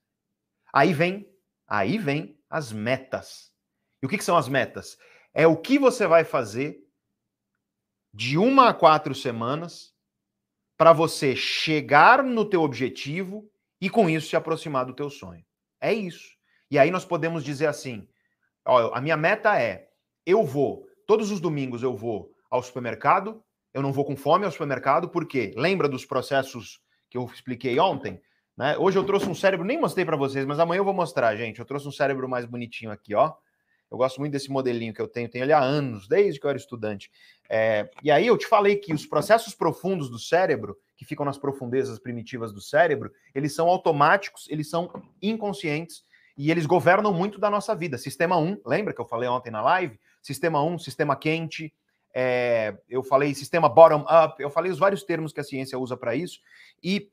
[0.73, 1.31] Aí vem,
[1.67, 3.51] aí vem as metas.
[4.01, 4.97] E o que, que são as metas?
[5.33, 6.83] É o que você vai fazer
[8.13, 9.93] de uma a quatro semanas
[10.77, 15.45] para você chegar no teu objetivo e com isso se aproximar do teu sonho.
[15.79, 16.35] É isso.
[16.69, 18.07] E aí nós podemos dizer assim:
[18.65, 19.89] ó, a minha meta é,
[20.25, 23.43] eu vou, todos os domingos eu vou ao supermercado,
[23.73, 26.79] eu não vou com fome ao supermercado, porque lembra dos processos
[27.09, 28.21] que eu expliquei ontem?
[28.57, 28.77] Né?
[28.77, 31.59] Hoje eu trouxe um cérebro, nem mostrei para vocês, mas amanhã eu vou mostrar, gente.
[31.59, 33.33] Eu trouxe um cérebro mais bonitinho aqui, ó.
[33.89, 36.49] Eu gosto muito desse modelinho que eu tenho, tenho ele há anos, desde que eu
[36.49, 37.11] era estudante.
[37.47, 41.37] É, e aí eu te falei que os processos profundos do cérebro, que ficam nas
[41.37, 46.03] profundezas primitivas do cérebro, eles são automáticos, eles são inconscientes
[46.35, 47.97] e eles governam muito da nossa vida.
[47.99, 49.99] Sistema 1, lembra que eu falei ontem na live?
[50.23, 51.71] Sistema 1, sistema quente,
[52.15, 56.15] é, eu falei sistema bottom-up, eu falei os vários termos que a ciência usa para
[56.15, 56.39] isso,
[56.81, 57.11] e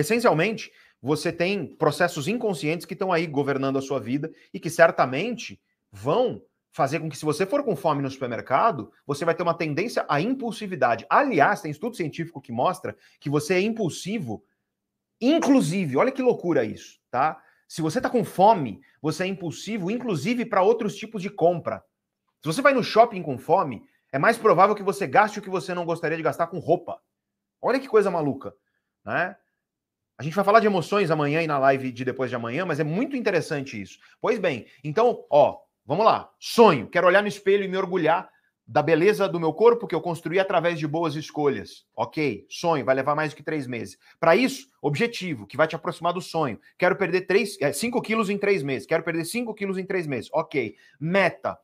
[0.00, 0.70] essencialmente
[1.02, 5.60] você tem processos inconscientes que estão aí governando a sua vida e que certamente
[5.90, 9.54] vão fazer com que, se você for com fome no supermercado, você vai ter uma
[9.54, 11.04] tendência à impulsividade.
[11.10, 14.44] Aliás, tem estudo científico que mostra que você é impulsivo,
[15.20, 17.42] inclusive, olha que loucura isso, tá?
[17.66, 21.82] Se você está com fome, você é impulsivo, inclusive para outros tipos de compra.
[22.42, 23.82] Se você vai no shopping com fome,
[24.12, 27.00] é mais provável que você gaste o que você não gostaria de gastar com roupa.
[27.60, 28.54] Olha que coisa maluca,
[29.04, 29.36] né?
[30.20, 32.78] A gente vai falar de emoções amanhã e na live de depois de amanhã, mas
[32.78, 33.98] é muito interessante isso.
[34.20, 35.60] Pois bem, então, ó,
[35.90, 36.30] Vamos lá.
[36.38, 36.86] Sonho.
[36.86, 38.30] Quero olhar no espelho e me orgulhar
[38.64, 41.84] da beleza do meu corpo que eu construí através de boas escolhas.
[41.96, 42.46] Ok.
[42.48, 42.84] Sonho.
[42.84, 43.98] Vai levar mais do que três meses.
[44.20, 46.60] Para isso, objetivo, que vai te aproximar do sonho.
[46.78, 47.26] Quero perder
[47.74, 48.86] 5 é, quilos em três meses.
[48.86, 50.30] Quero perder 5 quilos em três meses.
[50.32, 50.76] Ok.
[51.00, 51.58] Meta.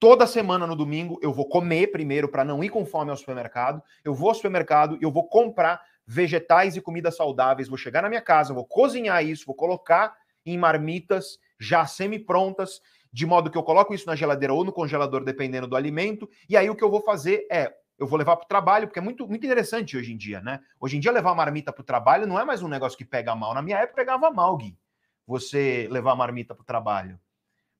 [0.00, 3.80] Toda semana no domingo eu vou comer primeiro para não ir com fome ao supermercado.
[4.04, 5.80] Eu vou ao supermercado e eu vou comprar
[6.12, 7.68] vegetais e comidas saudáveis.
[7.68, 10.14] Vou chegar na minha casa, vou cozinhar isso, vou colocar
[10.44, 12.80] em marmitas já semi-prontas
[13.12, 16.56] de modo que eu coloco isso na geladeira ou no congelador, dependendo do alimento, e
[16.56, 19.02] aí o que eu vou fazer é eu vou levar para o trabalho, porque é
[19.02, 20.60] muito, muito interessante hoje em dia, né?
[20.80, 23.36] Hoje em dia, levar marmita para o trabalho não é mais um negócio que pega
[23.36, 23.54] mal.
[23.54, 24.76] Na minha época, pegava mal, Gui,
[25.24, 27.20] você levar marmita para o trabalho.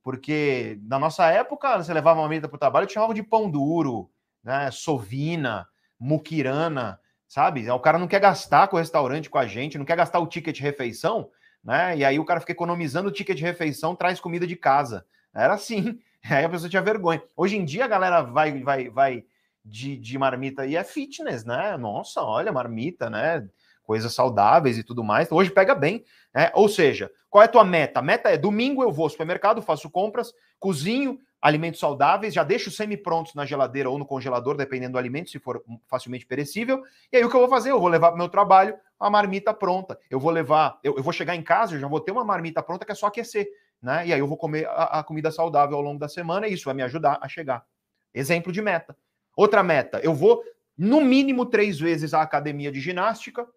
[0.00, 4.10] Porque na nossa época, você levava marmita para o trabalho, te chamavam de pão duro,
[4.44, 4.70] né?
[4.70, 5.66] Sovina,
[5.98, 7.00] muquirana,
[7.32, 7.70] sabe?
[7.70, 10.26] O cara não quer gastar com o restaurante com a gente, não quer gastar o
[10.26, 11.30] ticket de refeição,
[11.64, 11.96] né?
[11.96, 15.06] E aí o cara fica economizando o ticket de refeição, traz comida de casa.
[15.34, 15.98] Era assim.
[16.30, 17.20] Aí a pessoa tinha vergonha.
[17.34, 19.24] Hoje em dia a galera vai vai vai
[19.64, 21.76] de, de marmita e é fitness, né?
[21.78, 23.48] Nossa, olha, marmita, né?
[23.82, 25.32] coisas saudáveis e tudo mais.
[25.32, 26.04] Hoje pega bem,
[26.34, 26.50] né?
[26.54, 27.98] Ou seja, qual é a tua meta?
[27.98, 32.70] A meta é domingo eu vou ao supermercado, faço compras, cozinho alimentos saudáveis, já deixo
[32.70, 36.84] semi-prontos na geladeira ou no congelador, dependendo do alimento, se for facilmente perecível.
[37.12, 37.72] E aí o que eu vou fazer?
[37.72, 39.98] Eu vou levar para o meu trabalho a marmita pronta.
[40.08, 42.62] Eu vou levar, eu, eu, vou chegar em casa, eu já vou ter uma marmita
[42.62, 43.48] pronta que é só aquecer,
[43.82, 44.06] né?
[44.06, 46.64] E aí eu vou comer a, a comida saudável ao longo da semana e isso
[46.64, 47.66] vai me ajudar a chegar.
[48.14, 48.96] Exemplo de meta.
[49.36, 50.44] Outra meta, eu vou
[50.78, 53.48] no mínimo três vezes à academia de ginástica,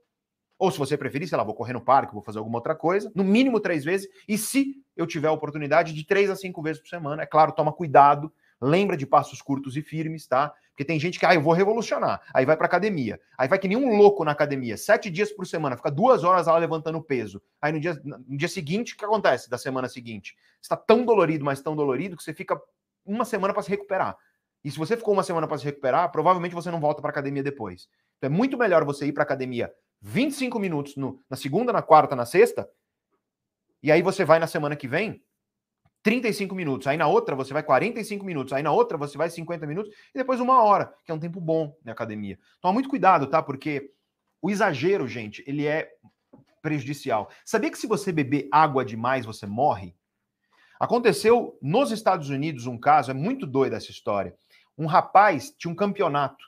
[0.57, 3.11] ou se você preferir, sei lá, vou correr no parque, vou fazer alguma outra coisa,
[3.13, 6.81] no mínimo três vezes, e se eu tiver a oportunidade de três a cinco vezes
[6.81, 8.31] por semana, é claro, toma cuidado,
[8.61, 10.53] lembra de passos curtos e firmes, tá?
[10.69, 13.67] Porque tem gente que, ah, eu vou revolucionar, aí vai pra academia, aí vai que
[13.67, 17.41] nem um louco na academia, sete dias por semana, fica duas horas lá levantando peso,
[17.61, 20.35] aí no dia, no dia seguinte, o que acontece da semana seguinte?
[20.61, 22.59] Você tá tão dolorido, mas tão dolorido, que você fica
[23.05, 24.17] uma semana para se recuperar.
[24.63, 27.43] E se você ficou uma semana para se recuperar, provavelmente você não volta para academia
[27.43, 27.87] depois.
[28.17, 32.15] Então é muito melhor você ir para academia 25 minutos no, na segunda, na quarta,
[32.15, 32.67] na sexta,
[33.85, 35.23] e aí você vai na semana que vem
[36.03, 39.65] 35 minutos, aí na outra você vai 45 minutos, aí na outra você vai 50
[39.65, 42.37] minutos, e depois uma hora, que é um tempo bom na academia.
[42.61, 43.41] Toma muito cuidado, tá?
[43.41, 43.91] Porque
[44.41, 45.89] o exagero, gente, ele é
[46.61, 47.29] prejudicial.
[47.43, 49.95] Sabia que se você beber água demais, você morre?
[50.79, 54.35] Aconteceu nos Estados Unidos um caso, é muito doida essa história
[54.77, 56.43] um rapaz tinha um campeonato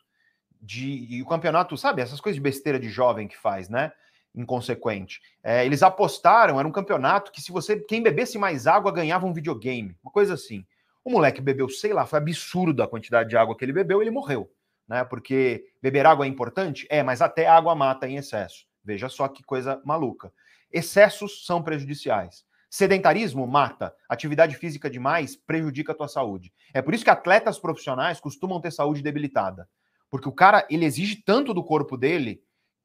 [0.61, 1.07] de.
[1.09, 3.91] E o campeonato, sabe, essas coisas de besteira de jovem que faz, né?
[4.35, 5.21] Inconsequente.
[5.43, 7.79] É, eles apostaram, era um campeonato que se você.
[7.79, 10.65] Quem bebesse mais água ganhava um videogame, uma coisa assim.
[11.03, 14.11] O moleque bebeu, sei lá, foi absurdo a quantidade de água que ele bebeu, ele
[14.11, 14.51] morreu.
[14.87, 15.03] Né?
[15.03, 16.85] Porque beber água é importante?
[16.89, 18.65] É, mas até água mata em excesso.
[18.83, 20.31] Veja só que coisa maluca.
[20.71, 22.45] Excessos são prejudiciais.
[22.69, 23.93] Sedentarismo mata.
[24.09, 26.53] Atividade física demais prejudica a tua saúde.
[26.73, 29.67] É por isso que atletas profissionais costumam ter saúde debilitada.
[30.09, 32.41] Porque o cara, ele exige tanto do corpo dele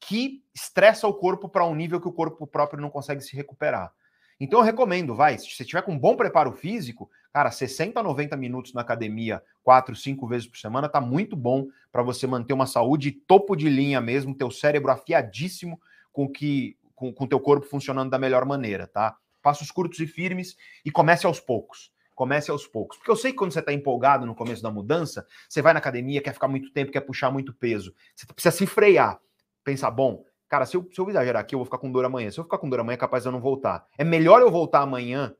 [0.07, 3.93] que estressa o corpo para um nível que o corpo próprio não consegue se recuperar.
[4.41, 8.03] Então eu recomendo, vai, se você tiver com um bom preparo físico, cara, 60 a
[8.03, 12.53] 90 minutos na academia, 4, 5 vezes por semana, tá muito bom para você manter
[12.53, 15.81] uma saúde topo de linha mesmo, teu cérebro afiadíssimo
[16.13, 19.17] com que com o teu corpo funcionando da melhor maneira, tá?
[19.43, 21.93] passos curtos e firmes e comece aos poucos.
[22.15, 22.97] Comece aos poucos.
[22.97, 25.81] Porque eu sei que quando você está empolgado no começo da mudança, você vai na
[25.81, 27.93] academia, quer ficar muito tempo, quer puxar muito peso.
[28.15, 29.19] Você precisa se frear.
[29.65, 32.31] Pensar, bom, cara, se eu, se eu exagerar aqui, eu vou ficar com dor amanhã.
[32.31, 33.87] Se eu ficar com dor amanhã, é capaz de eu não voltar.
[33.97, 35.35] É melhor eu voltar amanhã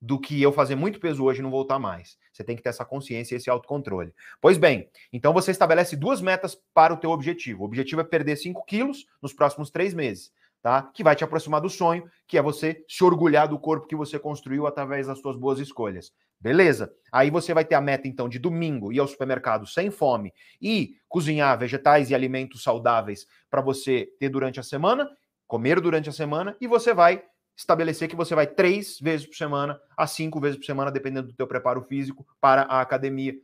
[0.00, 2.16] do que eu fazer muito peso hoje e não voltar mais.
[2.32, 4.14] Você tem que ter essa consciência e esse autocontrole.
[4.40, 7.62] Pois bem, então você estabelece duas metas para o teu objetivo.
[7.62, 10.32] O objetivo é perder 5 quilos nos próximos três meses
[10.62, 10.82] tá?
[10.94, 14.18] Que vai te aproximar do sonho, que é você se orgulhar do corpo que você
[14.18, 16.12] construiu através das suas boas escolhas.
[16.40, 16.90] Beleza?
[17.12, 20.96] Aí você vai ter a meta, então, de domingo ir ao supermercado sem fome e
[21.08, 25.10] cozinhar vegetais e alimentos saudáveis para você ter durante a semana,
[25.46, 27.22] comer durante a semana, e você vai
[27.56, 31.34] estabelecer que você vai três vezes por semana a cinco vezes por semana, dependendo do
[31.34, 33.34] teu preparo físico, para a academia.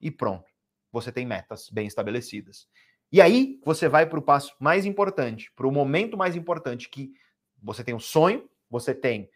[0.00, 0.44] E pronto.
[0.92, 2.68] Você tem metas bem estabelecidas.
[3.10, 7.12] E aí você vai para o passo mais importante, para o momento mais importante, que
[7.60, 9.28] você tem o sonho, você tem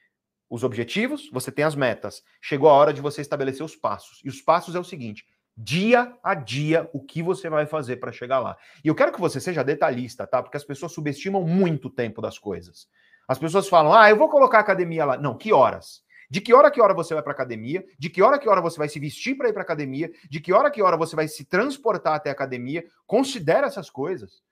[0.51, 2.23] os objetivos, você tem as metas.
[2.41, 4.21] Chegou a hora de você estabelecer os passos.
[4.25, 5.27] E os passos é o seguinte:
[5.57, 8.57] dia a dia, o que você vai fazer para chegar lá.
[8.85, 10.43] E eu quero que você seja detalhista, tá?
[10.43, 12.89] Porque as pessoas subestimam muito o tempo das coisas.
[13.27, 15.19] As pessoas falam: ah, eu vou colocar a academia lá.
[15.19, 16.03] Não, que horas?
[16.31, 17.85] De que hora que hora você vai para academia?
[17.99, 20.11] De que hora que hora você vai se vestir para ir para academia?
[20.29, 22.85] De que hora que hora você vai se transportar até a academia?
[23.07, 24.43] Considera essas coisas.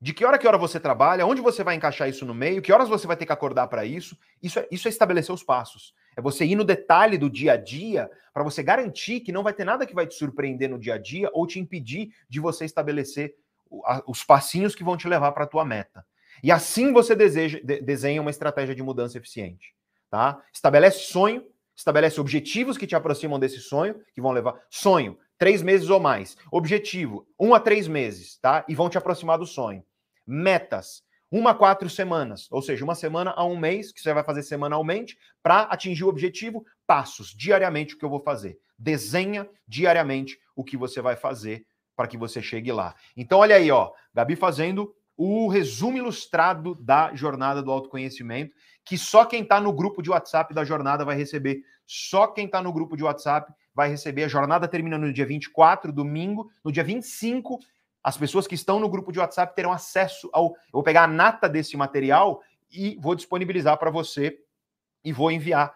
[0.00, 1.26] De que hora que hora você trabalha?
[1.26, 2.62] Onde você vai encaixar isso no meio?
[2.62, 4.16] Que horas você vai ter que acordar para isso?
[4.42, 5.94] Isso é, isso é estabelecer os passos.
[6.16, 9.52] É você ir no detalhe do dia a dia para você garantir que não vai
[9.52, 12.64] ter nada que vai te surpreender no dia a dia ou te impedir de você
[12.64, 13.34] estabelecer
[14.06, 16.04] os passinhos que vão te levar para a tua meta.
[16.42, 19.74] E assim você deseja, de, desenha uma estratégia de mudança eficiente
[20.10, 20.42] tá?
[20.52, 25.88] Estabelece sonho, estabelece objetivos que te aproximam desse sonho, que vão levar sonho, três meses
[25.88, 26.36] ou mais.
[26.50, 28.64] Objetivo, um a três meses, tá?
[28.68, 29.82] E vão te aproximar do sonho.
[30.26, 34.24] Metas, uma a quatro semanas, ou seja, uma semana a um mês, que você vai
[34.24, 38.58] fazer semanalmente, para atingir o objetivo, passos, diariamente o que eu vou fazer.
[38.76, 41.64] Desenha diariamente o que você vai fazer
[41.94, 42.94] para que você chegue lá.
[43.16, 49.26] Então, olha aí, ó, Gabi fazendo o resumo ilustrado da jornada do autoconhecimento, que só
[49.26, 51.62] quem está no grupo de WhatsApp da jornada vai receber.
[51.86, 54.24] Só quem está no grupo de WhatsApp vai receber.
[54.24, 56.50] A jornada termina no dia 24, domingo.
[56.64, 57.58] No dia 25,
[58.02, 60.50] as pessoas que estão no grupo de WhatsApp terão acesso ao.
[60.52, 64.38] Eu vou pegar a nata desse material e vou disponibilizar para você
[65.04, 65.74] e vou enviar.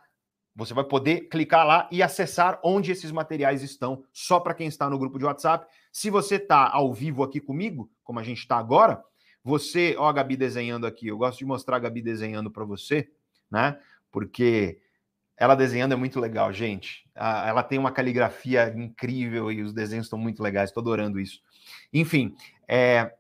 [0.57, 4.89] Você vai poder clicar lá e acessar onde esses materiais estão, só para quem está
[4.89, 5.67] no grupo de WhatsApp.
[5.91, 9.03] Se você está ao vivo aqui comigo, como a gente está agora,
[9.43, 13.11] você, ó, a Gabi desenhando aqui, eu gosto de mostrar a Gabi desenhando para você,
[13.51, 13.79] né?
[14.13, 14.81] Porque
[15.37, 17.05] ela desenhando é muito legal, gente.
[17.15, 21.43] Ela tem uma caligrafia incrível e os desenhos estão muito legais, estou adorando isso.
[21.93, 22.35] Enfim,
[22.69, 23.15] é...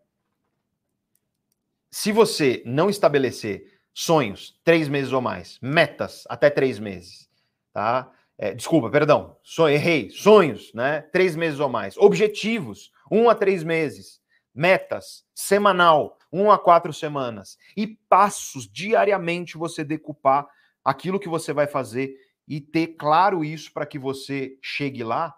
[1.90, 7.30] se você não estabelecer sonhos, três meses ou mais, metas até três meses,
[7.72, 8.10] tá?
[8.36, 10.10] É, desculpa, perdão, so, errei.
[10.10, 11.02] Sonhos, né?
[11.12, 11.96] Três meses ou mais.
[11.96, 14.20] Objetivos, um a três meses.
[14.52, 17.56] Metas, semanal, um a quatro semanas.
[17.76, 20.48] E passos, diariamente você decupar
[20.84, 22.16] aquilo que você vai fazer
[22.46, 25.34] e ter claro isso para que você chegue lá,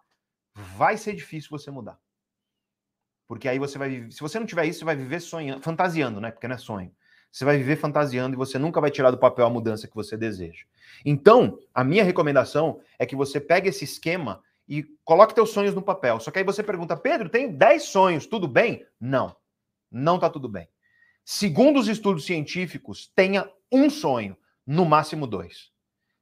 [0.54, 1.98] vai ser difícil você mudar.
[3.26, 6.30] Porque aí você vai se você não tiver isso, você vai viver sonhando, fantasiando, né?
[6.30, 6.92] Porque não é sonho.
[7.30, 10.16] Você vai viver fantasiando e você nunca vai tirar do papel a mudança que você
[10.16, 10.64] deseja.
[11.04, 15.82] Então, a minha recomendação é que você pegue esse esquema e coloque teus sonhos no
[15.82, 16.18] papel.
[16.18, 18.86] Só que aí você pergunta, Pedro, tenho 10 sonhos, tudo bem?
[18.98, 19.36] Não,
[19.90, 20.68] não tá tudo bem.
[21.24, 24.36] Segundo os estudos científicos, tenha um sonho,
[24.66, 25.70] no máximo dois.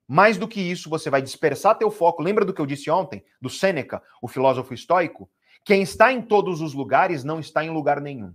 [0.06, 2.22] Mais do que isso, você vai dispersar teu foco.
[2.22, 5.31] Lembra do que eu disse ontem, do Sêneca, o filósofo estoico?
[5.65, 8.35] Quem está em todos os lugares não está em lugar nenhum.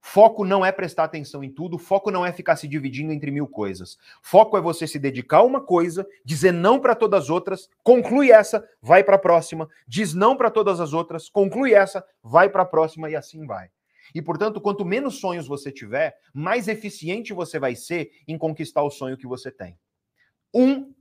[0.00, 3.46] Foco não é prestar atenção em tudo, foco não é ficar se dividindo entre mil
[3.46, 3.98] coisas.
[4.22, 8.32] Foco é você se dedicar a uma coisa, dizer não para todas as outras, conclui
[8.32, 12.62] essa, vai para a próxima, diz não para todas as outras, conclui essa, vai para
[12.62, 13.70] a próxima e assim vai.
[14.14, 18.90] E portanto, quanto menos sonhos você tiver, mais eficiente você vai ser em conquistar o
[18.90, 19.78] sonho que você tem.
[20.52, 20.94] Um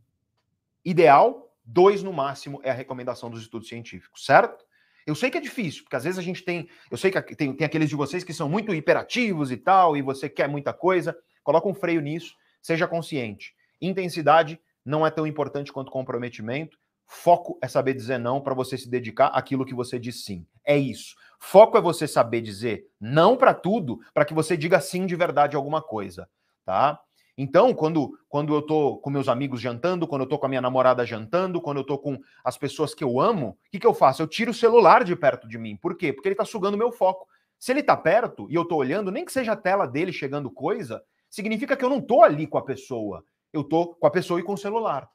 [0.84, 4.66] ideal, dois no máximo é a recomendação dos estudos científicos, certo?
[5.10, 6.70] Eu sei que é difícil, porque às vezes a gente tem.
[6.90, 10.02] Eu sei que tem, tem aqueles de vocês que são muito hiperativos e tal, e
[10.02, 11.18] você quer muita coisa.
[11.44, 13.56] Coloca um freio nisso, seja consciente.
[13.82, 16.78] Intensidade não é tão importante quanto comprometimento.
[17.06, 20.46] Foco é saber dizer não para você se dedicar àquilo que você diz sim.
[20.64, 21.16] É isso.
[21.40, 25.56] Foco é você saber dizer não para tudo, para que você diga sim de verdade
[25.56, 26.30] alguma coisa,
[26.64, 27.02] tá?
[27.42, 30.60] Então, quando, quando eu tô com meus amigos jantando, quando eu tô com a minha
[30.60, 33.94] namorada jantando, quando eu tô com as pessoas que eu amo, o que, que eu
[33.94, 34.22] faço?
[34.22, 35.78] Eu tiro o celular de perto de mim.
[35.78, 36.12] Por quê?
[36.12, 37.26] Porque ele tá sugando meu foco.
[37.58, 40.52] Se ele tá perto e eu tô olhando, nem que seja a tela dele chegando
[40.52, 43.24] coisa, significa que eu não tô ali com a pessoa.
[43.54, 45.10] Eu tô com a pessoa e com o celular,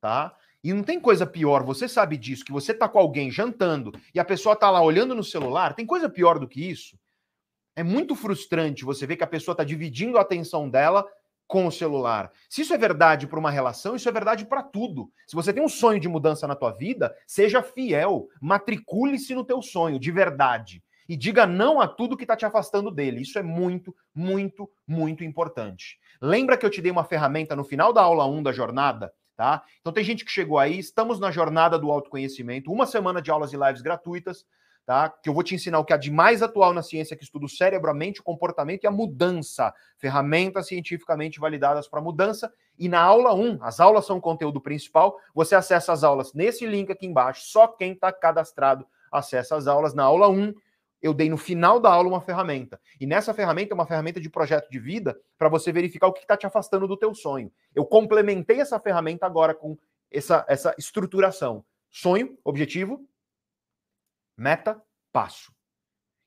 [0.00, 0.34] tá?
[0.64, 4.18] E não tem coisa pior, você sabe disso, que você tá com alguém jantando e
[4.18, 6.98] a pessoa tá lá olhando no celular, tem coisa pior do que isso?
[7.76, 11.06] É muito frustrante você ver que a pessoa tá dividindo a atenção dela
[11.48, 12.30] com o celular.
[12.48, 15.10] Se isso é verdade para uma relação, isso é verdade para tudo.
[15.26, 19.62] Se você tem um sonho de mudança na tua vida, seja fiel, matricule-se no teu
[19.62, 23.22] sonho de verdade e diga não a tudo que está te afastando dele.
[23.22, 25.98] Isso é muito, muito, muito importante.
[26.20, 29.62] Lembra que eu te dei uma ferramenta no final da aula 1 da jornada, tá?
[29.80, 33.54] Então tem gente que chegou aí, estamos na jornada do autoconhecimento, uma semana de aulas
[33.54, 34.44] e lives gratuitas
[34.88, 35.10] tá?
[35.10, 37.44] Que eu vou te ensinar o que há de mais atual na ciência que estuda
[37.44, 39.70] o cérebro, a mente, o comportamento e a mudança.
[39.98, 42.50] Ferramentas cientificamente validadas para mudança.
[42.78, 45.18] E na aula 1, as aulas são o conteúdo principal.
[45.34, 47.42] Você acessa as aulas nesse link aqui embaixo.
[47.44, 49.92] Só quem está cadastrado acessa as aulas.
[49.92, 50.54] Na aula 1,
[51.02, 52.80] eu dei no final da aula uma ferramenta.
[52.98, 56.20] E nessa ferramenta é uma ferramenta de projeto de vida para você verificar o que
[56.20, 57.52] está te afastando do teu sonho.
[57.74, 59.76] Eu complementei essa ferramenta agora com
[60.10, 61.62] essa, essa estruturação.
[61.90, 63.06] Sonho, objetivo,
[64.38, 64.80] meta,
[65.12, 65.52] passo.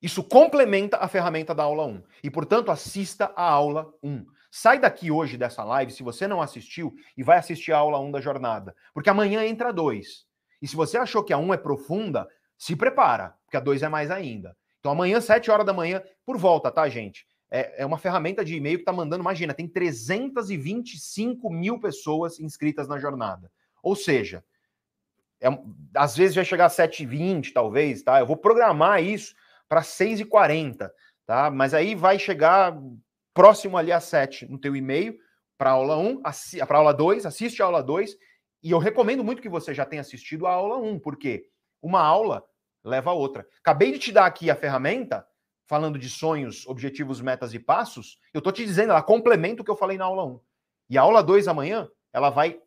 [0.01, 2.03] Isso complementa a ferramenta da aula 1.
[2.23, 4.25] E, portanto, assista a aula 1.
[4.51, 8.11] Sai daqui hoje dessa live, se você não assistiu, e vai assistir a aula 1
[8.11, 8.75] da jornada.
[8.93, 10.25] Porque amanhã entra a 2.
[10.61, 12.27] E se você achou que a 1 é profunda,
[12.57, 14.57] se prepara, porque a 2 é mais ainda.
[14.79, 17.25] Então, amanhã, 7 horas da manhã, por volta, tá, gente?
[17.49, 22.87] É, é uma ferramenta de e-mail que tá mandando, imagina, tem 325 mil pessoas inscritas
[22.87, 23.51] na jornada.
[23.83, 24.43] Ou seja,
[25.41, 25.49] é,
[25.95, 28.19] às vezes vai chegar a 7h20, talvez, tá?
[28.19, 29.33] Eu vou programar isso
[29.67, 30.89] para 6h40,
[31.25, 31.49] tá?
[31.49, 32.77] Mas aí vai chegar
[33.33, 35.17] próximo ali a 7 no teu e-mail
[35.57, 36.21] para aula 1,
[36.67, 38.15] para aula 2, assiste a aula 2,
[38.63, 41.45] e eu recomendo muito que você já tenha assistido a aula 1, porque
[41.81, 42.43] uma aula
[42.83, 43.47] leva a outra.
[43.59, 45.25] Acabei de te dar aqui a ferramenta,
[45.67, 49.71] falando de sonhos, objetivos, metas e passos, eu tô te dizendo, ela complementa o que
[49.71, 50.39] eu falei na aula 1.
[50.89, 52.59] E a aula 2 amanhã, ela vai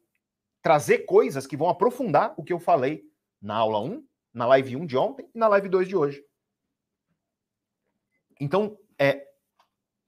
[0.64, 3.04] trazer coisas que vão aprofundar o que eu falei
[3.40, 6.24] na aula 1, na live 1 de ontem e na live 2 de hoje.
[8.40, 9.26] Então, é,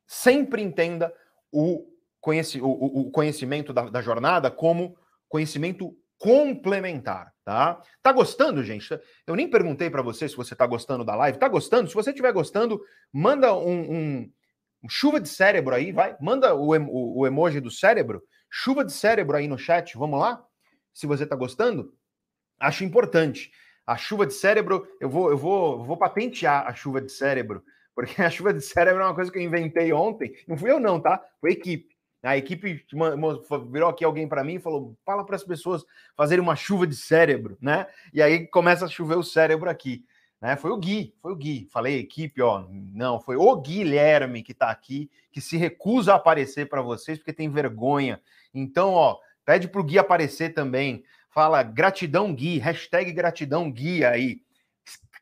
[0.06, 1.12] sempre entenda
[1.52, 1.86] o,
[2.22, 4.96] conheci, o, o conhecimento da, da, jornada como
[5.28, 7.78] conhecimento complementar, tá?
[8.02, 8.98] Tá gostando, gente?
[9.26, 11.38] Eu nem perguntei para você se você tá gostando da live.
[11.38, 11.90] Tá gostando?
[11.90, 12.80] Se você estiver gostando,
[13.12, 14.32] manda um, um,
[14.82, 16.16] um, chuva de cérebro aí, vai.
[16.18, 20.42] Manda o, o, o emoji do cérebro Chuva de cérebro aí no chat, vamos lá?
[20.96, 21.92] Se você está gostando,
[22.58, 23.52] acho importante.
[23.86, 27.62] A chuva de cérebro, eu vou, eu vou, vou patentear a chuva de cérebro,
[27.94, 30.34] Porque a chuva de cérebro é uma coisa que eu inventei ontem.
[30.48, 31.22] Não fui eu, não, tá?
[31.38, 31.94] Foi a equipe.
[32.22, 32.84] A equipe
[33.70, 35.84] virou aqui alguém para mim e falou: fala para as pessoas
[36.16, 37.86] fazerem uma chuva de cérebro, né?
[38.12, 40.02] E aí começa a chover o cérebro aqui.
[40.40, 40.56] Né?
[40.56, 41.68] Foi o Gui, foi o Gui.
[41.70, 46.68] Falei equipe, ó, não, foi o Guilherme que está aqui, que se recusa a aparecer
[46.68, 48.20] para vocês porque tem vergonha.
[48.52, 51.02] Então, ó, pede para o Gui aparecer também.
[51.30, 54.42] Fala gratidão Gui, hashtag gratidão Gui aí.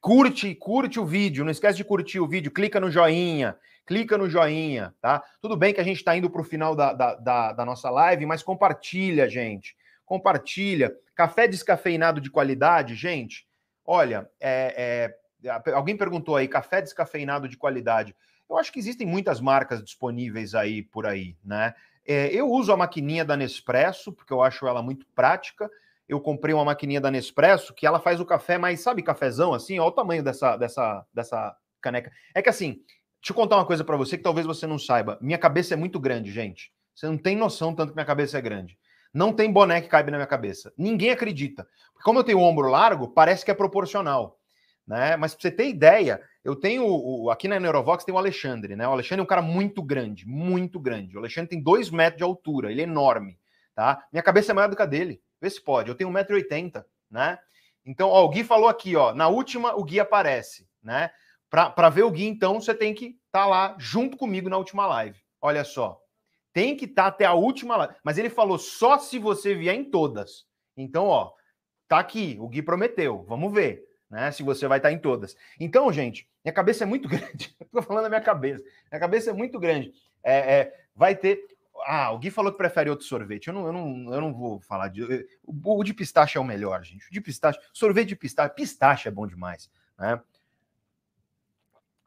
[0.01, 3.57] Curte, curte o vídeo, não esquece de curtir o vídeo, clica no joinha,
[3.87, 5.23] clica no joinha, tá?
[5.41, 7.89] Tudo bem que a gente está indo para o final da, da, da, da nossa
[7.89, 9.77] live, mas compartilha, gente.
[10.05, 10.93] Compartilha.
[11.15, 13.47] Café descafeinado de qualidade, gente
[13.85, 15.13] Olha, é,
[15.45, 18.17] é, alguém perguntou aí, café descafeinado de qualidade.
[18.49, 21.75] Eu acho que existem muitas marcas disponíveis aí por aí, né?
[22.07, 25.71] É, eu uso a maquininha da Nespresso, porque eu acho ela muito prática.
[26.09, 29.79] Eu comprei uma maquininha da Nespresso que ela faz o café mais, sabe, cafezão assim?
[29.79, 32.13] Olha o tamanho dessa, dessa, dessa caneca.
[32.35, 32.83] É que assim,
[33.21, 35.19] deixa eu contar uma coisa para você que talvez você não saiba.
[35.21, 36.71] Minha cabeça é muito grande, gente.
[36.95, 38.79] Você não tem noção tanto que minha cabeça é grande.
[39.13, 40.73] Não tem boné que caiba na minha cabeça.
[40.77, 41.67] Ninguém acredita.
[42.03, 44.39] Como eu tenho o ombro largo, parece que é proporcional.
[44.87, 45.17] Né?
[45.17, 48.87] Mas para você ter ideia, eu tenho aqui na Neurovox tem o Alexandre, né?
[48.87, 51.17] O Alexandre é um cara muito grande, muito grande.
[51.17, 53.39] O Alexandre tem dois metros de altura, ele é enorme,
[53.75, 54.05] tá?
[54.13, 55.23] Minha cabeça é maior do que a dele.
[55.41, 55.89] Vê se pode.
[55.89, 57.39] Eu tenho 1,80m, né?
[57.85, 59.15] Então, ó, o Gui falou aqui, ó.
[59.15, 61.11] Na última, o Gui aparece, né?
[61.49, 64.87] Para ver o Gui, então, você tem que estar tá lá junto comigo na última
[64.87, 65.19] live.
[65.41, 65.99] Olha só.
[66.53, 67.95] Tem que estar tá até a última live.
[68.03, 70.45] Mas ele falou só se você vier em todas.
[70.77, 71.33] Então, ó,
[71.89, 72.37] tá aqui.
[72.41, 73.25] O Gui prometeu.
[73.29, 73.83] Vamos ver,
[74.15, 74.31] né?
[74.31, 75.37] Se você vai estar em todas.
[75.59, 77.55] Então, gente, minha cabeça é muito grande.
[77.61, 78.63] Estou falando da minha cabeça.
[78.91, 79.93] Minha cabeça é muito grande.
[80.23, 81.41] É, é, vai ter.
[81.85, 83.49] Ah, o Gui falou que prefere outro sorvete.
[83.49, 85.03] Eu não, eu não, eu não vou falar de.
[85.43, 87.09] O, o de pistache é o melhor, gente.
[87.09, 87.59] O de pistache.
[87.73, 88.55] Sorvete de pistache.
[88.55, 89.69] Pistache é bom demais,
[89.99, 90.21] né?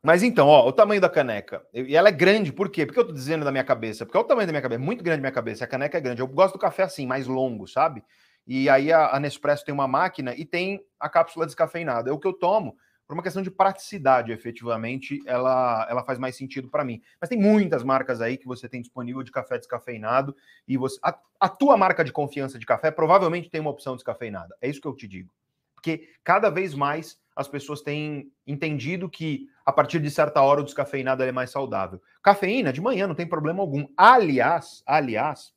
[0.01, 1.67] Mas então, ó, o tamanho da caneca.
[1.73, 2.85] E ela é grande, por quê?
[2.85, 4.05] Porque eu tô dizendo da minha cabeça.
[4.05, 5.65] Porque é o tamanho da minha cabeça, muito grande a minha cabeça.
[5.65, 6.21] A caneca é grande.
[6.21, 8.01] Eu gosto do café assim, mais longo, sabe?
[8.48, 12.10] E aí a, a Nespresso tem uma máquina e tem a cápsula descafeinada.
[12.10, 16.36] É o que eu tomo por uma questão de praticidade, efetivamente, ela, ela faz mais
[16.36, 17.02] sentido para mim.
[17.22, 20.36] Mas tem muitas marcas aí que você tem disponível de café descafeinado
[20.68, 24.53] e você a, a tua marca de confiança de café provavelmente tem uma opção descafeinada.
[24.61, 25.32] É isso que eu te digo.
[25.74, 30.65] Porque cada vez mais as pessoas têm entendido que a partir de certa hora o
[30.65, 32.02] descafeinado é mais saudável.
[32.22, 33.88] Cafeína de manhã não tem problema algum.
[33.95, 35.53] Aliás, aliás,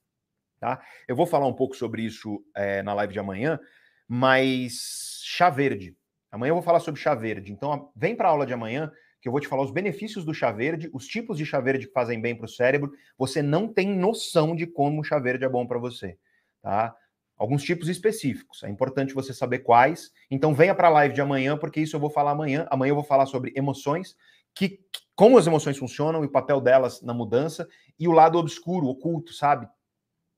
[0.61, 0.81] tá?
[1.09, 3.59] Eu vou falar um pouco sobre isso é, na live de amanhã,
[4.07, 5.97] mas chá verde.
[6.31, 7.53] Amanhã eu vou falar sobre chá verde.
[7.53, 10.33] Então vem para a aula de amanhã que eu vou te falar os benefícios do
[10.33, 12.93] chá verde, os tipos de chá verde que fazem bem para o cérebro.
[13.19, 16.17] Você não tem noção de como o chá verde é bom para você,
[16.63, 16.95] tá?
[17.41, 18.63] alguns tipos específicos.
[18.63, 20.13] É importante você saber quais.
[20.31, 22.67] Então venha para a live de amanhã, porque isso eu vou falar amanhã.
[22.71, 24.15] Amanhã eu vou falar sobre emoções,
[24.55, 24.79] que
[25.17, 27.67] como as emoções funcionam e o papel delas na mudança
[27.99, 29.67] e o lado obscuro, oculto, sabe?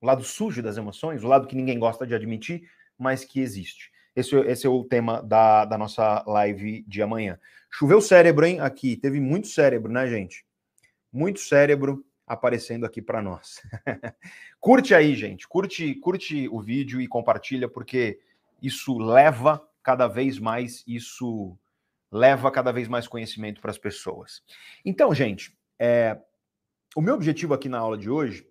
[0.03, 2.69] O lado sujo das emoções, o lado que ninguém gosta de admitir,
[2.99, 3.93] mas que existe.
[4.17, 7.39] Esse, esse é o tema da, da nossa live de amanhã.
[7.71, 8.59] Choveu cérebro, hein?
[8.59, 8.97] Aqui.
[8.97, 10.45] Teve muito cérebro, né, gente?
[11.13, 13.63] Muito cérebro aparecendo aqui para nós.
[14.61, 15.47] curte aí, gente.
[15.47, 18.19] Curte, curte o vídeo e compartilha, porque
[18.61, 21.57] isso leva cada vez mais, isso
[22.11, 24.43] leva cada vez mais conhecimento para as pessoas.
[24.85, 26.19] Então, gente, é,
[26.97, 28.47] o meu objetivo aqui na aula de hoje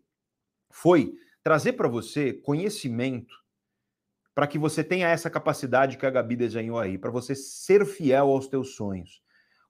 [0.72, 3.41] foi trazer para você conhecimento
[4.34, 8.30] para que você tenha essa capacidade que a Gabi desenhou aí, para você ser fiel
[8.30, 9.22] aos teus sonhos.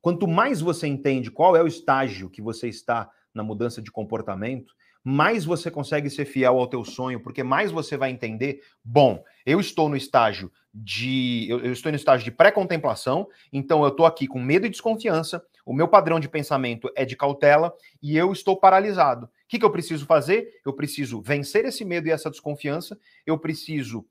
[0.01, 4.73] Quanto mais você entende qual é o estágio que você está na mudança de comportamento,
[5.03, 9.59] mais você consegue ser fiel ao teu sonho, porque mais você vai entender, bom, eu
[9.59, 14.27] estou no estágio de eu, eu estou no estágio de pré-contemplação, então eu estou aqui
[14.27, 18.57] com medo e desconfiança, o meu padrão de pensamento é de cautela e eu estou
[18.57, 19.25] paralisado.
[19.25, 20.61] O que, que eu preciso fazer?
[20.65, 24.05] Eu preciso vencer esse medo e essa desconfiança, eu preciso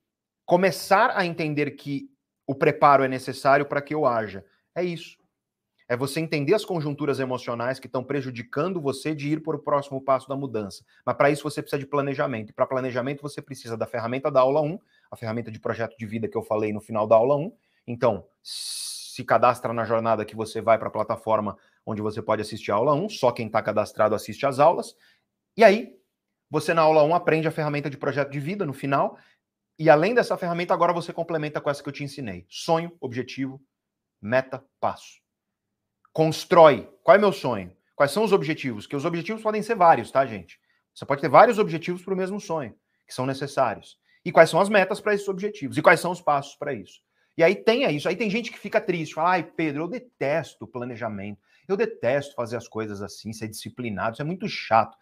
[0.45, 2.11] começar a entender que
[2.47, 4.45] o preparo é necessário para que eu haja.
[4.75, 5.21] É isso
[5.91, 10.01] é você entender as conjunturas emocionais que estão prejudicando você de ir para o próximo
[10.01, 10.85] passo da mudança.
[11.05, 12.51] Mas para isso você precisa de planejamento.
[12.51, 14.79] E para planejamento você precisa da ferramenta da aula 1,
[15.11, 17.53] a ferramenta de projeto de vida que eu falei no final da aula 1.
[17.89, 18.25] Então,
[19.21, 22.75] se cadastra na jornada que você vai para a plataforma onde você pode assistir a
[22.75, 24.97] aula 1, só quem está cadastrado assiste às aulas.
[25.57, 25.97] E aí,
[26.51, 29.19] você na aula 1 aprende a ferramenta de projeto de vida no final.
[29.79, 33.61] E além dessa ferramenta, agora você complementa com essa que eu te ensinei: sonho, objetivo,
[34.21, 35.21] meta, passo
[36.13, 36.89] constrói.
[37.03, 37.75] Qual é meu sonho?
[37.95, 38.87] Quais são os objetivos?
[38.87, 40.59] Que os objetivos podem ser vários, tá, gente?
[40.95, 42.75] Você pode ter vários objetivos para o mesmo sonho,
[43.07, 43.99] que são necessários.
[44.25, 45.77] E quais são as metas para esses objetivos?
[45.77, 47.01] E quais são os passos para isso?
[47.37, 48.09] E aí tem isso.
[48.09, 51.41] Aí tem gente que fica triste, fala: ai, Pedro, eu detesto planejamento.
[51.67, 54.97] Eu detesto fazer as coisas assim, ser disciplinado, isso é muito chato.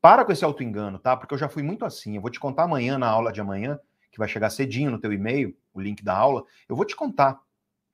[0.00, 1.16] Para com esse auto-engano, tá?
[1.16, 2.16] Porque eu já fui muito assim.
[2.16, 3.78] Eu vou te contar amanhã, na aula de amanhã,
[4.10, 6.44] que vai chegar cedinho no teu e-mail, o link da aula.
[6.68, 7.32] Eu vou te contar.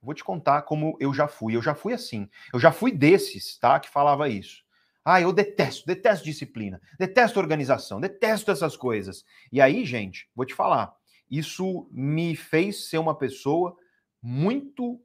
[0.00, 1.56] Eu vou te contar como eu já fui.
[1.56, 2.28] Eu já fui assim.
[2.52, 3.80] Eu já fui desses, tá?
[3.80, 4.62] Que falava isso.
[5.04, 9.24] Ah, eu detesto, detesto disciplina, detesto organização, detesto essas coisas.
[9.50, 10.94] E aí, gente, vou te falar,
[11.32, 13.74] isso me fez ser uma pessoa
[14.20, 15.00] muito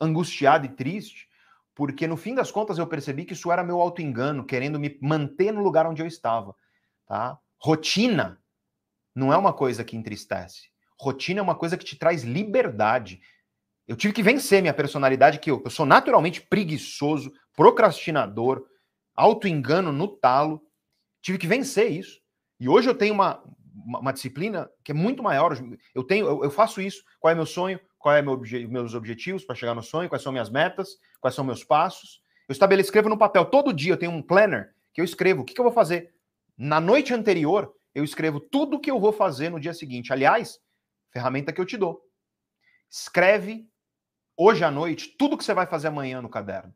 [0.00, 1.28] angustiada e triste,
[1.74, 5.52] porque no fim das contas eu percebi que isso era meu auto-engano, querendo me manter
[5.52, 6.54] no lugar onde eu estava,
[7.04, 7.36] tá?
[7.58, 8.40] Rotina
[9.12, 10.70] não é uma coisa que entristece.
[11.00, 13.20] Rotina é uma coisa que te traz liberdade.
[13.88, 18.64] Eu tive que vencer minha personalidade, que eu, eu sou naturalmente preguiçoso, procrastinador,
[19.16, 20.62] auto-engano no talo.
[21.20, 22.20] Tive que vencer isso.
[22.60, 23.42] E hoje eu tenho uma,
[23.74, 25.56] uma, disciplina que é muito maior.
[25.94, 27.02] Eu tenho, eu, eu faço isso.
[27.18, 27.80] Qual é meu sonho?
[27.98, 30.08] Qual é meu obje, meus objetivos para chegar no sonho?
[30.08, 30.98] Quais são minhas metas?
[31.20, 32.22] Quais são meus passos?
[32.48, 33.44] Eu estabeleço, escrevo no papel.
[33.44, 35.42] Todo dia eu tenho um planner que eu escrevo.
[35.42, 36.12] O que, que eu vou fazer?
[36.56, 40.12] Na noite anterior, eu escrevo tudo o que eu vou fazer no dia seguinte.
[40.12, 40.58] Aliás,
[41.10, 42.02] ferramenta que eu te dou.
[42.90, 43.68] Escreve
[44.36, 46.74] hoje à noite tudo que você vai fazer amanhã no caderno.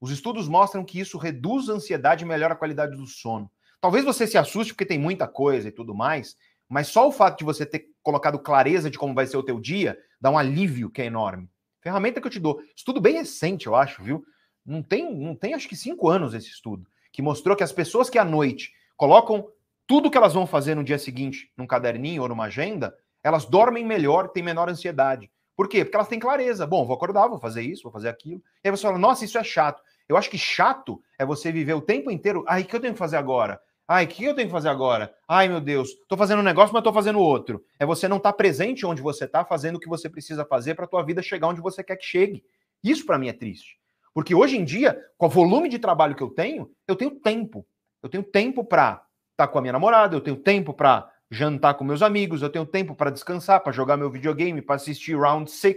[0.00, 3.50] Os estudos mostram que isso reduz a ansiedade e melhora a qualidade do sono.
[3.80, 6.36] Talvez você se assuste porque tem muita coisa e tudo mais,
[6.68, 9.58] mas só o fato de você ter colocado clareza de como vai ser o teu
[9.58, 11.48] dia dá um alívio que é enorme.
[11.80, 12.60] Ferramenta que eu te dou.
[12.76, 14.22] Estudo bem recente, eu acho, viu?
[14.64, 18.10] Não tem, não tem acho que cinco anos esse estudo, que mostrou que as pessoas
[18.10, 19.48] que à noite colocam
[19.86, 22.94] tudo que elas vão fazer no dia seguinte num caderninho ou numa agenda,
[23.24, 25.30] elas dormem melhor, têm menor ansiedade.
[25.56, 25.84] Por quê?
[25.84, 26.66] Porque elas têm clareza.
[26.66, 28.42] Bom, vou acordar, vou fazer isso, vou fazer aquilo.
[28.62, 29.82] E aí você fala, nossa, isso é chato.
[30.08, 32.44] Eu acho que chato é você viver o tempo inteiro.
[32.46, 33.60] Ai, o que eu tenho que fazer agora?
[33.92, 35.12] Ai, o que eu tenho que fazer agora?
[35.26, 37.64] Ai, meu Deus, estou fazendo um negócio, mas estou fazendo outro.
[37.76, 40.76] É você não estar tá presente onde você está, fazendo o que você precisa fazer
[40.76, 42.44] para a tua vida chegar onde você quer que chegue.
[42.84, 43.80] Isso para mim é triste.
[44.14, 47.66] Porque hoje em dia, com o volume de trabalho que eu tenho, eu tenho tempo.
[48.00, 48.92] Eu tenho tempo para
[49.32, 52.48] estar tá com a minha namorada, eu tenho tempo para jantar com meus amigos, eu
[52.48, 55.76] tenho tempo para descansar, para jogar meu videogame, para assistir Round 6.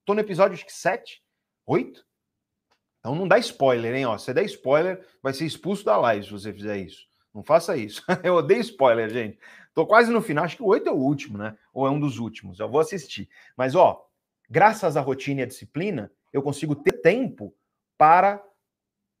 [0.00, 1.22] Estou no episódio acho que 7,
[1.64, 2.04] 8.
[2.98, 4.04] Então não dá spoiler, hein?
[4.04, 7.13] Ó, se der spoiler, vai ser expulso da live se você fizer isso.
[7.34, 8.02] Não faça isso.
[8.22, 9.38] Eu odeio spoiler, gente.
[9.74, 11.56] Tô quase no final, acho que o 8 é o último, né?
[11.72, 12.60] Ou é um dos últimos.
[12.60, 13.28] Eu vou assistir.
[13.56, 14.06] Mas, ó,
[14.48, 17.52] graças à rotina e à disciplina, eu consigo ter tempo
[17.98, 18.40] para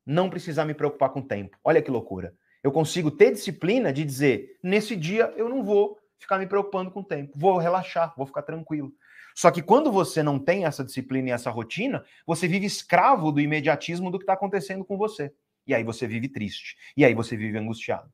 [0.06, 1.58] não precisar me preocupar com o tempo.
[1.64, 2.34] Olha que loucura.
[2.62, 7.00] Eu consigo ter disciplina de dizer, nesse dia eu não vou ficar me preocupando com
[7.00, 7.32] o tempo.
[7.36, 8.92] Vou relaxar, vou ficar tranquilo.
[9.34, 13.40] Só que quando você não tem essa disciplina e essa rotina, você vive escravo do
[13.40, 15.32] imediatismo do que está acontecendo com você.
[15.66, 16.76] E aí você vive triste.
[16.96, 18.10] E aí você vive angustiado.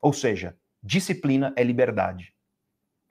[0.00, 2.34] Ou seja, disciplina é liberdade.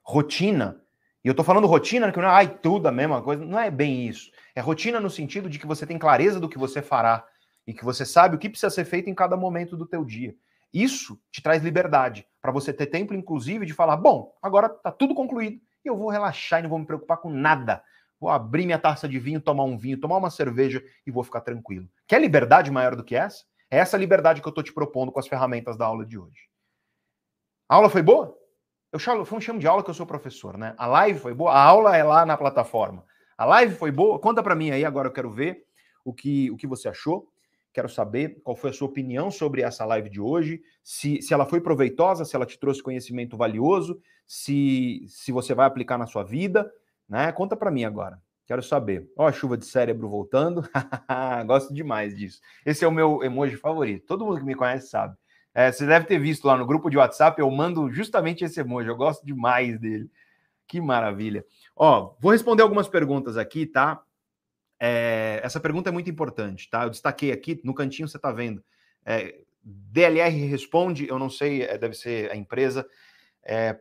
[0.02, 0.82] Rotina,
[1.22, 3.70] e eu estou falando rotina que não é ai, tudo a mesma coisa, não é
[3.70, 4.30] bem isso.
[4.54, 7.26] É rotina no sentido de que você tem clareza do que você fará
[7.66, 10.34] e que você sabe o que precisa ser feito em cada momento do teu dia.
[10.72, 15.14] Isso te traz liberdade para você ter tempo, inclusive, de falar: bom, agora está tudo
[15.14, 17.82] concluído eu vou relaxar e não vou me preocupar com nada.
[18.20, 21.40] Vou abrir minha taça de vinho, tomar um vinho, tomar uma cerveja e vou ficar
[21.40, 21.88] tranquilo.
[22.06, 23.44] Quer liberdade maior do que essa?
[23.70, 26.48] É essa liberdade que eu estou te propondo com as ferramentas da aula de hoje.
[27.68, 28.36] A aula foi boa?
[28.90, 30.74] Eu eu chamo de aula que eu sou professor, né?
[30.78, 31.52] A live foi boa?
[31.52, 33.04] A aula é lá na plataforma.
[33.36, 34.18] A live foi boa?
[34.18, 35.64] Conta para mim aí, agora eu quero ver
[36.04, 37.28] o que, o que você achou.
[37.72, 41.44] Quero saber qual foi a sua opinião sobre essa live de hoje, se, se ela
[41.44, 46.24] foi proveitosa, se ela te trouxe conhecimento valioso, se, se você vai aplicar na sua
[46.24, 46.72] vida,
[47.08, 47.32] né?
[47.32, 48.20] Conta para mim agora.
[48.46, 49.10] Quero saber.
[49.16, 50.62] Ó, a chuva de cérebro voltando.
[51.46, 52.40] Gosto demais disso.
[52.64, 54.06] Esse é o meu emoji favorito.
[54.06, 55.16] Todo mundo que me conhece sabe.
[55.54, 58.88] É, você deve ter visto lá no grupo de WhatsApp, eu mando justamente esse emoji.
[58.88, 60.10] Eu gosto demais dele.
[60.66, 61.44] Que maravilha.
[61.74, 64.02] Ó, vou responder algumas perguntas aqui, tá?
[64.80, 66.84] É, essa pergunta é muito importante, tá?
[66.84, 68.62] Eu destaquei aqui, no cantinho você está vendo.
[69.04, 72.86] É, DLR responde, eu não sei, é, deve ser a empresa.
[73.42, 73.78] É,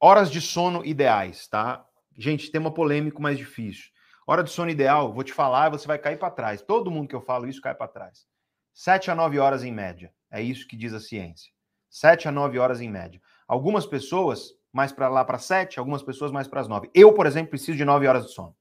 [0.00, 1.84] horas de sono ideais, tá?
[2.16, 3.86] Gente, tema polêmico mais difícil.
[4.26, 6.62] Hora de sono ideal, vou te falar, você vai cair para trás.
[6.62, 8.26] Todo mundo que eu falo isso cai para trás.
[8.72, 10.12] 7 a 9 horas em média.
[10.30, 11.52] É isso que diz a ciência.
[11.90, 13.20] 7 a 9 horas em média.
[13.46, 16.90] Algumas pessoas mais para lá para 7, algumas pessoas mais para as 9.
[16.94, 18.56] Eu, por exemplo, preciso de 9 horas de sono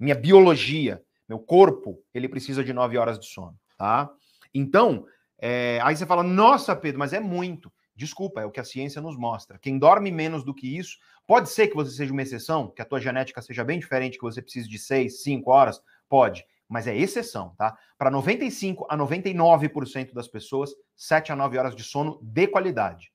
[0.00, 4.10] minha biologia, meu corpo, ele precisa de nove horas de sono, tá?
[4.54, 5.04] Então,
[5.38, 7.70] é, aí você fala, nossa, Pedro, mas é muito.
[8.00, 9.58] Desculpa, é o que a ciência nos mostra.
[9.58, 10.96] Quem dorme menos do que isso,
[11.26, 14.24] pode ser que você seja uma exceção, que a tua genética seja bem diferente, que
[14.24, 17.76] você precise de seis, cinco horas, pode, mas é exceção, tá?
[17.98, 23.12] Para 95 a 99% das pessoas, 7 a 9 horas de sono de qualidade.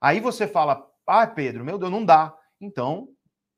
[0.00, 2.34] Aí você fala, ah, Pedro, meu Deus, não dá.
[2.58, 3.06] Então,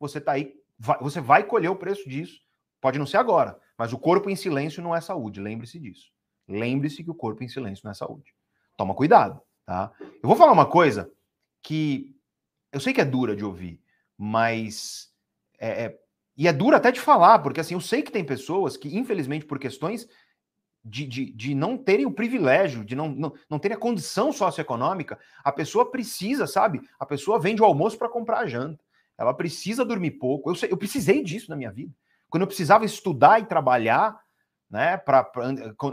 [0.00, 2.40] você está aí vai, você vai colher o preço disso.
[2.80, 5.40] Pode não ser agora, mas o corpo em silêncio não é saúde.
[5.40, 6.10] Lembre-se disso.
[6.48, 8.34] Lembre-se que o corpo em silêncio não é saúde.
[8.76, 9.92] Toma cuidado, tá?
[10.00, 11.10] Eu vou falar uma coisa
[11.62, 12.14] que
[12.72, 13.80] eu sei que é dura de ouvir,
[14.16, 15.10] mas
[15.58, 15.98] é, é,
[16.36, 19.44] e é dura até de falar, porque assim, eu sei que tem pessoas que, infelizmente,
[19.44, 20.08] por questões
[20.84, 25.18] de, de, de não terem o privilégio, de não, não, não terem a condição socioeconômica,
[25.44, 26.80] a pessoa precisa, sabe?
[26.98, 28.82] A pessoa vende o almoço para comprar a janta.
[29.16, 30.50] Ela precisa dormir pouco.
[30.50, 31.94] Eu, sei, eu precisei disso na minha vida.
[32.28, 34.18] Quando eu precisava estudar e trabalhar,
[34.68, 35.44] né, pra, pra,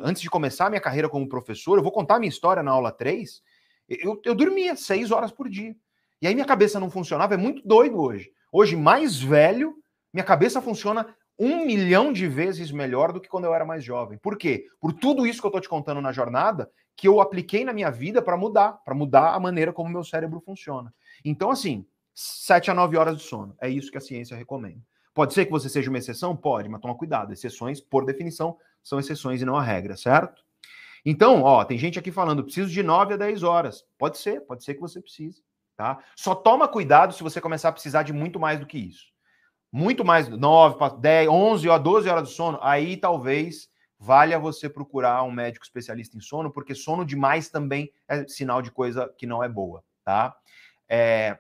[0.02, 2.92] antes de começar a minha carreira como professor, eu vou contar minha história na aula
[2.92, 3.44] 3,
[3.90, 5.76] eu, eu dormia seis horas por dia.
[6.22, 8.32] E aí minha cabeça não funcionava, é muito doido hoje.
[8.52, 9.76] Hoje, mais velho,
[10.14, 14.18] minha cabeça funciona um milhão de vezes melhor do que quando eu era mais jovem.
[14.18, 14.68] Por quê?
[14.80, 17.90] Por tudo isso que eu estou te contando na jornada, que eu apliquei na minha
[17.90, 20.94] vida para mudar, para mudar a maneira como meu cérebro funciona.
[21.24, 23.56] Então, assim, 7 a 9 horas de sono.
[23.62, 24.82] É isso que a ciência recomenda.
[25.14, 26.36] Pode ser que você seja uma exceção?
[26.36, 27.32] Pode, mas toma cuidado.
[27.32, 30.44] Exceções, por definição, são exceções e não a regra, certo?
[31.06, 33.86] Então, ó, tem gente aqui falando, preciso de 9 a 10 horas.
[33.98, 35.42] Pode ser, pode ser que você precise,
[35.76, 36.00] tá?
[36.16, 39.08] Só toma cuidado se você começar a precisar de muito mais do que isso
[39.72, 45.24] muito mais, 9, 10, 11 ou 12 horas de sono, aí talvez valha você procurar
[45.24, 49.44] um médico especialista em sono, porque sono demais também é sinal de coisa que não
[49.44, 50.36] é boa, tá?
[50.88, 51.38] É...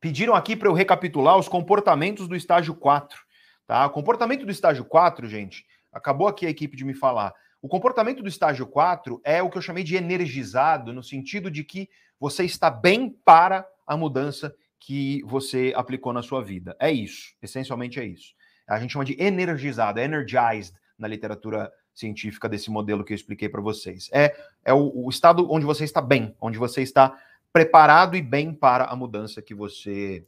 [0.00, 3.20] Pediram aqui para eu recapitular os comportamentos do estágio 4,
[3.66, 3.86] tá?
[3.86, 7.32] O comportamento do estágio 4, gente, acabou aqui a equipe de me falar.
[7.64, 11.64] O comportamento do estágio 4 é o que eu chamei de energizado, no sentido de
[11.64, 11.88] que
[12.20, 16.76] você está bem para a mudança que você aplicou na sua vida.
[16.78, 18.34] É isso, essencialmente é isso.
[18.68, 23.62] A gente chama de energizado, energized na literatura científica desse modelo que eu expliquei para
[23.62, 24.10] vocês.
[24.12, 27.18] É, é o, o, estado onde você está bem, onde você está
[27.50, 30.22] preparado e bem para a mudança que você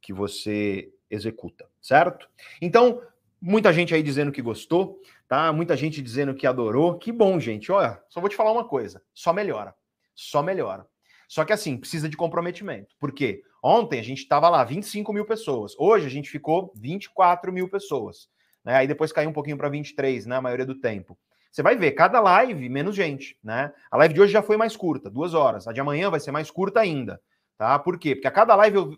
[0.00, 2.28] que você executa, certo?
[2.60, 3.00] Então,
[3.42, 5.52] muita gente aí dizendo que gostou, tá?
[5.52, 6.96] Muita gente dizendo que adorou.
[6.96, 7.72] Que bom, gente.
[7.72, 9.74] Olha, só vou te falar uma coisa, só melhora.
[10.14, 10.86] Só melhora.
[11.26, 12.94] Só que assim, precisa de comprometimento.
[13.00, 13.42] Por quê?
[13.62, 15.74] Ontem a gente estava lá, 25 mil pessoas.
[15.78, 18.28] Hoje a gente ficou 24 mil pessoas.
[18.64, 18.76] Né?
[18.76, 20.36] Aí depois caiu um pouquinho para 23, né?
[20.36, 21.18] A maioria do tempo.
[21.50, 23.72] Você vai ver, cada live, menos gente, né?
[23.90, 25.68] A live de hoje já foi mais curta, duas horas.
[25.68, 27.20] A de amanhã vai ser mais curta ainda,
[27.58, 27.78] tá?
[27.78, 28.14] Por quê?
[28.14, 28.96] Porque a cada live eu,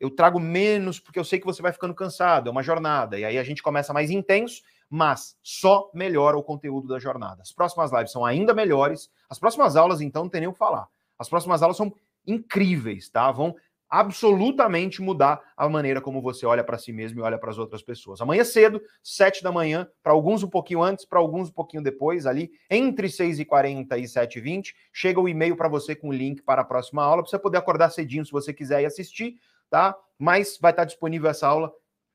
[0.00, 3.18] eu trago menos, porque eu sei que você vai ficando cansado, é uma jornada.
[3.18, 7.42] E aí a gente começa mais intenso, mas só melhora o conteúdo da jornada.
[7.42, 9.10] As próximas lives são ainda melhores.
[9.28, 10.88] As próximas aulas, então, não tem nem o que falar.
[11.18, 11.92] As próximas aulas são
[12.26, 13.30] incríveis, tá?
[13.30, 13.54] Vão
[13.90, 17.82] absolutamente mudar a maneira como você olha para si mesmo e olha para as outras
[17.82, 18.20] pessoas.
[18.20, 22.24] Amanhã cedo, sete da manhã, para alguns um pouquinho antes, para alguns um pouquinho depois,
[22.24, 26.64] ali entre 6h40 e 7h20, chega o e-mail para você com o link para a
[26.64, 29.34] próxima aula, para você poder acordar cedinho se você quiser e assistir,
[29.70, 29.96] tá?
[30.18, 31.72] Mas vai estar disponível essa aula.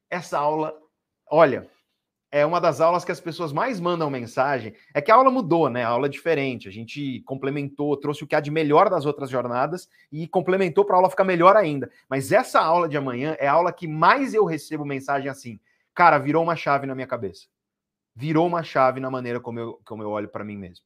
[0.10, 0.78] Essa aula,
[1.26, 1.68] olha,
[2.32, 4.76] é uma das aulas que as pessoas mais mandam mensagem.
[4.94, 5.86] É que a aula mudou, né?
[5.86, 6.68] A aula é diferente.
[6.68, 10.96] A gente complementou, trouxe o que há de melhor das outras jornadas e complementou para
[10.96, 11.90] a aula ficar melhor ainda.
[12.10, 15.60] Mas essa aula de amanhã é a aula que mais eu recebo mensagem assim.
[15.94, 17.48] Cara, virou uma chave na minha cabeça.
[18.14, 20.86] Virou uma chave na maneira como eu, como eu olho para mim mesmo.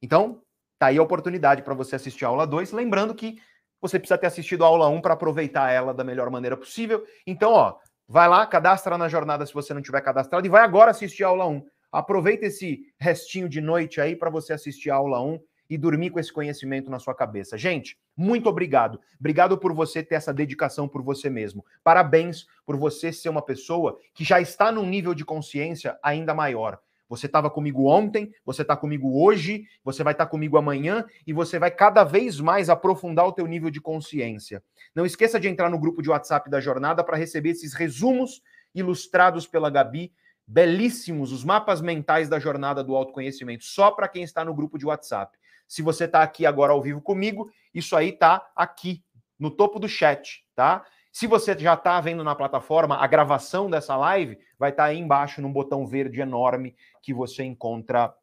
[0.00, 0.40] Então,
[0.78, 2.72] tá aí a oportunidade para você assistir a aula 2.
[2.72, 3.38] Lembrando que
[3.80, 7.04] você precisa ter assistido a aula 1 um para aproveitar ela da melhor maneira possível.
[7.26, 7.76] Então, ó,
[8.08, 11.28] Vai lá, cadastra na jornada se você não tiver cadastrado e vai agora assistir a
[11.28, 11.66] aula 1.
[11.90, 16.20] Aproveita esse restinho de noite aí para você assistir a aula 1 e dormir com
[16.20, 17.58] esse conhecimento na sua cabeça.
[17.58, 19.00] Gente, muito obrigado.
[19.18, 21.64] Obrigado por você ter essa dedicação por você mesmo.
[21.82, 26.78] Parabéns por você ser uma pessoa que já está num nível de consciência ainda maior.
[27.08, 31.32] Você estava comigo ontem, você está comigo hoje, você vai estar tá comigo amanhã e
[31.32, 34.62] você vai cada vez mais aprofundar o teu nível de consciência.
[34.94, 38.42] Não esqueça de entrar no grupo de WhatsApp da jornada para receber esses resumos
[38.74, 40.12] ilustrados pela Gabi,
[40.46, 44.86] belíssimos, os mapas mentais da jornada do autoconhecimento, só para quem está no grupo de
[44.86, 45.36] WhatsApp.
[45.66, 49.02] Se você está aqui agora ao vivo comigo, isso aí está aqui
[49.38, 50.84] no topo do chat, tá?
[51.16, 54.98] Se você já está vendo na plataforma, a gravação dessa live vai estar tá aí
[54.98, 58.14] embaixo num botão verde enorme que você encontra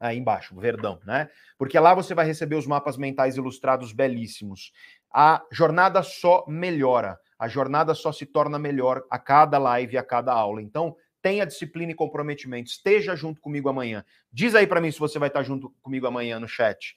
[0.00, 1.30] aí embaixo, verdão, né?
[1.56, 4.72] Porque lá você vai receber os mapas mentais ilustrados belíssimos.
[5.14, 10.32] A jornada só melhora, a jornada só se torna melhor a cada live, a cada
[10.32, 10.60] aula.
[10.60, 12.68] Então, tenha disciplina e comprometimento.
[12.68, 14.04] Esteja junto comigo amanhã.
[14.32, 16.96] Diz aí para mim se você vai estar junto comigo amanhã no chat.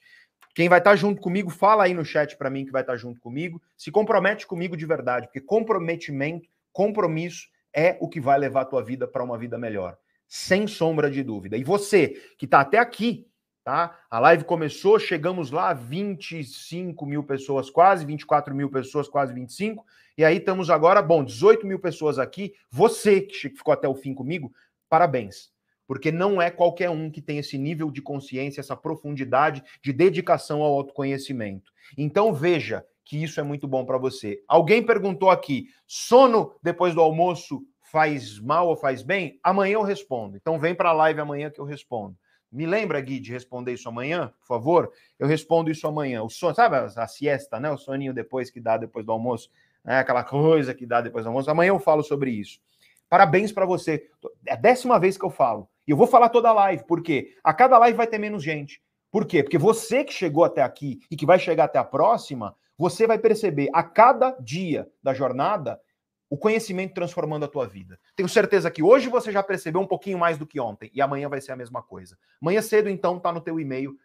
[0.58, 3.20] Quem vai estar junto comigo, fala aí no chat para mim que vai estar junto
[3.20, 3.62] comigo.
[3.76, 8.82] Se compromete comigo de verdade, porque comprometimento, compromisso é o que vai levar a tua
[8.82, 9.96] vida para uma vida melhor.
[10.26, 11.56] Sem sombra de dúvida.
[11.56, 13.28] E você que está até aqui,
[13.62, 13.96] tá?
[14.10, 19.86] A live começou, chegamos lá, 25 mil pessoas, quase 24 mil pessoas, quase 25.
[20.16, 22.52] E aí estamos agora, bom, 18 mil pessoas aqui.
[22.68, 24.52] Você que ficou até o fim comigo,
[24.88, 25.52] parabéns.
[25.88, 30.62] Porque não é qualquer um que tem esse nível de consciência, essa profundidade de dedicação
[30.62, 31.72] ao autoconhecimento.
[31.96, 34.42] Então veja que isso é muito bom para você.
[34.46, 39.40] Alguém perguntou aqui: sono depois do almoço faz mal ou faz bem?
[39.42, 40.36] Amanhã eu respondo.
[40.36, 42.14] Então vem para a live amanhã que eu respondo.
[42.52, 44.92] Me lembra, Gui, de responder isso amanhã, por favor?
[45.18, 46.22] Eu respondo isso amanhã.
[46.22, 47.70] O sono, sabe a, siesta, né?
[47.70, 49.50] O soninho depois que dá depois do almoço,
[49.82, 49.98] né?
[49.98, 51.50] aquela coisa que dá depois do almoço.
[51.50, 52.60] Amanhã eu falo sobre isso.
[53.08, 54.06] Parabéns para você.
[54.46, 55.68] É a décima vez que eu falo.
[55.88, 58.82] E eu vou falar toda a live, porque a cada live vai ter menos gente.
[59.10, 59.42] Por quê?
[59.42, 63.18] Porque você que chegou até aqui e que vai chegar até a próxima, você vai
[63.18, 65.80] perceber a cada dia da jornada
[66.28, 67.98] o conhecimento transformando a tua vida.
[68.14, 71.26] Tenho certeza que hoje você já percebeu um pouquinho mais do que ontem e amanhã
[71.26, 72.18] vai ser a mesma coisa.
[72.38, 73.96] Amanhã cedo então tá no teu e-mail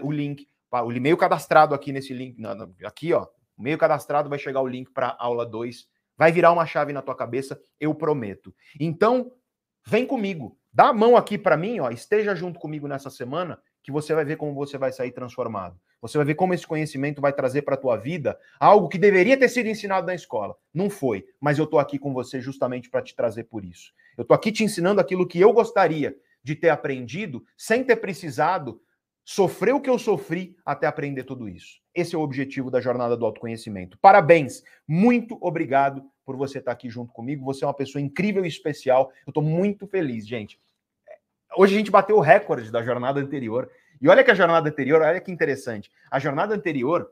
[0.00, 2.36] o link, o e-mail cadastrado aqui nesse link,
[2.84, 3.26] aqui ó,
[3.58, 7.16] e-mail cadastrado vai chegar o link para aula 2, vai virar uma chave na tua
[7.16, 8.54] cabeça, eu prometo.
[8.78, 9.32] Então,
[9.84, 13.90] vem comigo, dá a mão aqui para mim, ó, esteja junto comigo nessa semana que
[13.90, 15.76] você vai ver como você vai sair transformado.
[16.00, 19.36] Você vai ver como esse conhecimento vai trazer para a tua vida algo que deveria
[19.36, 20.56] ter sido ensinado na escola.
[20.72, 23.92] Não foi, mas eu estou aqui com você justamente para te trazer por isso.
[24.16, 28.80] Eu estou aqui te ensinando aquilo que eu gostaria de ter aprendido sem ter precisado
[29.24, 31.80] sofrer o que eu sofri até aprender tudo isso.
[31.94, 33.98] Esse é o objetivo da jornada do autoconhecimento.
[33.98, 37.44] Parabéns, muito obrigado por você estar aqui junto comigo.
[37.44, 39.12] Você é uma pessoa incrível e especial.
[39.26, 40.60] Eu estou muito feliz, gente.
[41.56, 43.70] Hoje a gente bateu o recorde da jornada anterior.
[44.00, 45.90] E olha que a jornada anterior, olha que interessante.
[46.10, 47.10] A jornada anterior,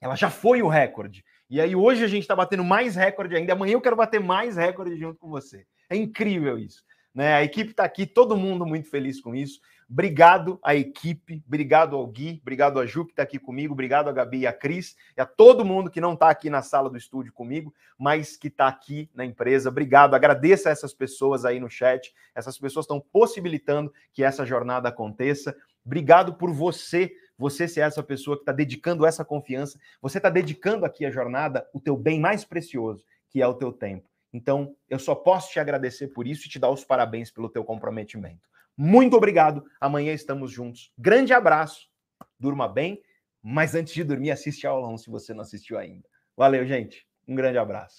[0.00, 1.24] ela já foi o recorde.
[1.48, 3.52] E aí hoje a gente está batendo mais recorde ainda.
[3.52, 5.66] Amanhã eu quero bater mais recorde junto com você.
[5.88, 6.84] É incrível isso.
[7.14, 7.34] Né?
[7.34, 9.60] A equipe está aqui, todo mundo muito feliz com isso.
[9.92, 14.12] Obrigado à equipe, obrigado ao Gui, obrigado a Ju que está aqui comigo, obrigado a
[14.12, 16.96] Gabi e a Cris, e a todo mundo que não está aqui na sala do
[16.96, 19.68] estúdio comigo, mas que está aqui na empresa.
[19.68, 24.88] Obrigado, agradeço a essas pessoas aí no chat, essas pessoas estão possibilitando que essa jornada
[24.88, 25.56] aconteça.
[25.84, 30.84] Obrigado por você, você ser essa pessoa que está dedicando essa confiança, você está dedicando
[30.84, 34.08] aqui a jornada o teu bem mais precioso, que é o teu tempo.
[34.32, 37.64] Então, eu só posso te agradecer por isso e te dar os parabéns pelo teu
[37.64, 38.49] comprometimento.
[38.82, 39.62] Muito obrigado.
[39.78, 40.90] Amanhã estamos juntos.
[40.96, 41.90] Grande abraço.
[42.38, 43.02] Durma bem,
[43.42, 46.08] mas antes de dormir, assiste a aula 1 se você não assistiu ainda.
[46.34, 47.06] Valeu, gente.
[47.28, 47.98] Um grande abraço.